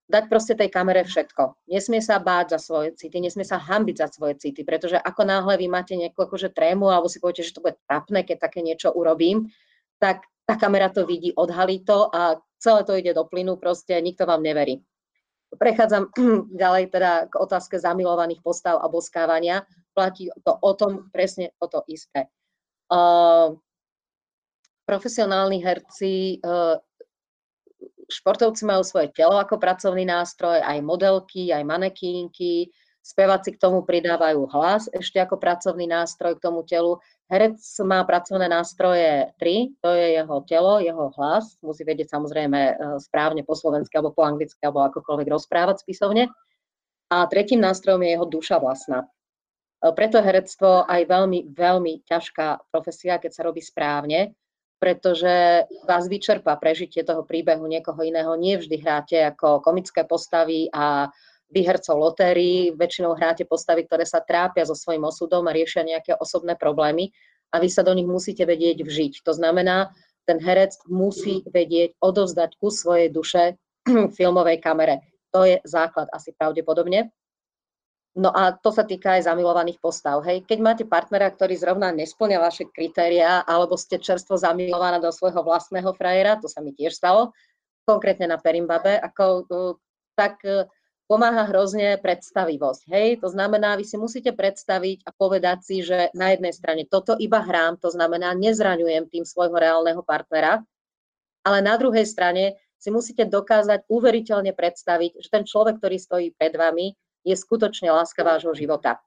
[0.07, 1.67] dať proste tej kamere všetko.
[1.67, 5.59] Nesmie sa báť za svoje city, nesmie sa hambiť za svoje city, pretože ako náhle
[5.59, 8.89] vy máte nejakú akože trému alebo si poviete, že to bude trapné, keď také niečo
[8.95, 9.51] urobím,
[9.99, 14.23] tak tá kamera to vidí, odhalí to a celé to ide do plynu, proste nikto
[14.23, 14.79] vám neverí.
[15.51, 16.15] Prechádzam
[16.63, 19.67] ďalej teda k otázke zamilovaných postav a boskávania.
[19.91, 22.31] Platí to o tom presne o to isté.
[22.88, 23.59] Uh,
[24.88, 26.76] profesionálni herci, eh,
[28.07, 32.72] športovci majú svoje telo ako pracovný nástroj, aj modelky, aj manekínky,
[33.07, 36.99] speváci k tomu pridávajú hlas ešte ako pracovný nástroj k tomu telu.
[37.31, 42.76] Herec má pracovné nástroje tri, to je jeho telo, jeho hlas, musí vedieť samozrejme eh,
[42.99, 46.31] správne po slovensky alebo po anglicky alebo akokoľvek rozprávať spisovne.
[47.07, 49.07] A tretím nástrojom je jeho duša vlastná.
[49.84, 54.35] Eh, preto herectvo aj veľmi, veľmi ťažká profesia, keď sa robí správne,
[54.77, 58.33] pretože vás vyčerpá prežitie toho príbehu niekoho iného.
[58.37, 61.09] Nie vždy hráte ako komické postavy a
[61.49, 66.59] vyhercov lotérii, väčšinou hráte postavy, ktoré sa trápia so svojím osudom a riešia nejaké osobné
[66.59, 67.09] problémy
[67.55, 69.13] a vy sa do nich musíte vedieť vžiť.
[69.23, 69.95] To znamená,
[70.27, 73.55] ten herec musí vedieť odovzdať ku svojej duše
[74.17, 74.99] filmovej kamere.
[75.31, 77.11] To je základ asi pravdepodobne.
[78.18, 80.26] No a to sa týka aj zamilovaných postav.
[80.26, 80.49] Hej.
[80.49, 85.94] Keď máte partnera, ktorý zrovna nesplňa vaše kritériá, alebo ste čerstvo zamilovaná do svojho vlastného
[85.94, 87.30] frajera, to sa mi tiež stalo,
[87.85, 89.45] konkrétne na Perimbabe, ako,
[90.18, 90.65] tak e,
[91.06, 92.89] pomáha hrozne predstavivosť.
[92.89, 93.07] Hej?
[93.22, 97.45] To znamená, vy si musíte predstaviť a povedať si, že na jednej strane toto iba
[97.45, 100.65] hrám, to znamená, nezraňujem tým svojho reálneho partnera,
[101.45, 106.57] ale na druhej strane si musíte dokázať uveriteľne predstaviť, že ten človek, ktorý stojí pred
[106.57, 109.03] vami, je skutočne láska vášho života.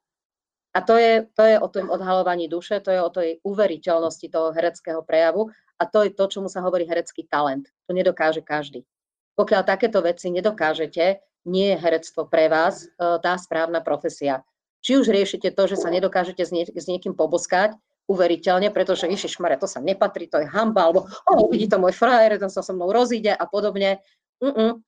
[0.70, 4.55] A to je, to je o tom odhalovaní duše, to je o tej uveriteľnosti toho
[4.55, 7.66] hereckého prejavu a to je to, čomu sa hovorí herecký talent.
[7.88, 8.86] To nedokáže každý.
[9.34, 12.86] Pokiaľ takéto veci nedokážete, nie je herectvo pre vás e,
[13.18, 14.44] tá správna profesia.
[14.84, 17.74] Či už riešite to, že sa nedokážete s, nie, s niekým poboskať,
[18.10, 22.42] uveriteľne, pretože Ježišmare, to sa nepatrí, to je hamba, alebo oh, vidí to môj frajer,
[22.42, 24.02] ten sa so mnou rozíde a podobne.
[24.42, 24.82] Mm-mm.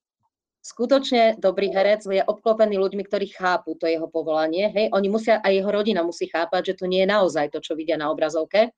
[0.63, 4.71] Skutočne dobrý herec je obklopený ľuďmi, ktorí chápu to jeho povolanie.
[4.71, 7.75] Hej, oni musia, aj jeho rodina musí chápať, že to nie je naozaj to, čo
[7.75, 8.71] vidia na obrazovke.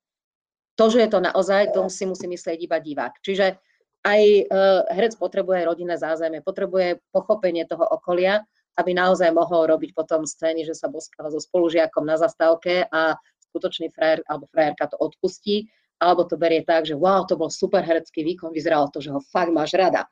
[0.81, 3.21] To, že je to naozaj, to si musí myslieť iba divák.
[3.21, 3.61] Čiže
[4.01, 8.41] aj uh, herec potrebuje rodinné zázemie, potrebuje pochopenie toho okolia,
[8.81, 13.13] aby naozaj mohol robiť potom scény, že sa boskáva so spolužiakom na zastávke a
[13.53, 15.69] skutočný frajer alebo frajerka to odpustí,
[16.01, 19.21] alebo to berie tak, že wow, to bol super herecký výkon, vyzeralo to, že ho
[19.21, 20.09] fakt máš rada.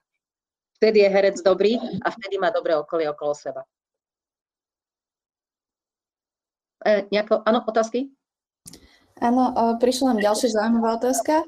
[0.83, 3.63] Vtedy je herec dobrý a vtedy má dobré okolie okolo seba.
[6.83, 8.11] E, nejako, áno, otázky?
[9.23, 11.47] Áno, prišla nám ďalšia zaujímavá otázka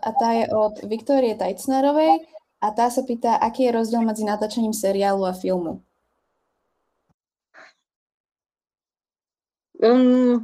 [0.00, 2.24] a tá je od Viktorie Tajcnerovej
[2.64, 5.84] a tá sa pýta, aký je rozdiel medzi natáčaním seriálu a filmu.
[9.76, 10.40] Um,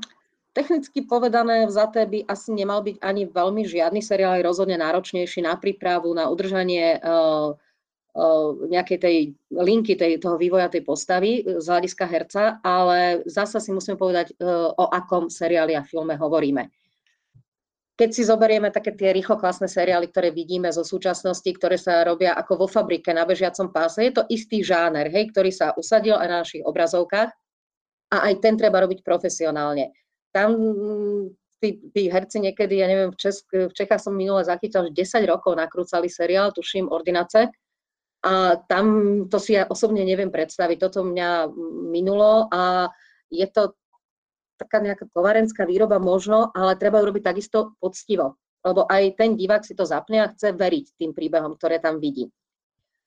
[0.55, 5.59] technicky povedané, vzaté by asi nemal byť ani veľmi žiadny seriál, je rozhodne náročnejší na
[5.59, 9.17] prípravu, na udržanie uh, uh, nejakej tej
[9.51, 14.71] linky, tej, toho vývoja tej postavy z hľadiska herca, ale zasa si musíme povedať, uh,
[14.73, 16.71] o akom seriáli a filme hovoríme
[17.95, 22.67] keď si zoberieme také tie rýchloklasné seriály, ktoré vidíme zo súčasnosti, ktoré sa robia ako
[22.67, 26.43] vo fabrike na bežiacom páse, je to istý žáner, hej, ktorý sa usadil aj na
[26.43, 27.31] našich obrazovkách
[28.11, 29.95] a aj ten treba robiť profesionálne.
[30.35, 30.51] Tam
[31.62, 35.31] tí, tí herci niekedy, ja neviem, v, Česk, v Čechách som minule zachytil, že 10
[35.31, 37.55] rokov nakrúcali seriál, tuším, Ordinace,
[38.24, 38.85] a tam
[39.28, 40.81] to si ja osobne neviem predstaviť.
[40.81, 41.52] Toto mňa
[41.93, 42.89] minulo a
[43.28, 43.77] je to
[44.56, 49.61] taká nejaká tovarenská výroba možno, ale treba ju robiť takisto poctivo, lebo aj ten divák
[49.61, 52.32] si to zapne a chce veriť tým príbehom, ktoré tam vidí.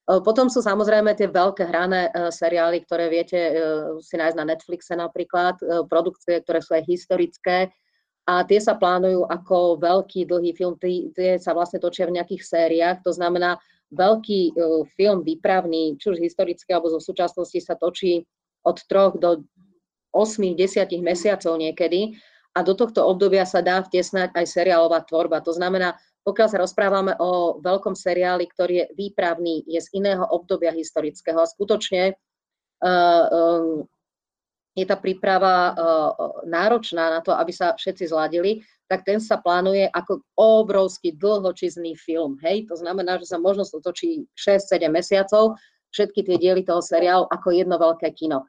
[0.07, 3.51] E, potom sú samozrejme tie veľké hrané e, seriály, ktoré viete e,
[3.99, 5.59] si nájsť na Netflixe napríklad,
[5.91, 7.67] produkcie, ktoré sú aj historické.
[8.27, 10.75] A tie sa plánujú ako veľký, dlhý film,
[11.15, 13.55] tie sa vlastne točia v nejakých sériách, to znamená,
[13.87, 14.51] veľký
[14.99, 18.27] film výpravný, či už historický alebo zo súčasnosti sa točí
[18.67, 19.47] od troch do
[20.11, 22.19] 8-10 mesiacov niekedy.
[22.51, 25.39] A do tohto obdobia sa dá vtesnať aj seriálová tvorba.
[25.47, 25.95] To znamená,
[26.27, 31.47] pokiaľ sa rozprávame o veľkom seriáli, ktorý je výpravný, je z iného obdobia historického a
[31.47, 32.19] skutočne
[32.83, 33.87] uh, um,
[34.75, 35.73] je tá príprava uh,
[36.43, 38.59] náročná na to, aby sa všetci zladili,
[38.91, 42.35] tak ten sa plánuje ako obrovský dlhočizný film.
[42.43, 42.67] Hej?
[42.69, 45.55] To znamená, že sa možno točí 6-7 mesiacov,
[45.95, 48.43] všetky tie diely toho seriálu ako jedno veľké kino.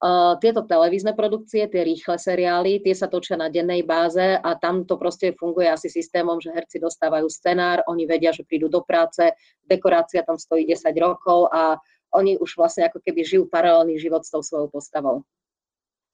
[0.00, 4.88] Uh, tieto televízne produkcie, tie rýchle seriály, tie sa točia na dennej báze a tam
[4.88, 9.36] to proste funguje asi systémom, že herci dostávajú scenár, oni vedia, že prídu do práce,
[9.60, 11.76] dekorácia tam stojí 10 rokov a
[12.16, 15.20] oni už vlastne ako keby žijú paralelný život s tou svojou postavou.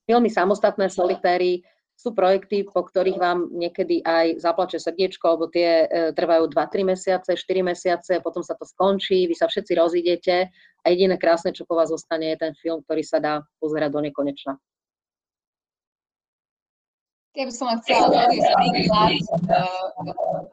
[0.03, 1.63] Filmy samostatné, solitéry,
[1.97, 7.33] sú projekty, po ktorých vám niekedy aj zaplače srdiečko, lebo tie e, trvajú 2-3 mesiace,
[7.33, 11.73] 4 mesiace, potom sa to skončí, vy sa všetci rozídete a jediné krásne, čo po
[11.73, 14.61] vás zostane, je ten film, ktorý sa dá pozerať do nekonečna.
[17.33, 18.29] Ja by som chcela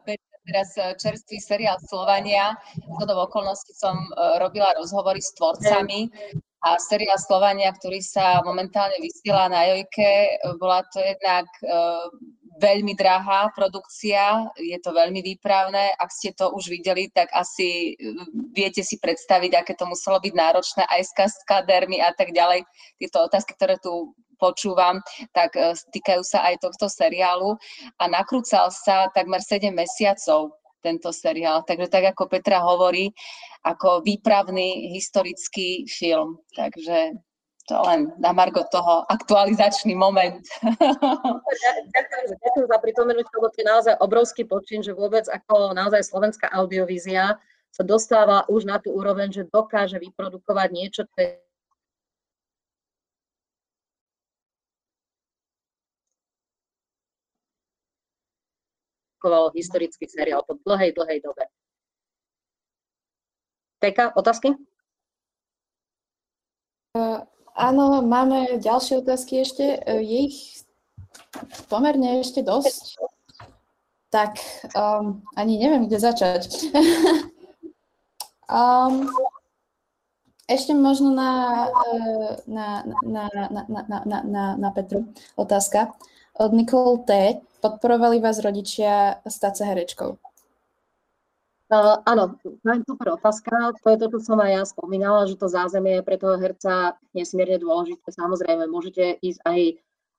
[0.08, 0.16] e,
[0.48, 2.56] teraz e, čerstvý seriál Slovania.
[2.72, 4.00] Z okolností som
[4.40, 6.08] robila rozhovory s tvorcami
[6.64, 12.08] a seriál Slovania, ktorý sa momentálne vysiela na Jojke, bola to jednak uh,
[12.58, 15.92] veľmi drahá produkcia, je to veľmi výpravné.
[15.98, 18.14] Ak ste to už videli, tak asi e,
[18.54, 22.62] viete si predstaviť, aké to muselo byť náročné aj s kaskadermi a tak ďalej.
[22.98, 24.98] Tieto otázky, ktoré tu počúvam,
[25.30, 27.54] tak uh, týkajú sa aj tohto seriálu
[28.02, 31.65] a nakrúcal sa takmer 7 mesiacov tento seriál.
[31.65, 33.09] Takže tak ako Petra hovorí,
[33.65, 36.36] ako výpravný historický film.
[36.52, 37.16] Takže
[37.65, 40.44] to len na margo toho aktualizačný moment.
[40.61, 46.52] Ďakujem, ďakujem za pripomenúť, lebo to je naozaj obrovský počin, že vôbec ako naozaj slovenská
[46.52, 47.40] audiovízia
[47.73, 51.28] sa dostáva už na tú úroveň, že dokáže vyprodukovať niečo, čo je
[59.55, 61.48] historický seriál po dlhej, dlhej dobe.
[63.80, 64.56] Peka, otázky?
[66.94, 69.76] Uh, áno, máme ďalšie otázky ešte.
[69.84, 70.38] Uh, je ich
[71.68, 72.96] pomerne ešte dosť.
[74.09, 74.38] Tak
[74.78, 76.48] um, ani neviem, kde začať.
[78.46, 79.10] um,
[80.48, 81.32] ešte možno na,
[82.46, 85.92] na, na, na, na, na, na, na Petru otázka
[86.35, 87.11] od Nicole T.
[87.62, 90.20] Podporovali vás rodičia stať sa herečkou?
[91.73, 93.73] Uh, áno, to je super otázka.
[93.82, 97.01] To je to, čo som aj ja spomínala, že to zázemie je pre toho herca
[97.16, 98.12] nesmierne dôležité.
[98.12, 99.61] Samozrejme, môžete ísť aj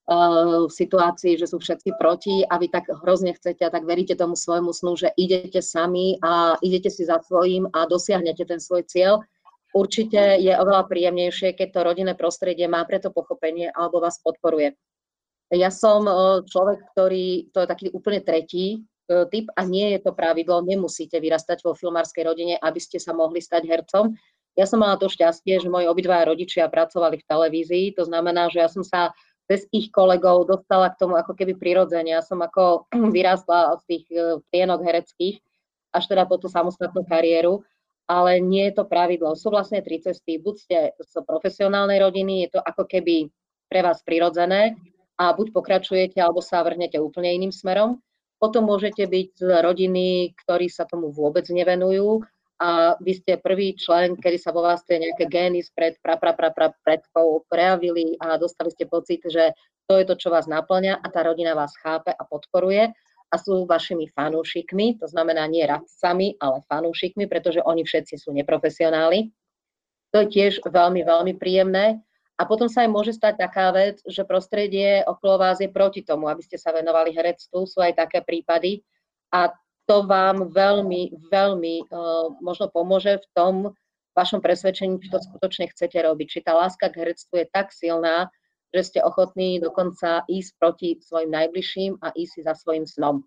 [0.05, 4.37] v situácii, že sú všetci proti a vy tak hrozne chcete a tak veríte tomu
[4.37, 9.25] svojmu snu, že idete sami a idete si za svojím a dosiahnete ten svoj cieľ,
[9.73, 14.77] určite je oveľa príjemnejšie, keď to rodinné prostredie má preto pochopenie alebo vás podporuje.
[15.53, 16.09] Ja som
[16.45, 21.61] človek, ktorý, to je taký úplne tretí typ a nie je to pravidlo, nemusíte vyrastať
[21.61, 24.17] vo filmárskej rodine, aby ste sa mohli stať hercom.
[24.57, 28.63] Ja som mala to šťastie, že moji obidvaja rodičia pracovali v televízii, to znamená, že
[28.63, 29.13] ja som sa
[29.45, 32.17] cez ich kolegov dostala k tomu ako keby prirodzene.
[32.17, 34.05] Ja som ako vyrástla z tých
[34.49, 35.37] plienok hereckých
[35.93, 37.63] až teda po tú samostatnú kariéru,
[38.09, 39.37] ale nie je to pravidlo.
[39.37, 40.41] Sú vlastne tri cesty.
[40.41, 43.31] Buď ste z profesionálnej rodiny, je to ako keby
[43.69, 44.75] pre vás prirodzené
[45.15, 48.03] a buď pokračujete, alebo sa vrhnete úplne iným smerom.
[48.35, 52.19] Potom môžete byť z rodiny, ktorí sa tomu vôbec nevenujú
[52.59, 56.31] a vy ste prvý člen, kedy sa vo vás tie nejaké gény spred pra, pra,
[56.31, 59.51] pra, pra, predkov prejavili a dostali ste pocit, že
[59.87, 62.95] to je to, čo vás naplňa a tá rodina vás chápe a podporuje
[63.31, 69.31] a sú vašimi fanúšikmi, to znamená nie radcami, ale fanúšikmi, pretože oni všetci sú neprofesionáli.
[70.15, 71.99] To je tiež veľmi, veľmi príjemné.
[72.35, 76.27] A potom sa aj môže stať taká vec, že prostredie okolo vás je proti tomu,
[76.27, 77.63] aby ste sa venovali herectvu.
[77.63, 78.83] Sú aj také prípady.
[79.31, 79.55] A
[79.87, 83.55] to vám veľmi, veľmi uh, možno pomôže v tom
[84.17, 86.27] vašom presvedčení, či to skutočne chcete robiť.
[86.27, 88.27] Či tá láska k herectvu je tak silná,
[88.75, 93.23] že ste ochotní dokonca ísť proti svojim najbližším a ísť si za svojim snom.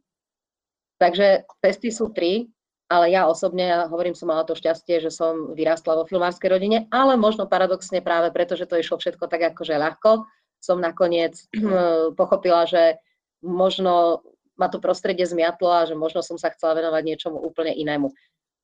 [1.00, 2.50] Takže testy sú tri
[2.88, 6.78] ale ja osobne, ja hovorím, som mala to šťastie, že som vyrástla vo filmárskej rodine,
[6.88, 10.24] ale možno paradoxne práve preto, že to išlo všetko tak akože ľahko,
[10.58, 11.36] som nakoniec
[12.20, 12.96] pochopila, že
[13.44, 14.24] možno
[14.58, 18.10] ma to prostredie zmiatlo a že možno som sa chcela venovať niečomu úplne inému.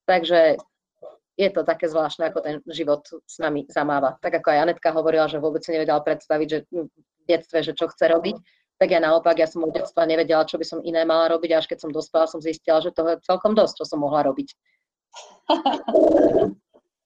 [0.09, 0.59] Takže
[1.39, 4.19] je to také zvláštne, ako ten život s nami zamáva.
[4.19, 6.89] Tak ako aj Anetka hovorila, že vôbec si nevedela predstaviť, že v
[7.27, 8.37] detstve, že čo chce robiť,
[8.79, 11.67] tak ja naopak, ja som od detstva nevedela, čo by som iné mala robiť, až
[11.71, 14.49] keď som dospela, som zistila, že to je celkom dosť, čo som mohla robiť.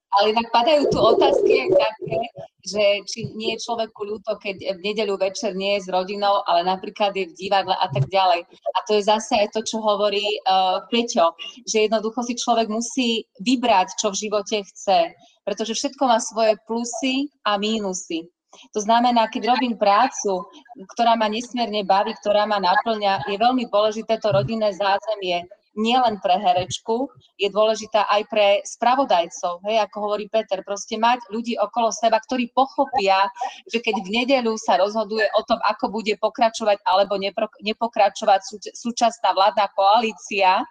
[0.09, 2.19] Ale inak padajú tu otázky také,
[2.65, 6.65] že či nie je človeku ľúto, keď v nedeľu večer nie je s rodinou, ale
[6.65, 8.49] napríklad je v divadle a tak ďalej.
[8.49, 11.36] A to je zase aj to, čo hovorí uh, Peťo,
[11.69, 15.12] že jednoducho si človek musí vybrať, čo v živote chce,
[15.45, 18.32] pretože všetko má svoje plusy a mínusy.
[18.72, 20.48] To znamená, keď robím prácu,
[20.96, 25.44] ktorá ma nesmierne baví, ktorá ma naplňa, je veľmi dôležité to rodinné zázemie.
[25.78, 27.06] Nielen pre herečku,
[27.38, 32.50] je dôležitá aj pre spravodajcov, hej, ako hovorí Peter, proste mať ľudí okolo seba, ktorí
[32.50, 33.30] pochopia,
[33.70, 37.14] že keď v nedeľu sa rozhoduje o tom, ako bude pokračovať alebo
[37.62, 40.66] nepokračovať súčasná vládna koalícia,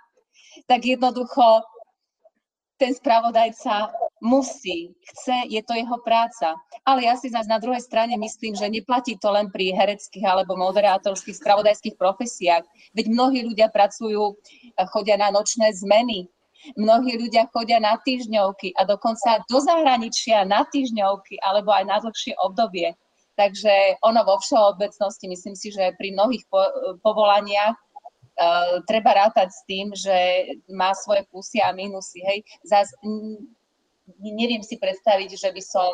[0.67, 1.63] tak jednoducho
[2.75, 3.89] ten spravodajca
[4.21, 6.57] musí, chce, je to jeho práca.
[6.85, 10.57] Ale ja si zase na druhej strane myslím, že neplatí to len pri hereckých alebo
[10.57, 12.65] moderátorských spravodajských profesiách.
[12.97, 14.37] Veď mnohí ľudia pracujú,
[14.93, 16.29] chodia na nočné zmeny,
[16.75, 22.33] mnohí ľudia chodia na týždňovky a dokonca do zahraničia na týždňovky alebo aj na dlhšie
[22.41, 22.97] obdobie.
[23.37, 26.73] Takže ono vo všeobecnosti, myslím si, že pri mnohých po-
[27.05, 30.17] povolaniach uh, treba rátať s tým, že
[30.73, 32.25] má svoje plusy a minusy.
[32.25, 32.41] Hej.
[32.65, 32.89] Zas,
[34.19, 35.91] neviem si predstaviť, že by som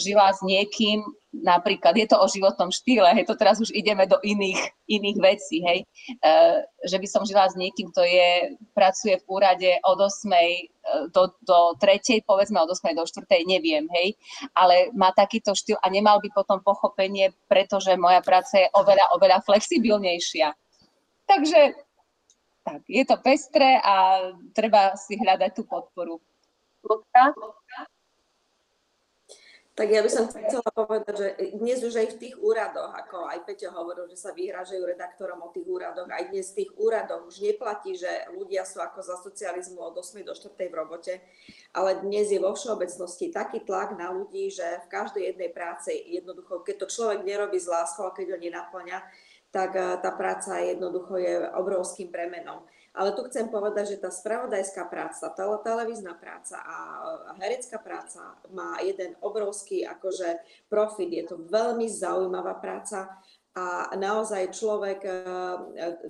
[0.00, 1.04] žila s niekým,
[1.44, 4.58] napríklad, je to o životnom štýle, hej, to teraz už ideme do iných,
[4.88, 5.84] iných vecí, hej,
[6.24, 10.32] uh, že by som žila s niekým, kto je, pracuje v úrade od 8.
[10.32, 10.68] E,
[11.12, 12.24] do, do 3.
[12.24, 12.96] povedzme od 8.
[12.96, 13.28] do 4.
[13.44, 14.16] neviem, hej,
[14.56, 19.44] ale má takýto štýl a nemal by potom pochopenie, pretože moja práca je oveľa, oveľa
[19.44, 20.54] flexibilnejšia.
[21.24, 21.60] Takže
[22.64, 26.16] tak, je to pestré a treba si hľadať tú podporu.
[29.74, 31.28] Tak ja by som chcela povedať, že
[31.58, 35.50] dnes už aj v tých úradoch, ako aj Peťo hovoril, že sa vyhrážajú redaktorom o
[35.50, 39.82] tých úradoch, aj dnes v tých úradoch už neplatí, že ľudia sú ako za socializmu
[39.82, 40.22] od 8.
[40.22, 40.54] do 4.
[40.70, 41.18] v robote,
[41.74, 46.62] ale dnes je vo všeobecnosti taký tlak na ľudí, že v každej jednej práce jednoducho,
[46.62, 49.02] keď to človek nerobí z láskou keď ho nenaplňa,
[49.50, 52.62] tak eh, tá práca jednoducho je obrovským premenom.
[52.94, 56.76] Ale tu chcem povedať, že tá spravodajská práca, televízna práca a
[57.42, 60.38] herecká práca má jeden obrovský akože
[60.70, 61.10] profit.
[61.10, 63.18] Je to veľmi zaujímavá práca
[63.54, 65.14] a naozaj človek eh,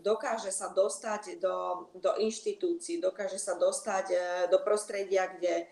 [0.01, 5.69] dokáže sa dostať do, do inštitúcií, dokáže sa dostať eh, do prostredia, kde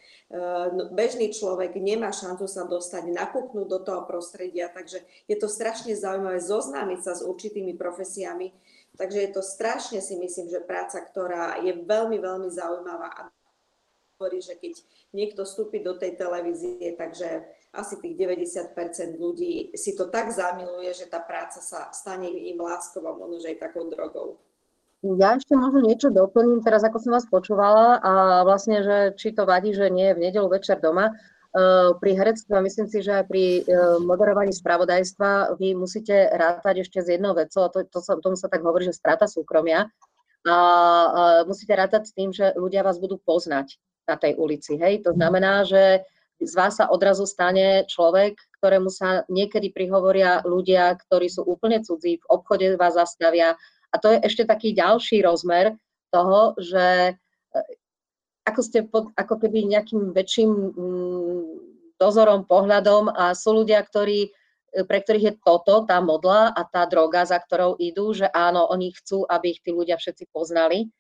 [0.77, 5.97] no, bežný človek nemá šancu sa dostať, nakúknúť do toho prostredia, takže je to strašne
[5.97, 8.53] zaujímavé zoznámiť sa s určitými profesiami,
[8.97, 13.23] takže je to strašne si myslím, že práca, ktorá je veľmi, veľmi zaujímavá a
[14.23, 14.79] hovorí, že keď
[15.11, 17.43] niekto vstúpi do tej televízie, takže
[17.75, 23.03] asi tých 90% ľudí si to tak zamiluje, že tá práca sa stane im láskou
[23.09, 24.39] a možno, že aj takou drogou.
[25.03, 28.13] Ja ešte možno niečo doplním, teraz ako som vás počúvala a
[28.47, 31.11] vlastne, že či to vadí, že nie je v nedelu večer doma.
[31.53, 37.05] Uh, pri herectve, myslím si, že aj pri uh, moderovaní spravodajstva vy musíte rátať ešte
[37.05, 39.85] s jednou vecou, a to, to sa, tomu sa tak hovorí, že strata súkromia.
[40.49, 43.77] A uh, musíte rátať s tým, že ľudia vás budú poznať
[44.09, 44.81] na tej ulici.
[44.81, 45.05] Hej?
[45.05, 46.01] To znamená, že
[46.41, 52.17] z vás sa odrazu stane človek, ktorému sa niekedy prihovoria ľudia, ktorí sú úplne cudzí,
[52.17, 53.61] v obchode vás zastavia,
[53.93, 55.77] a to je ešte taký ďalší rozmer
[56.09, 57.13] toho, že
[58.43, 61.43] ako ste pod ako keby nejakým väčším mm,
[62.03, 64.31] dozorom, pohľadom a sú ľudia, ktorí, e,
[64.83, 68.91] pre ktorých je toto, tá modla a tá droga, za ktorou idú, že áno, oni
[68.99, 70.91] chcú, aby ich tí ľudia všetci poznali,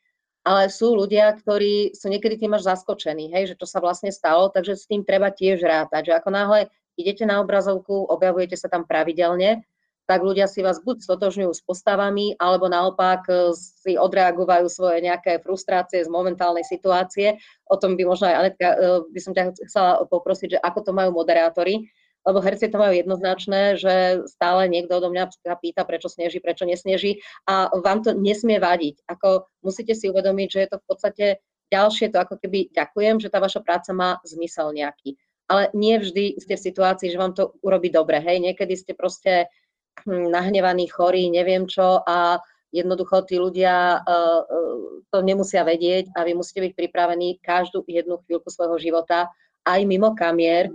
[0.46, 4.50] ale sú ľudia, ktorí sú niekedy tým až zaskočení, hej, že čo sa vlastne stalo,
[4.50, 6.60] takže s tým treba tiež rátať, že ako náhle
[6.94, 9.66] idete na obrazovku, objavujete sa tam pravidelne,
[10.06, 15.38] tak ľudia si vás buď stotožňujú s postavami, alebo naopak e, si odreagovajú svoje nejaké
[15.38, 17.38] frustrácie z momentálnej situácie.
[17.70, 18.76] O tom by možno aj Anetka, e,
[19.08, 21.86] by som ťa chcela poprosiť, že ako to majú moderátori,
[22.22, 27.18] lebo herci to majú jednoznačné, že stále niekto do mňa pýta, prečo sneží, prečo nesneží
[27.50, 29.02] a vám to nesmie vadiť.
[29.10, 31.26] Ako musíte si uvedomiť, že je to v podstate
[31.72, 35.18] ďalšie to ako keby ďakujem, že tá vaša práca má zmysel nejaký.
[35.50, 38.22] Ale nie vždy ste v situácii, že vám to urobí dobre.
[38.22, 39.50] Hej, niekedy ste proste
[40.06, 42.40] nahnevaní, chorí, neviem čo a
[42.72, 44.40] jednoducho tí ľudia uh,
[45.12, 49.28] to nemusia vedieť a vy musíte byť pripravení každú jednu chvíľku svojho života
[49.66, 50.70] aj mimo kamier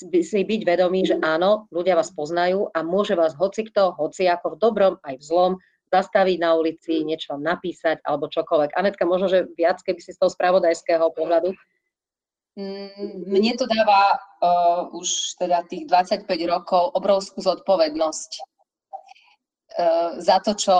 [0.00, 4.56] si byť vedomí, že áno, ľudia vás poznajú a môže vás hoci kto, hoci ako
[4.56, 5.52] v dobrom aj v zlom,
[5.92, 8.78] zastaviť na ulici, niečo napísať alebo čokoľvek.
[8.78, 11.52] Anetka, možno, že viac, keby si z toho spravodajského pohľadu
[13.26, 20.76] mne to dáva uh, už teda tých 25 rokov obrovskú zodpovednosť uh, za to, čo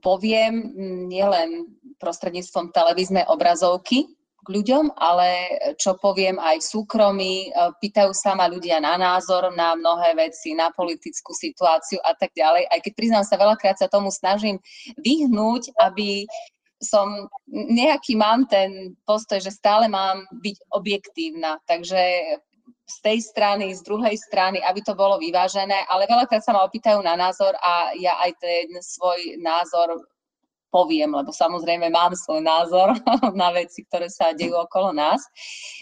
[0.00, 0.74] poviem,
[1.08, 1.66] nielen
[1.98, 4.06] prostredníctvom televíznej obrazovky
[4.38, 7.34] k ľuďom, ale čo poviem aj v súkromí.
[7.52, 12.32] Uh, pýtajú sa ma ľudia na názor, na mnohé veci, na politickú situáciu a tak
[12.32, 12.66] ďalej.
[12.70, 14.62] Aj keď priznám sa, veľakrát sa tomu snažím
[15.00, 16.24] vyhnúť, aby
[16.78, 21.58] som nejaký mám ten postoj, že stále mám byť objektívna.
[21.66, 22.00] Takže
[22.88, 27.04] z tej strany, z druhej strany, aby to bolo vyvážené, ale veľakrát sa ma opýtajú
[27.04, 30.00] na názor a ja aj ten svoj názor
[30.72, 32.96] poviem, lebo samozrejme mám svoj názor
[33.40, 35.20] na veci, ktoré sa dejú okolo nás.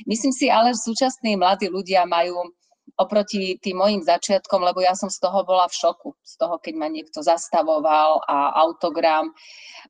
[0.07, 2.43] Myslím si ale, že súčasní mladí ľudia majú
[2.97, 6.75] oproti tým mojim začiatkom, lebo ja som z toho bola v šoku, z toho, keď
[6.81, 9.37] ma niekto zastavoval a autogram.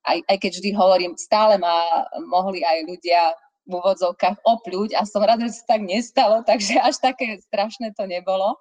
[0.02, 3.22] Aj, aj keď vždy hovorím, stále ma mohli aj ľudia
[3.66, 8.06] v úvodzovkách opľuť a som rada, že sa tak nestalo, takže až také strašné to
[8.06, 8.54] nebolo.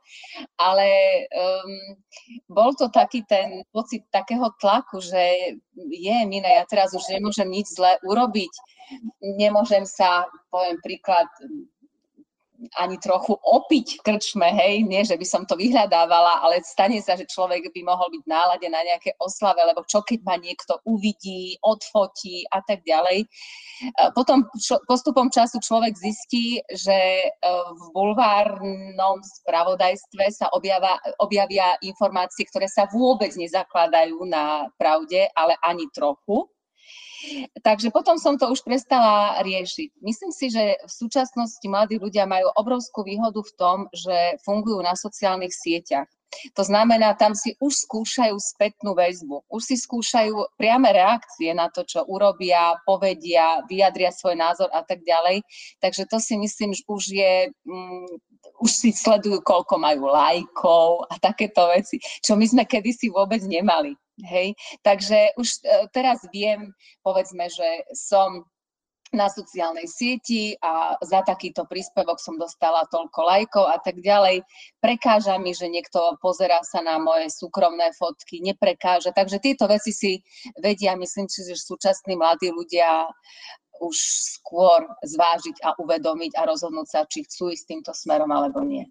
[0.58, 0.90] Ale
[1.30, 1.74] um,
[2.50, 5.56] bol to taký ten pocit takého tlaku, že
[5.94, 8.54] je, Mina, ja teraz už nemôžem nič zle urobiť,
[9.38, 11.30] nemôžem sa, poviem príklad,
[12.80, 17.14] ani trochu opiť v krčme, hej, nie, že by som to vyhľadávala, ale stane sa,
[17.14, 21.58] že človek by mohol byť nálade na nejaké oslave, lebo čo keď ma niekto uvidí,
[21.62, 23.28] odfotí a tak ďalej.
[24.16, 24.48] Potom
[24.88, 27.30] postupom času človek zistí, že e,
[27.76, 35.92] v bulvárnom spravodajstve sa objavia, objavia informácie, ktoré sa vôbec nezakladajú na pravde, ale ani
[35.92, 36.48] trochu.
[37.62, 40.02] Takže potom som to už prestala riešiť.
[40.02, 44.94] Myslím si, že v súčasnosti mladí ľudia majú obrovskú výhodu v tom, že fungujú na
[44.94, 46.10] sociálnych sieťach.
[46.54, 51.88] To znamená, tam si už skúšajú spätnú väzbu, už si skúšajú priame reakcie na to,
[51.88, 55.42] čo urobia, povedia, vyjadria svoj názor a tak ďalej.
[55.80, 57.34] Takže to si myslím, že už je,
[57.68, 58.08] um,
[58.60, 63.96] už si sledujú, koľko majú lajkov a takéto veci, čo my sme kedysi vôbec nemali.
[64.24, 64.56] Hej?
[64.80, 66.72] Takže už e, teraz viem,
[67.04, 68.48] povedzme, že som
[69.16, 74.44] na sociálnej sieti a za takýto príspevok som dostala toľko lajkov a tak ďalej.
[74.84, 79.16] Prekáža mi, že niekto pozerá sa na moje súkromné fotky, neprekáža.
[79.16, 80.12] Takže tieto veci si
[80.60, 83.08] vedia, myslím si, že súčasní mladí ľudia
[83.80, 83.96] už
[84.40, 88.88] skôr zvážiť a uvedomiť a rozhodnúť sa, či chcú ísť týmto smerom alebo nie.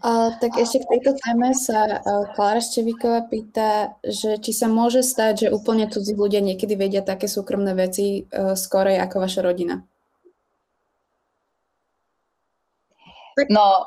[0.00, 5.04] Uh, tak ešte k tejto téme sa uh, Klára Števíková pýta, že či sa môže
[5.04, 9.84] stať, že úplne cudzí ľudia niekedy vedia také súkromné veci uh, skorej ako vaša rodina.
[13.52, 13.84] No,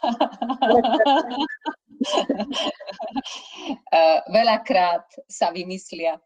[4.32, 6.16] veľakrát sa vymyslia.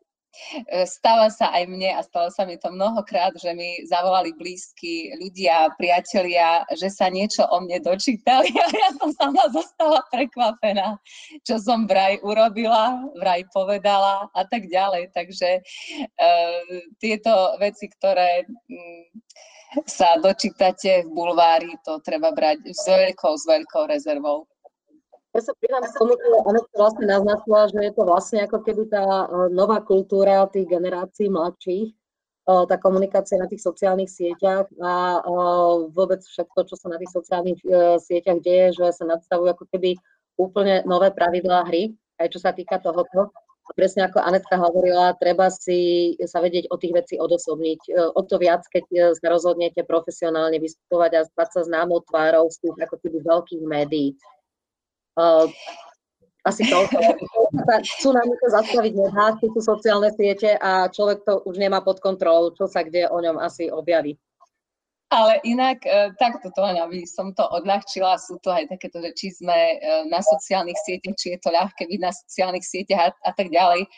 [0.86, 5.72] Stáva sa aj mne a stalo sa mi to mnohokrát, že mi zavolali blízki ľudia,
[5.76, 10.98] priatelia, že sa niečo o mne dočítali a ja som sama zostala prekvapená,
[11.42, 15.10] čo som vraj urobila, vraj povedala a tak ďalej.
[15.12, 16.62] Takže uh,
[17.02, 19.04] tieto veci, ktoré um,
[19.84, 24.48] sa dočítate v bulvári, to treba brať s veľkou, s veľkou rezervou.
[25.36, 28.88] Ja sa pridám k tomu, že Anetka vlastne naznačila, že je to vlastne ako keby
[28.88, 31.94] tá e, nová kultúra tých generácií mladších, e,
[32.64, 35.30] tá komunikácia na tých sociálnych sieťach a e,
[35.92, 37.60] vôbec všetko, čo sa na tých sociálnych
[38.00, 40.00] sieťach deje, že sa nadstavujú ako keby
[40.40, 43.28] úplne nové pravidlá hry, aj čo sa týka tohoto.
[43.68, 48.16] A presne ako Anetka hovorila, treba si sa vedieť o tých vecí odosobniť.
[48.16, 52.88] O to viac, keď sa rozhodnete profesionálne vystupovať a stať sa známou tvárou z tých
[52.88, 54.16] ako keby veľkých médií.
[55.18, 55.50] Uh,
[56.46, 56.96] asi toľko.
[58.14, 62.70] Nám to zastaviť nedá, sú sociálne siete a človek to už nemá pod kontrolou, čo
[62.70, 64.16] sa kde o ňom asi objaví.
[65.08, 69.28] Ale inak, e, takto to, aby som to odľahčila, sú to aj takéto, že či
[69.40, 69.76] sme e,
[70.12, 73.88] na sociálnych sieťach, či je to ľahké byť na sociálnych sieťach a, a tak ďalej.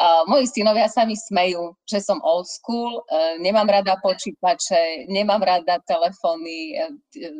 [0.00, 3.04] Uh, moji synovia sa mi smejú, že som old school,
[3.44, 6.80] nemám rada počítače, nemám rada telefóny,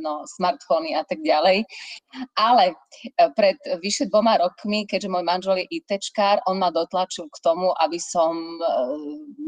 [0.05, 1.65] no, smartfóny a tak ďalej.
[2.37, 2.77] Ale
[3.39, 7.97] pred vyše dvoma rokmi, keďže môj manžel je ITčkár, on ma dotlačil k tomu, aby
[7.97, 8.37] som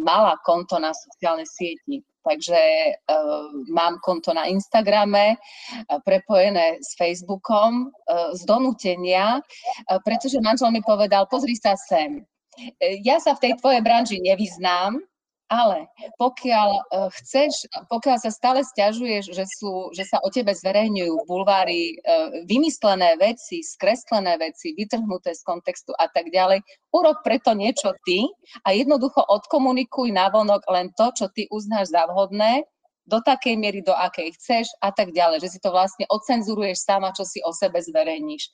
[0.01, 7.87] mala konto na sociálne sieti Takže uh, mám konto na Instagrame, uh, prepojené s Facebookom
[7.87, 12.27] uh, z donútenia, uh, pretože manžel mi povedal, pozri sa sem,
[13.07, 14.99] ja sa v tej tvojej branži nevyznám,
[15.47, 15.87] ale
[16.19, 21.29] pokiaľ uh, chceš, pokiaľ sa stále stiažuješ, že, sú, že sa o tebe zverejňujú v
[21.29, 27.95] bulvári uh, vymyslené veci, skreslené veci, vytrhnuté z kontextu a tak ďalej, urob preto niečo
[28.03, 28.27] ty
[28.67, 32.67] a jednoducho odkomunikuj navonok len to, čo ty uznáš za vhodné
[33.07, 37.15] do takej miery, do akej chceš a tak ďalej, že si to vlastne ocenzuruješ sama,
[37.15, 38.51] čo si o sebe zverejníš.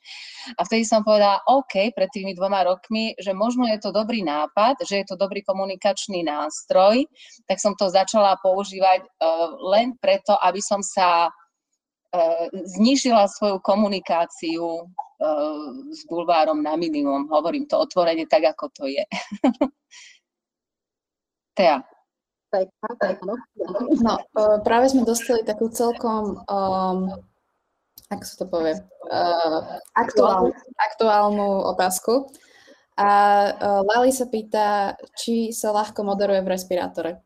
[0.60, 4.84] A vtedy som povedala, OK, pred tými dvoma rokmi, že možno je to dobrý nápad,
[4.84, 7.08] že je to dobrý komunikačný nástroj,
[7.48, 14.84] tak som to začala používať uh, len preto, aby som sa uh, znižila svoju komunikáciu
[14.84, 17.24] uh, s bulvárom na minimum.
[17.32, 19.04] Hovorím to otvorene tak, ako to je.
[21.56, 21.91] Tea.
[24.04, 26.98] No, e, práve sme dostali takú celkom, um,
[28.12, 28.76] ako sa to povie,
[29.08, 32.28] uh, aktuál, aktuálnu otázku.
[33.00, 33.08] A
[33.56, 37.24] uh, Lali sa pýta, či sa ľahko moderuje v respirátore.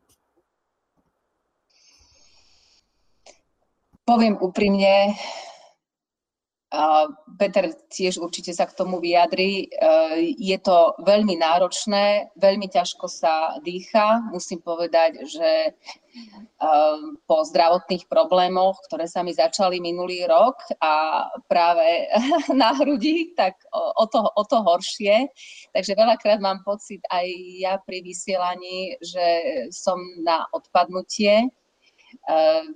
[4.07, 5.19] Poviem úprimne,
[7.39, 9.65] Peter tiež určite sa k tomu vyjadri.
[9.65, 14.27] E, je to veľmi náročné, veľmi ťažko sa dýcha.
[14.35, 15.71] Musím povedať, že e,
[17.23, 22.11] po zdravotných problémoch, ktoré sa mi začali minulý rok a práve
[22.51, 25.31] na hrudi, tak o to, o to horšie.
[25.71, 27.27] Takže veľakrát mám pocit aj
[27.63, 29.25] ja pri vysielaní, že
[29.71, 31.47] som na odpadnutie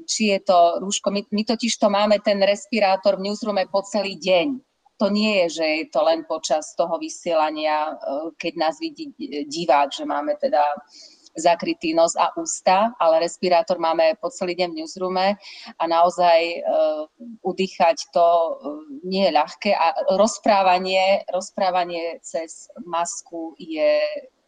[0.08, 1.12] či je to rúško.
[1.12, 4.60] My, my totiž to máme ten respirátor v newsroome po celý deň.
[5.02, 9.12] To nie je, že je to len počas toho vysielania, ehm, keď nás vidí
[9.50, 10.62] divák, že máme teda
[11.38, 15.28] zakrytý nos a ústa, ale respirátor máme po celý deň v newsroome
[15.80, 17.08] a naozaj uh,
[17.40, 24.04] udýchať to uh, nie je ľahké a rozprávanie, rozprávanie cez masku je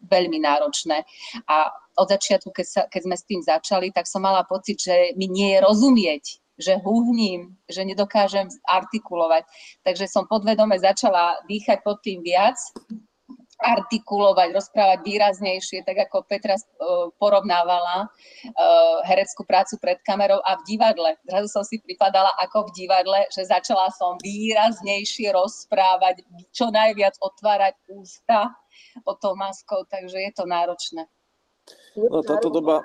[0.07, 1.03] veľmi náročné.
[1.47, 5.13] A od začiatku, keď, sa, keď sme s tým začali, tak som mala pocit, že
[5.13, 6.23] mi nie je rozumieť,
[6.57, 9.45] že húhním, že nedokážem artikulovať.
[9.85, 12.57] Takže som podvedome začala dýchať pod tým viac,
[13.63, 16.57] artikulovať, rozprávať výraznejšie, tak ako Petra
[17.15, 18.09] porovnávala
[19.07, 21.15] hereckú prácu pred kamerou a v divadle.
[21.29, 27.77] Zrazu som si pripadala ako v divadle, že začala som výraznejšie rozprávať, čo najviac otvárať
[27.93, 28.51] ústa
[29.07, 31.07] pod tou maskou, takže je to náročné.
[31.95, 32.83] No, táto, doba,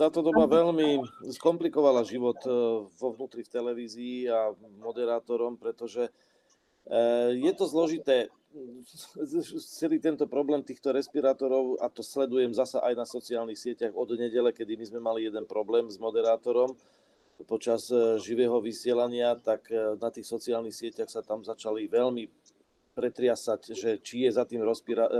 [0.00, 1.02] táto doba veľmi
[1.34, 2.50] skomplikovala život e,
[2.86, 6.10] vo vnútri v televízii a moderátorom, pretože e,
[7.36, 8.32] je to zložité.
[9.58, 14.54] Celý tento problém týchto respirátorov, a to sledujem zasa aj na sociálnych sieťach od nedele,
[14.54, 16.78] kedy my sme mali jeden problém s moderátorom
[17.50, 19.66] počas e, živého vysielania, tak
[19.98, 22.30] na tých sociálnych sieťach sa tam začali veľmi
[22.94, 24.62] pretriasať, že či je za tým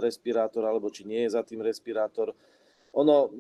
[0.01, 2.31] respirátor alebo či nie je za tým respirátor
[2.95, 3.35] ono,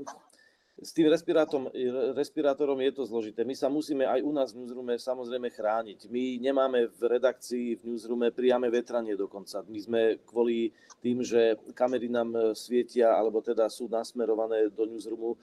[0.74, 1.70] s tým respirátorom,
[2.18, 3.46] respirátorom je to zložité.
[3.46, 6.10] My sa musíme aj u nás v newsroome samozrejme chrániť.
[6.10, 9.62] My nemáme v redakcii v newsroome priame vetranie dokonca.
[9.70, 15.38] My sme kvôli tým, že kamery nám svietia, alebo teda sú nasmerované do newsroomu,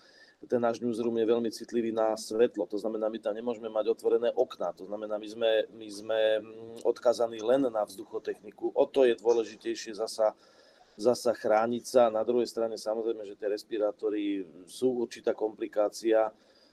[0.50, 2.66] ten náš newsroom je veľmi citlivý na svetlo.
[2.66, 4.74] To znamená, my tam nemôžeme mať otvorené okná.
[4.74, 8.74] To znamená, my sme, my sme mm, odkazaní len na vzduchotechniku.
[8.74, 10.34] O to je dôležitejšie zasa
[11.00, 12.04] zasa chrániť sa.
[12.14, 16.30] Na druhej strane samozrejme, že tie respirátory sú určitá komplikácia.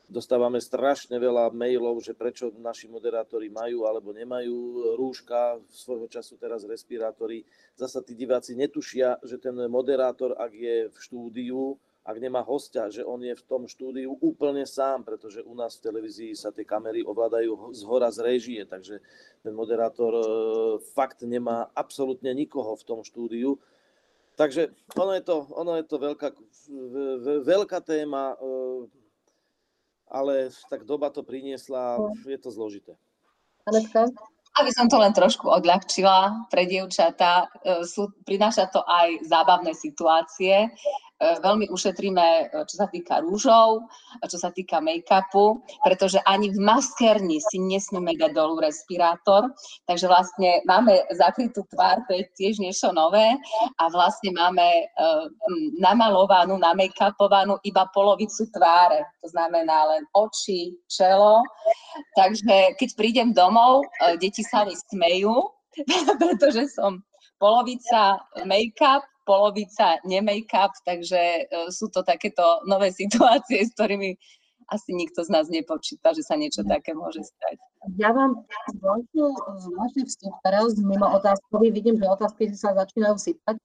[0.08, 6.64] Dostávame strašne veľa mailov, že prečo naši moderátori majú alebo nemajú rúška, svojho času teraz
[6.64, 7.44] respirátory.
[7.76, 11.76] Zasa tí diváci netušia, že ten moderátor, ak je v štúdiu,
[12.08, 15.92] ak nemá hostia, že on je v tom štúdiu úplne sám, pretože u nás v
[15.92, 19.04] televízii sa tie kamery ovládajú z hora z réžie, takže
[19.44, 20.24] ten moderátor e,
[20.96, 23.60] fakt nemá absolútne nikoho v tom štúdiu
[24.38, 26.30] Takže ono je to, ono je to veľká,
[27.42, 28.80] veľká téma, eh,
[30.06, 32.94] ale tak doba to priniesla, je to zložité.
[33.66, 34.06] Anetka?
[34.62, 40.72] Aby som to len trošku odľahčila pre dievčatá, e, sú, prináša to aj zábavné situácie.
[41.18, 43.90] E, veľmi ušetríme, e, čo sa týka rúžov,
[44.22, 49.50] čo sa týka make-upu, pretože ani v maskerni si nesmieme dať dolu respirátor,
[49.90, 53.34] takže vlastne máme zakrytú tvár, to je tiež niečo nové.
[53.82, 54.86] A vlastne máme
[55.82, 61.42] namalovanú, namake-upovanú iba polovicu tváre, to znamená len oči, čelo,
[62.14, 63.82] takže keď prídem domov,
[64.22, 65.34] deti sa mi smejú,
[66.22, 67.02] pretože som
[67.42, 74.16] polovica make-up, polovica ne-make-up, takže e, sú to takéto nové situácie, s ktorými
[74.68, 77.56] asi nikto z nás nepočíta, že sa niečo také môže stať.
[77.96, 78.44] Ja vám
[79.64, 83.56] zvláštny vstup teraz mimo otázkový, vidím, že otázky sa začínajú sypať.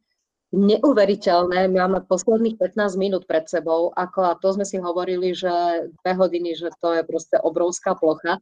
[0.53, 5.49] Neuveriteľné, my máme posledných 15 minút pred sebou, ako a to sme si hovorili, že
[6.05, 8.37] dve hodiny, že to je proste obrovská plocha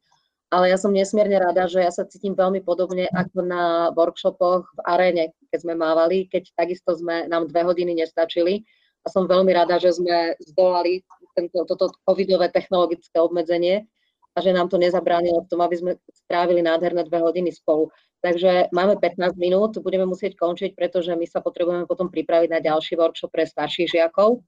[0.52, 3.64] ale ja som nesmierne rada, že ja sa cítim veľmi podobne ako na
[3.96, 8.68] workshopoch v aréne, keď sme mávali, keď takisto sme, nám dve hodiny nestačili
[9.02, 11.08] a som veľmi rada, že sme zdolali
[11.40, 13.88] tento, toto covidové technologické obmedzenie
[14.36, 15.92] a že nám to nezabránilo v tom, aby sme
[16.28, 17.88] strávili nádherné dve hodiny spolu.
[18.20, 23.00] Takže máme 15 minút, budeme musieť končiť, pretože my sa potrebujeme potom pripraviť na ďalší
[23.00, 24.44] workshop pre starších žiakov.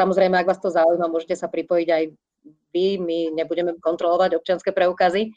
[0.00, 2.02] Samozrejme, ak vás to zaujíma, môžete sa pripojiť aj
[2.76, 5.32] vy, my nebudeme kontrolovať občianske preukazy.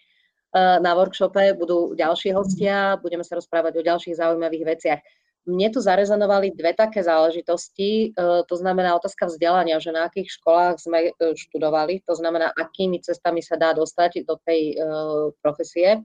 [0.49, 5.01] Eh, na workshope budú ďalší hostia, budeme sa rozprávať o ďalších zaujímavých veciach.
[5.45, 10.81] Mne tu zarezonovali dve také záležitosti, eh, to znamená otázka vzdelania, že na akých školách
[10.81, 14.73] sme eh, študovali, to znamená, akými cestami sa dá dostať do tej
[15.45, 16.01] profesie.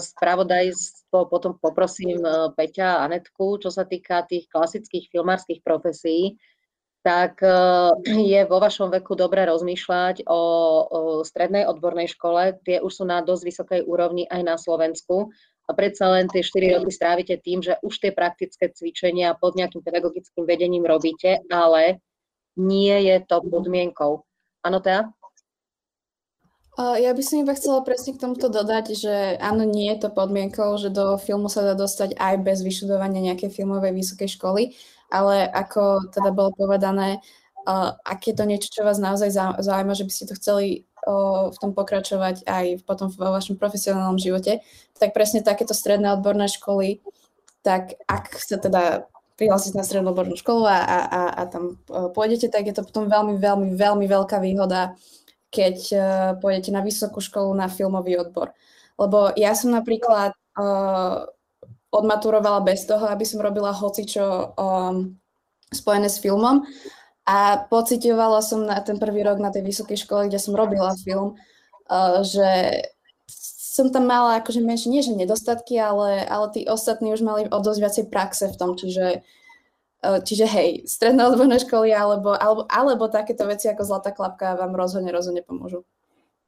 [0.00, 2.24] Spravodajstvo potom poprosím
[2.56, 6.40] Peťa a Anetku, čo sa týka tých klasických filmárskych profesí,
[7.00, 7.92] tak eh,
[8.32, 10.40] je vo vašom veku dobre rozmýšľať o,
[10.84, 12.60] o strednej odbornej škole.
[12.64, 15.32] Tie už sú na dosť vysokej úrovni aj na Slovensku.
[15.68, 19.86] A predsa len tie 4 roky strávite tým, že už tie praktické cvičenia pod nejakým
[19.86, 22.02] pedagogickým vedením robíte, ale
[22.58, 24.26] nie je to podmienkou.
[24.66, 25.06] Áno, Tea?
[26.80, 30.74] Ja by som iba chcela presne k tomuto dodať, že áno, nie je to podmienkou,
[30.80, 34.62] že do filmu sa dá dostať aj bez vyštudovania nejakej filmovej vysokej školy,
[35.10, 37.20] ale ako teda bolo povedané,
[37.66, 40.86] uh, ak je to niečo, čo vás naozaj zaujíma, že by ste to chceli
[41.50, 44.60] v tom pokračovať aj potom vo vašom profesionálnom živote,
[45.00, 47.00] tak presne takéto stredné odborné školy,
[47.64, 49.08] tak ak sa teda
[49.40, 53.08] prihlásiť na strednú odbornú školu a, a, a, a tam pôjdete, tak je to potom
[53.08, 54.92] veľmi, veľmi, veľmi veľká výhoda,
[55.48, 56.02] keď uh,
[56.36, 58.52] pôjdete na vysokú školu na filmový odbor.
[59.00, 61.24] Lebo ja som napríklad uh,
[61.90, 65.18] odmaturovala bez toho, aby som robila hocičo um,
[65.74, 66.62] spojené s filmom.
[67.26, 71.38] A pocitovala som na ten prvý rok na tej vysokej škole, kde som robila film,
[71.90, 72.82] uh, že
[73.70, 77.58] som tam mala akože menšie, nie že nedostatky, ale, ale tí ostatní už mali o
[77.62, 79.22] dosť viacej praxe v tom, čiže,
[80.02, 84.74] uh, čiže hej, stredné odborné školy alebo, alebo, alebo takéto veci ako Zlatá klapka vám
[84.74, 85.86] rozhodne, rozhodne pomôžu.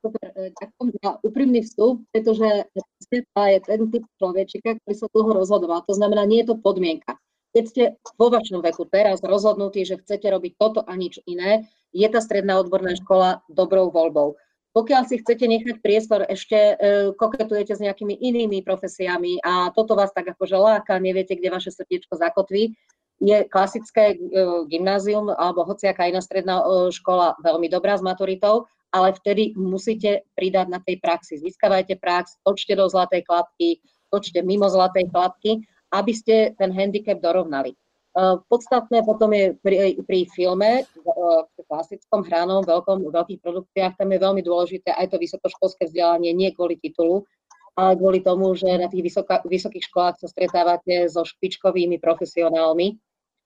[0.03, 2.67] Super, e, ďakujem za úprimný vstup, pretože
[3.15, 5.87] je ten typ človečika, ktorý sa dlho rozhodoval.
[5.87, 7.15] To znamená, nie je to podmienka.
[7.55, 7.83] Keď ste
[8.19, 12.59] vo vašom veku teraz rozhodnutí, že chcete robiť toto a nič iné, je tá stredná
[12.59, 14.35] odborná škola dobrou voľbou.
[14.73, 16.75] Pokiaľ si chcete nechať priestor, ešte e,
[17.13, 22.17] koketujete s nejakými inými profesiami a toto vás tak akože láka, neviete, kde vaše srdiečko
[22.17, 22.73] zakotví,
[23.21, 29.17] je klasické e, gymnázium alebo hociaká iná stredná e, škola veľmi dobrá s maturitou ale
[29.17, 31.41] vtedy musíte pridať na tej praxi.
[31.41, 33.81] Získavajte prax, točte do zlatej klapky,
[34.13, 35.65] točte mimo zlatej klapky,
[35.97, 37.73] aby ste ten handicap dorovnali.
[38.13, 44.21] Uh, podstatné potom je pri, pri filme, uh, klasickom hranom, veľkom, veľkých produkciách, tam je
[44.21, 47.25] veľmi dôležité aj to vysokoškolské vzdelanie, nie kvôli titulu,
[47.73, 53.01] ale kvôli tomu, že na tých vysoká, vysokých školách sa stretávate so špičkovými profesionálmi,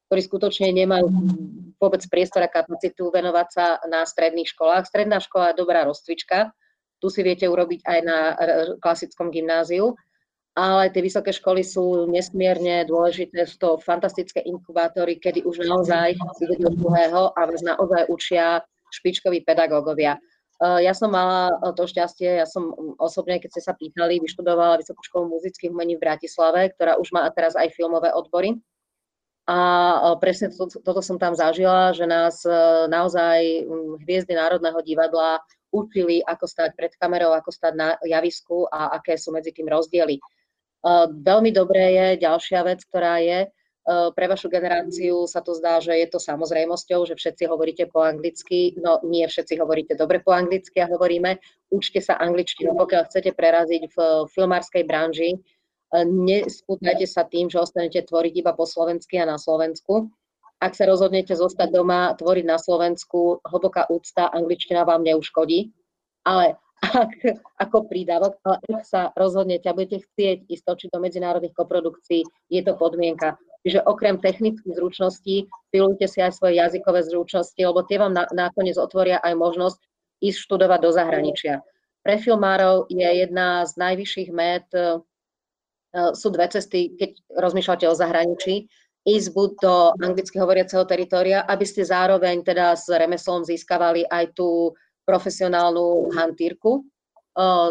[0.06, 1.06] ktorí skutočne nemajú
[1.76, 4.86] vôbec priestor a kapacitu venovať sa na stredných školách.
[4.86, 6.54] Stredná škola je dobrá rozcvička,
[7.02, 8.18] tu si viete urobiť aj na
[8.80, 9.92] klasickom gymnáziu,
[10.56, 16.56] ale tie vysoké školy sú nesmierne dôležité, sú to fantastické inkubátory, kedy už naozaj ide
[16.56, 20.16] do druhého a vás naozaj učia špičkoví pedagógovia.
[20.56, 25.04] Eh, ja som mala to šťastie, ja som osobne, keď ste sa pýtali, vyštudovala Vysokú
[25.04, 28.56] školu muzických umení v Bratislave, ktorá už má teraz aj filmové odbory.
[29.46, 32.52] A presne to, toto som tam zažila, že nás eh,
[32.90, 33.62] naozaj
[34.02, 35.38] hviezdy Národného divadla
[35.70, 40.18] učili, ako stať pred kamerou, ako stať na javisku a aké sú medzi tým rozdiely.
[41.10, 43.50] Veľmi dobré je ďalšia vec, ktorá je,
[43.86, 48.74] pre vašu generáciu sa to zdá, že je to samozrejmosťou, že všetci hovoríte po anglicky,
[48.82, 51.38] no nie všetci hovoríte dobre po anglicky a hovoríme,
[51.70, 53.96] učte sa angličtinu, pokiaľ chcete preraziť v
[54.26, 55.38] filmárskej branži,
[55.94, 60.10] nespútajte sa tým, že ostanete tvoriť iba po slovensky a na Slovensku.
[60.56, 65.70] Ak sa rozhodnete zostať doma, tvoriť na Slovensku, hlboká úcta, angličtina vám neuškodí,
[66.24, 67.12] ale ak,
[67.60, 72.60] ako prídavok, ale ak sa rozhodnete a budete chcieť ísť točiť do medzinárodných koprodukcií, je
[72.64, 73.36] to podmienka.
[73.66, 78.78] Čiže okrem technických zručností, pilujte si aj svoje jazykové zručnosti, lebo tie vám na, nakoniec
[78.78, 79.78] otvoria aj možnosť
[80.22, 81.54] ísť študovať do zahraničia.
[82.06, 85.02] Pre filmárov je jedna z najvyšších met, e,
[86.12, 88.68] sú dve cesty, keď rozmýšľate o zahraničí,
[89.06, 94.74] ísť buď do anglicky hovoriaceho teritoria, aby ste zároveň teda s remeslom získavali aj tú
[95.06, 96.82] profesionálnu hantírku,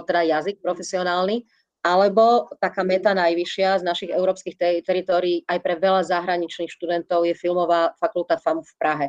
[0.07, 1.43] teda jazyk profesionálny,
[1.83, 7.93] alebo taká meta najvyššia z našich európskych teritórií aj pre veľa zahraničných študentov je filmová
[7.99, 9.07] fakulta FAMU v Prahe.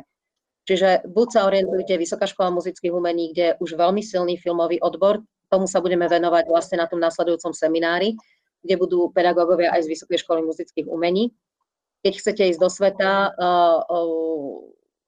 [0.67, 5.23] Čiže buď sa orientujete Vysoká škola muzických umení, kde je už veľmi silný filmový odbor,
[5.47, 8.19] tomu sa budeme venovať vlastne na tom nasledujúcom seminári,
[8.67, 11.31] kde budú pedagógovia aj z Vysokej školy muzických umení.
[12.03, 13.31] Keď chcete ísť do sveta,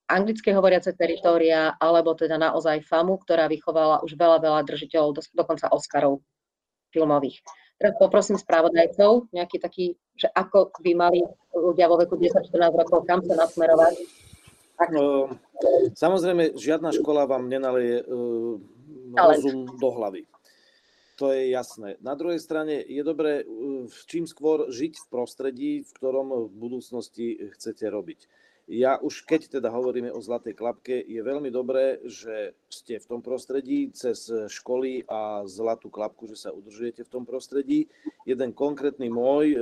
[0.10, 5.69] anglické hovoriace teritória, alebo teda naozaj FAMu, ktorá vychovala už veľa, veľa držiteľov, do, dokonca
[5.69, 6.26] Oscarov
[6.90, 7.45] filmových.
[7.80, 9.86] Teraz poprosím spravodajcov, nejaký taký,
[10.18, 11.23] že ako by mali
[11.56, 13.95] ľudia vo veku 10-14 rokov, kam sa nasmerovať.
[14.76, 14.90] Tak.
[14.91, 15.31] No,
[15.95, 18.60] samozrejme, žiadna škola vám nenaleje uh,
[19.15, 20.27] rozum do hlavy.
[21.19, 21.99] To je jasné.
[21.99, 27.51] Na druhej strane je dobré uh, čím skôr žiť v prostredí, v ktorom v budúcnosti
[27.55, 28.25] chcete robiť
[28.69, 33.21] ja už keď teda hovoríme o zlatej klapke, je veľmi dobré, že ste v tom
[33.25, 37.89] prostredí cez školy a zlatú klapku, že sa udržujete v tom prostredí.
[38.29, 39.57] Jeden konkrétny môj,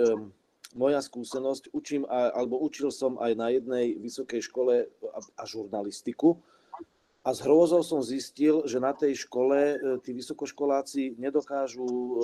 [0.76, 6.44] moja skúsenosť, učím, alebo učil som aj na jednej vysokej škole a žurnalistiku.
[7.28, 12.16] A s hrôzou som zistil, že na tej škole e, tí vysokoškoláci nedokážu, e,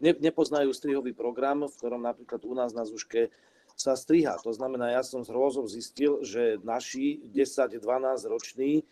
[0.00, 3.28] ne, nepoznajú strihový program, v ktorom napríklad u nás na Zuške
[3.76, 4.40] sa striha.
[4.40, 7.84] To znamená, ja som s hrôzou zistil, že naši 10-12
[8.32, 8.82] roční e,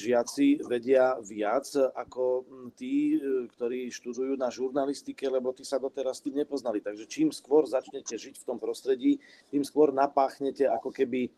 [0.00, 3.20] žiaci vedia viac ako tí,
[3.52, 6.80] ktorí študujú na žurnalistike, lebo tí sa doteraz tým nepoznali.
[6.80, 9.20] Takže čím skôr začnete žiť v tom prostredí,
[9.52, 11.28] tým skôr napáchnete ako keby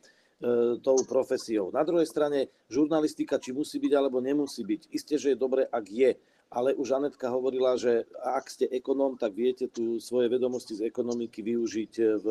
[0.84, 1.72] tou profesiou.
[1.72, 4.92] Na druhej strane, žurnalistika či musí byť alebo nemusí byť.
[4.92, 6.12] Isté, že je dobre, ak je
[6.54, 11.42] ale už Anetka hovorila, že ak ste ekonóm, tak viete tu svoje vedomosti z ekonomiky
[11.42, 11.92] využiť
[12.22, 12.26] v,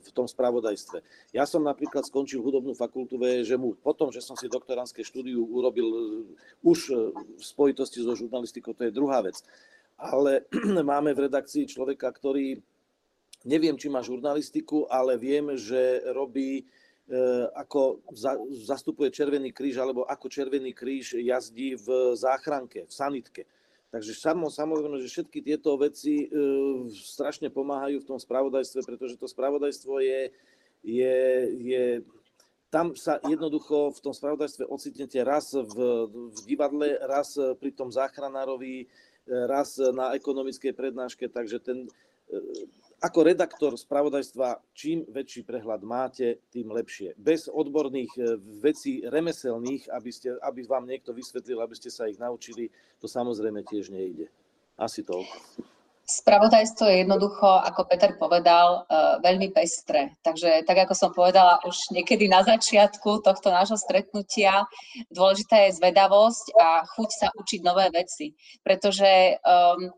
[0.00, 1.04] v tom spravodajstve.
[1.36, 3.76] Ja som napríklad skončil hudobnú fakultu VŽMU.
[3.84, 5.86] Potom, že som si doktoránske štúdiu urobil
[6.64, 6.78] už
[7.12, 9.36] v spojitosti so žurnalistikou, to je druhá vec.
[10.00, 10.48] Ale
[10.90, 12.64] máme v redakcii človeka, ktorý
[13.44, 16.64] neviem, či má žurnalistiku, ale viem, že robí
[17.10, 17.18] E,
[17.58, 18.06] ako
[18.62, 23.42] zastupuje Červený kríž, alebo ako Červený kríž jazdí v záchranke, v sanitke.
[23.90, 26.38] Takže samo, samozrejme, že všetky tieto veci e,
[26.94, 30.30] strašne pomáhajú v tom spravodajstve, pretože to spravodajstvo je,
[30.86, 31.18] je,
[31.58, 31.82] je
[32.70, 38.86] tam sa jednoducho v tom spravodajstve ocitnete raz v, v divadle, raz pri tom záchranárovi,
[39.26, 41.90] raz na ekonomickej prednáške, takže ten,
[42.30, 42.38] e,
[43.00, 47.16] ako redaktor spravodajstva, čím väčší prehľad máte, tým lepšie.
[47.16, 48.22] Bez odborných e,
[48.60, 52.68] vecí remeselných, aby, ste, aby vám niekto vysvetlil, aby ste sa ich naučili,
[53.00, 54.28] to samozrejme tiež nejde.
[54.76, 55.24] Asi to.
[56.10, 60.12] Spravodajstvo je jednoducho, ako Peter povedal, e, veľmi pestré.
[60.20, 64.68] Takže tak, ako som povedala už niekedy na začiatku tohto nášho stretnutia,
[65.08, 68.36] dôležitá je zvedavosť a chuť sa učiť nové veci.
[68.60, 69.88] Pretože um,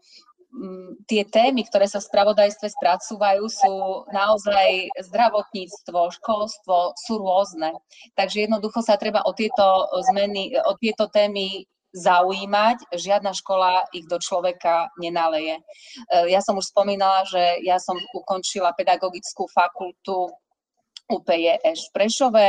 [1.09, 3.75] tie témy, ktoré sa v spravodajstve spracúvajú, sú
[4.13, 7.73] naozaj zdravotníctvo, školstvo, sú rôzne.
[8.15, 14.17] Takže jednoducho sa treba o tieto zmeny, o tieto témy zaujímať, žiadna škola ich do
[14.17, 15.61] človeka nenaleje.
[15.61, 15.63] E,
[16.33, 20.33] ja som už spomínala, že ja som ukončila pedagogickú fakultu
[21.11, 22.47] UPJŠ v Prešove,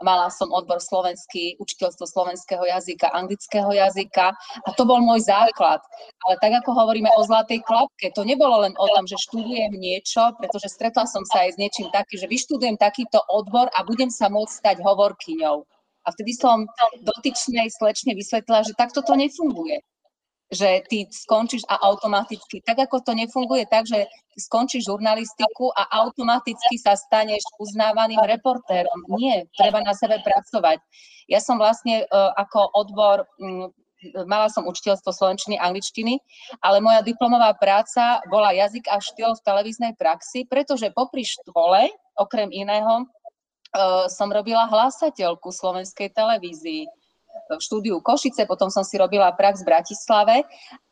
[0.00, 5.82] mala som odbor slovenský, učiteľstvo slovenského jazyka, anglického jazyka a to bol môj základ.
[6.24, 10.32] Ale tak ako hovoríme o zlatej klapke, to nebolo len o tom, že študujem niečo,
[10.38, 14.30] pretože stretla som sa aj s niečím takým, že vyštudujem takýto odbor a budem sa
[14.30, 15.66] môcť stať hovorkyňou.
[16.06, 16.64] A vtedy som
[17.04, 19.84] dotyčnej slečne vysvetlila, že takto to nefunguje
[20.48, 24.08] že ty skončíš a automaticky, tak ako to nefunguje tak, že
[24.40, 29.04] skončíš žurnalistiku a automaticky sa staneš uznávaným reportérom.
[29.20, 30.80] Nie, treba na sebe pracovať.
[31.28, 33.28] Ja som vlastne uh, ako odbor,
[34.24, 36.16] mala som učiteľstvo slovenčiny, angličtiny,
[36.64, 42.48] ale moja diplomová práca bola jazyk a štýl v televíznej praxi, pretože popri škole, okrem
[42.48, 46.88] iného, uh, som robila hlásateľku slovenskej televízii
[47.56, 50.36] štúdiu Košice, potom som si robila prax v Bratislave,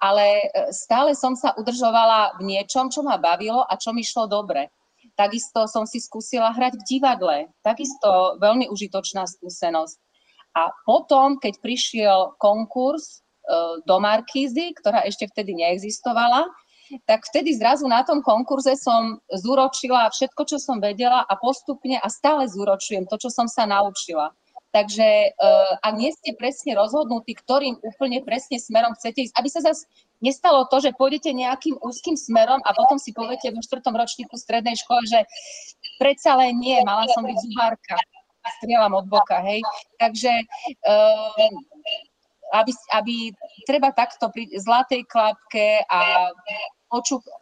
[0.00, 4.24] ale e, stále som sa udržovala v niečom, čo ma bavilo a čo mi šlo
[4.24, 4.72] dobre.
[5.12, 9.96] Takisto som si skúsila hrať v divadle, takisto veľmi užitočná skúsenosť.
[10.56, 16.48] A potom, keď prišiel konkurs e, do Markízy, ktorá ešte vtedy neexistovala,
[17.04, 22.06] tak vtedy zrazu na tom konkurze som zúročila všetko, čo som vedela a postupne a
[22.06, 24.30] stále zúročujem to, čo som sa naučila.
[24.74, 29.60] Takže uh, ak nie ste presne rozhodnutí, ktorým úplne presne smerom chcete ísť, aby sa
[29.64, 29.88] zase
[30.20, 34.76] nestalo to, že pôjdete nejakým úzkým smerom a potom si poviete vo štvrtom ročníku strednej
[34.76, 35.24] škole, že
[35.96, 37.96] predsa len nie, mala som byť zubárka.
[38.62, 39.58] Strieľam od boka, hej.
[39.98, 40.32] Takže
[40.86, 41.50] uh,
[42.54, 43.14] aby, aby
[43.66, 46.30] treba takto pri zlatej klapke a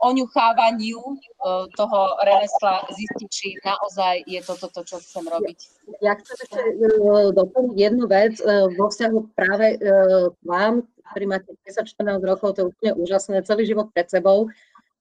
[0.05, 5.59] oňuchávaniu uh, toho remesla zistiť, či naozaj je to toto, čo chcem robiť.
[6.01, 11.51] Ja chcem ešte uh, doplniť jednu vec uh, vo vzťahu práve k vám, ktorí máte
[11.69, 14.49] 10-14 rokov, to je úplne úžasné, celý život pred sebou.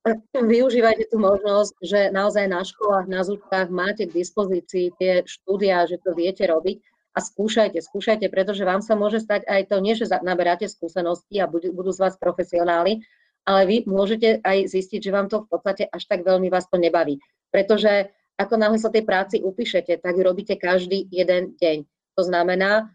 [0.36, 5.98] Využívajte tú možnosť, že naozaj na školách, na zúčkách máte k dispozícii tie štúdia, že
[6.04, 10.10] to viete robiť a skúšajte, skúšajte, pretože vám sa môže stať aj to, nie že
[10.26, 13.06] naberáte skúsenosti a budú z vás profesionáli,
[13.44, 16.80] ale vy môžete aj zistiť, že vám to v podstate až tak veľmi vás to
[16.80, 17.20] nebaví.
[17.52, 21.86] Pretože ako náhle sa tej práci upíšete, tak ju robíte každý jeden deň.
[22.18, 22.90] To znamená,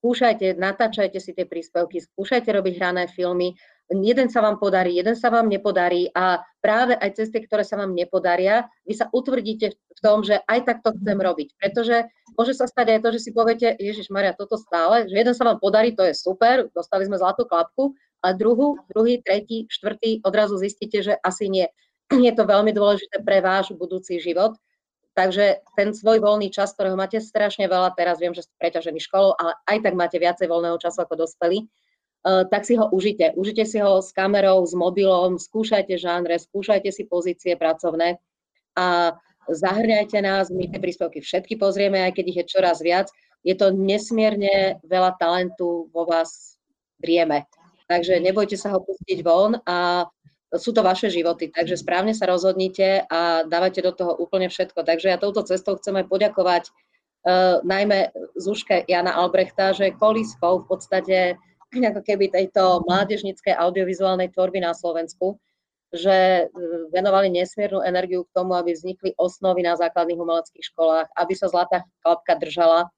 [0.00, 3.54] skúšajte, natáčajte si tie príspevky, skúšajte robiť hrané filmy,
[3.90, 7.78] jeden sa vám podarí, jeden sa vám nepodarí a práve aj cez tie, ktoré sa
[7.78, 11.48] vám nepodaria, vy sa utvrdíte v tom, že aj tak to chcem robiť.
[11.58, 15.34] Pretože môže sa stať aj to, že si poviete, Ježiš Maria, toto stále, že jeden
[15.34, 17.94] sa vám podarí, to je super, dostali sme zlatú klapku,
[18.32, 21.66] druhú, druhý, tretí, štvrtý odrazu zistíte, že asi nie.
[22.10, 24.56] Je to veľmi dôležité pre váš budúci život.
[25.16, 29.32] Takže ten svoj voľný čas, ktorého máte strašne veľa, teraz viem, že ste preťažení školou,
[29.40, 33.32] ale aj tak máte viacej voľného času ako dospelí, uh, tak si ho užite.
[33.32, 38.20] Užite si ho s kamerou, s mobilom, skúšajte žánre, skúšajte si pozície pracovné
[38.76, 39.16] a
[39.48, 43.08] zahrňajte nás, my tie príspevky všetky pozrieme, aj keď ich je čoraz viac.
[43.40, 46.60] Je to nesmierne veľa talentu vo vás
[47.00, 47.48] vrieme.
[47.86, 50.10] Takže nebojte sa ho pustiť von a
[50.54, 54.82] sú to vaše životy, takže správne sa rozhodnite a dávate do toho úplne všetko.
[54.86, 60.66] Takže ja touto cestou chcem aj poďakovať uh, najmä Zuške Jana Albrechta, že koliskou v
[60.70, 61.18] podstate
[61.74, 65.36] ako keby tejto mládežnickej audiovizuálnej tvorby na Slovensku,
[65.92, 66.54] že e,
[66.94, 71.84] venovali nesmiernu energiu k tomu, aby vznikli osnovy na základných umeleckých školách, aby sa zlatá
[72.00, 72.88] klapka držala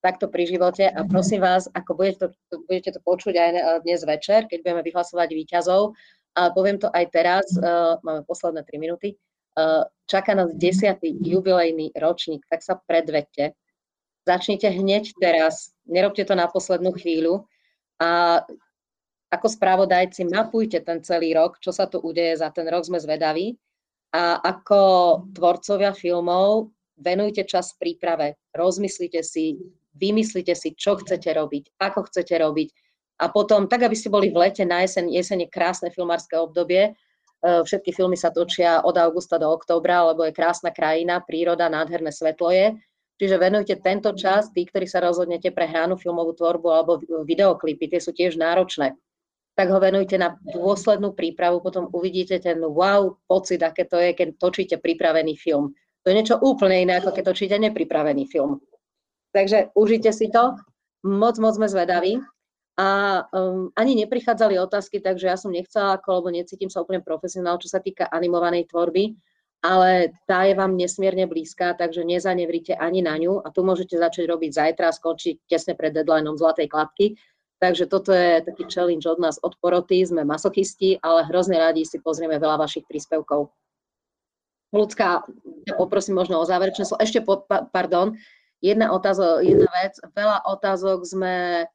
[0.00, 3.50] takto pri živote a prosím vás, ako budete to, budete to počuť aj
[3.84, 5.92] dnes večer, keď budeme vyhlasovať výťazov,
[6.38, 9.18] a poviem to aj teraz, uh, máme posledné 3 minúty,
[9.58, 11.02] uh, čaká nás 10.
[11.20, 13.52] jubilejný ročník, tak sa predvedte.
[14.24, 17.48] Začnite hneď teraz, nerobte to na poslednú chvíľu
[17.98, 18.40] a
[19.30, 23.54] ako spravodajci mapujte ten celý rok, čo sa tu udeje za ten rok, sme zvedaví.
[24.10, 24.80] A ako
[25.30, 29.54] tvorcovia filmov venujte čas príprave, rozmyslite si,
[29.96, 32.68] vymyslite si, čo chcete robiť, ako chcete robiť.
[33.20, 36.92] A potom, tak aby ste boli v lete, na jeseň, jesene krásne filmárske obdobie, e,
[37.44, 42.48] všetky filmy sa točia od augusta do októbra, lebo je krásna krajina, príroda, nádherné svetlo
[42.48, 42.80] je.
[43.20, 46.96] Čiže venujte tento čas, tí, ktorí sa rozhodnete pre hranú filmovú tvorbu alebo
[47.28, 48.96] videoklipy, tie sú tiež náročné,
[49.52, 54.28] tak ho venujte na dôslednú prípravu, potom uvidíte ten wow pocit, aké to je, keď
[54.40, 55.76] točíte pripravený film.
[56.00, 58.56] To je niečo úplne iné, ako keď točíte nepripravený film.
[59.30, 60.58] Takže užite si to,
[61.06, 62.18] moc, moc sme zvedaví.
[62.80, 62.88] a
[63.28, 67.68] um, ani neprichádzali otázky, takže ja som nechcela, ako, lebo necítim sa úplne profesionál, čo
[67.68, 69.20] sa týka animovanej tvorby,
[69.60, 74.24] ale tá je vám nesmierne blízka, takže nezanevrite ani na ňu a tu môžete začať
[74.24, 77.20] robiť zajtra a skončiť tesne pred deadlineom Zlatej kladky.
[77.60, 82.00] Takže toto je taký challenge od nás, od poroty, sme masochisti, ale hrozne radi si
[82.00, 83.52] pozrieme veľa vašich príspevkov.
[84.72, 85.28] Ľudská,
[85.76, 87.04] poprosím možno o záverečné slovo.
[87.04, 88.16] Ešte, po, pardon,
[88.60, 91.66] jedna, otázka, jedna vec, veľa otázok sme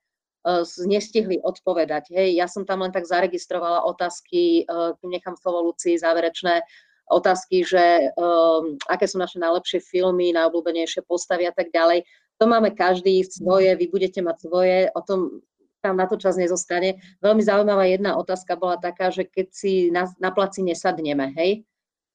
[0.46, 2.14] E, nestihli odpovedať.
[2.14, 6.62] Hej, ja som tam len tak zaregistrovala otázky, e, nechám slovo Luci, záverečné
[7.06, 12.02] otázky, že um, aké sú naše najlepšie filmy, najobľúbenejšie postavy a tak ďalej.
[12.42, 15.46] To máme každý svoje, vy budete mať svoje, o tom
[15.86, 16.98] tam na to čas nezostane.
[17.22, 21.62] Veľmi zaujímavá jedna otázka bola taká, že keď si na, na placi nesadneme, hej,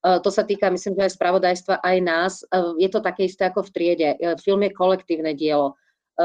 [0.00, 3.68] to sa týka, myslím, že aj spravodajstva, aj nás, uh, je to také isté ako
[3.68, 4.08] v triede.
[4.16, 5.76] Uh, film je kolektívne dielo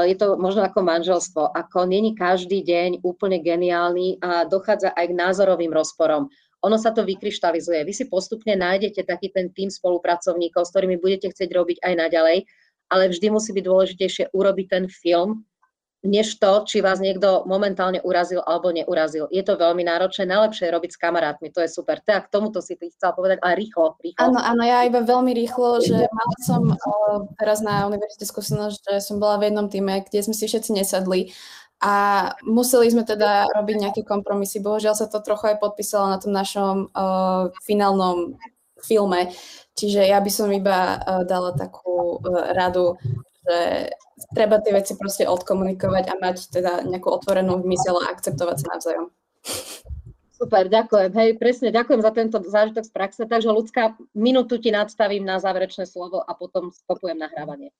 [0.04, 5.16] je to možno ako manželstvo, ako není každý deň úplne geniálny a dochádza aj k
[5.16, 6.28] názorovým rozporom.
[6.66, 7.86] Ono sa to vykryštalizuje.
[7.86, 12.38] Vy si postupne nájdete taký ten tým spolupracovníkov, s ktorými budete chcieť robiť aj naďalej,
[12.92, 15.46] ale vždy musí byť dôležitejšie urobiť ten film,
[16.04, 19.26] než to, či vás niekto momentálne urazil alebo neurazil.
[19.32, 21.98] Je to veľmi náročné, najlepšie je robiť s kamarátmi, to je super.
[22.04, 24.20] Tak k tomuto si ty chcela povedať, ale rýchlo, rýchlo.
[24.20, 28.94] Áno, áno, ja iba veľmi rýchlo, že mala som uh, teraz na univerzite skúsenosť, že
[29.02, 31.34] som bola v jednom týme, kde sme si všetci nesadli
[31.82, 34.64] a museli sme teda robiť nejaké kompromisy.
[34.64, 38.40] Bohužiaľ sa to trochu aj podpísalo na tom našom uh, finálnom
[38.80, 39.32] filme,
[39.76, 42.96] čiže ja by som iba uh, dala takú uh, radu,
[43.46, 43.58] že
[44.34, 49.06] treba tie veci proste odkomunikovať a mať teda nejakú otvorenú mysel a akceptovať sa navzájom.
[50.36, 51.16] Super, ďakujem.
[51.16, 53.22] Hej, presne, ďakujem za tento zážitok z praxe.
[53.24, 57.72] Takže ľudská, minútu ti nadstavím na záverečné slovo a potom stopujem nahrávanie.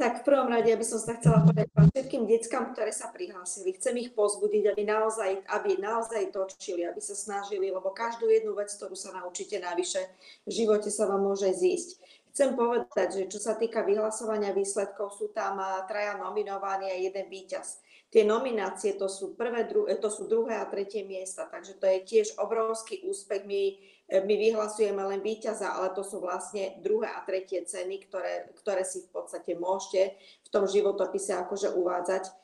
[0.00, 3.76] Tak v prvom rade by som sa chcela poďakovať všetkým deckám, ktoré sa prihlásili.
[3.76, 8.72] Chcem ich pozbudiť, aby naozaj, aby naozaj točili, aby sa snažili, lebo každú jednu vec,
[8.72, 10.00] ktorú sa naučíte navyše,
[10.48, 12.00] v živote sa vám môže zísť.
[12.30, 15.58] Chcem povedať, že čo sa týka vyhlasovania výsledkov, sú tam
[15.90, 17.82] traja nominovaní a jeden víťaz.
[18.10, 21.98] Tie nominácie to sú, prvé, dru- to sú druhé a tretie miesta, takže to je
[22.02, 23.46] tiež obrovský úspech.
[23.46, 23.62] My,
[24.26, 29.06] my vyhlasujeme len víťaza, ale to sú vlastne druhé a tretie ceny, ktoré, ktoré si
[29.06, 32.34] v podstate môžete v tom životopise akože uvádzať.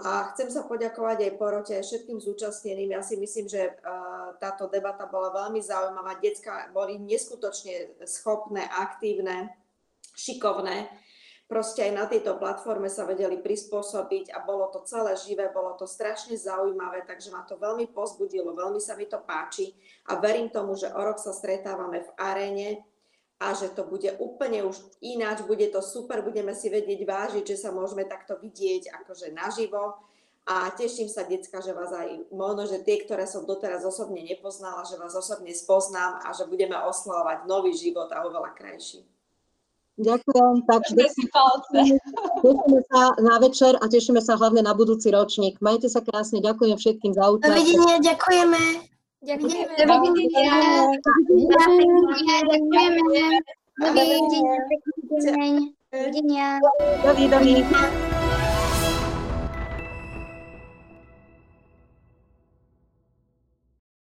[0.00, 2.96] A chcem sa poďakovať aj porote, aj všetkým zúčastneným.
[2.96, 6.16] Ja si myslím, že uh, táto debata bola veľmi zaujímavá.
[6.16, 9.52] Decka boli neskutočne schopné, aktívne,
[10.16, 10.88] šikovné.
[11.50, 15.82] Proste aj na tejto platforme sa vedeli prispôsobiť a bolo to celé živé, bolo to
[15.82, 19.74] strašne zaujímavé, takže ma to veľmi pozbudilo, veľmi sa mi to páči
[20.06, 22.68] a verím tomu, že o rok sa stretávame v aréne
[23.40, 27.56] a že to bude úplne už ináč, bude to super, budeme si vedieť vážiť, že
[27.56, 29.96] sa môžeme takto vidieť akože naživo
[30.44, 34.84] a teším sa, decka, že vás aj možno, že tie, ktoré som doteraz osobne nepoznala,
[34.84, 39.04] že vás osobne spoznám a že budeme oslavovať nový život a oveľa krajší.
[40.00, 40.64] Ďakujem.
[40.64, 40.96] Takže
[42.40, 45.60] tešíme sa na večer a tešíme sa hlavne na budúci ročník.
[45.60, 47.52] Majte sa krásne, ďakujem všetkým za účasť.
[47.52, 48.89] Dovidenia, ďakujeme.
[49.20, 49.84] Ďakujeme.
[49.84, 50.48] Dovidenia.
[50.96, 51.84] Ďakujeme.
[53.80, 54.54] Dovidenia.
[55.92, 56.48] Dovidenia.
[57.04, 58.09] Dovidenia.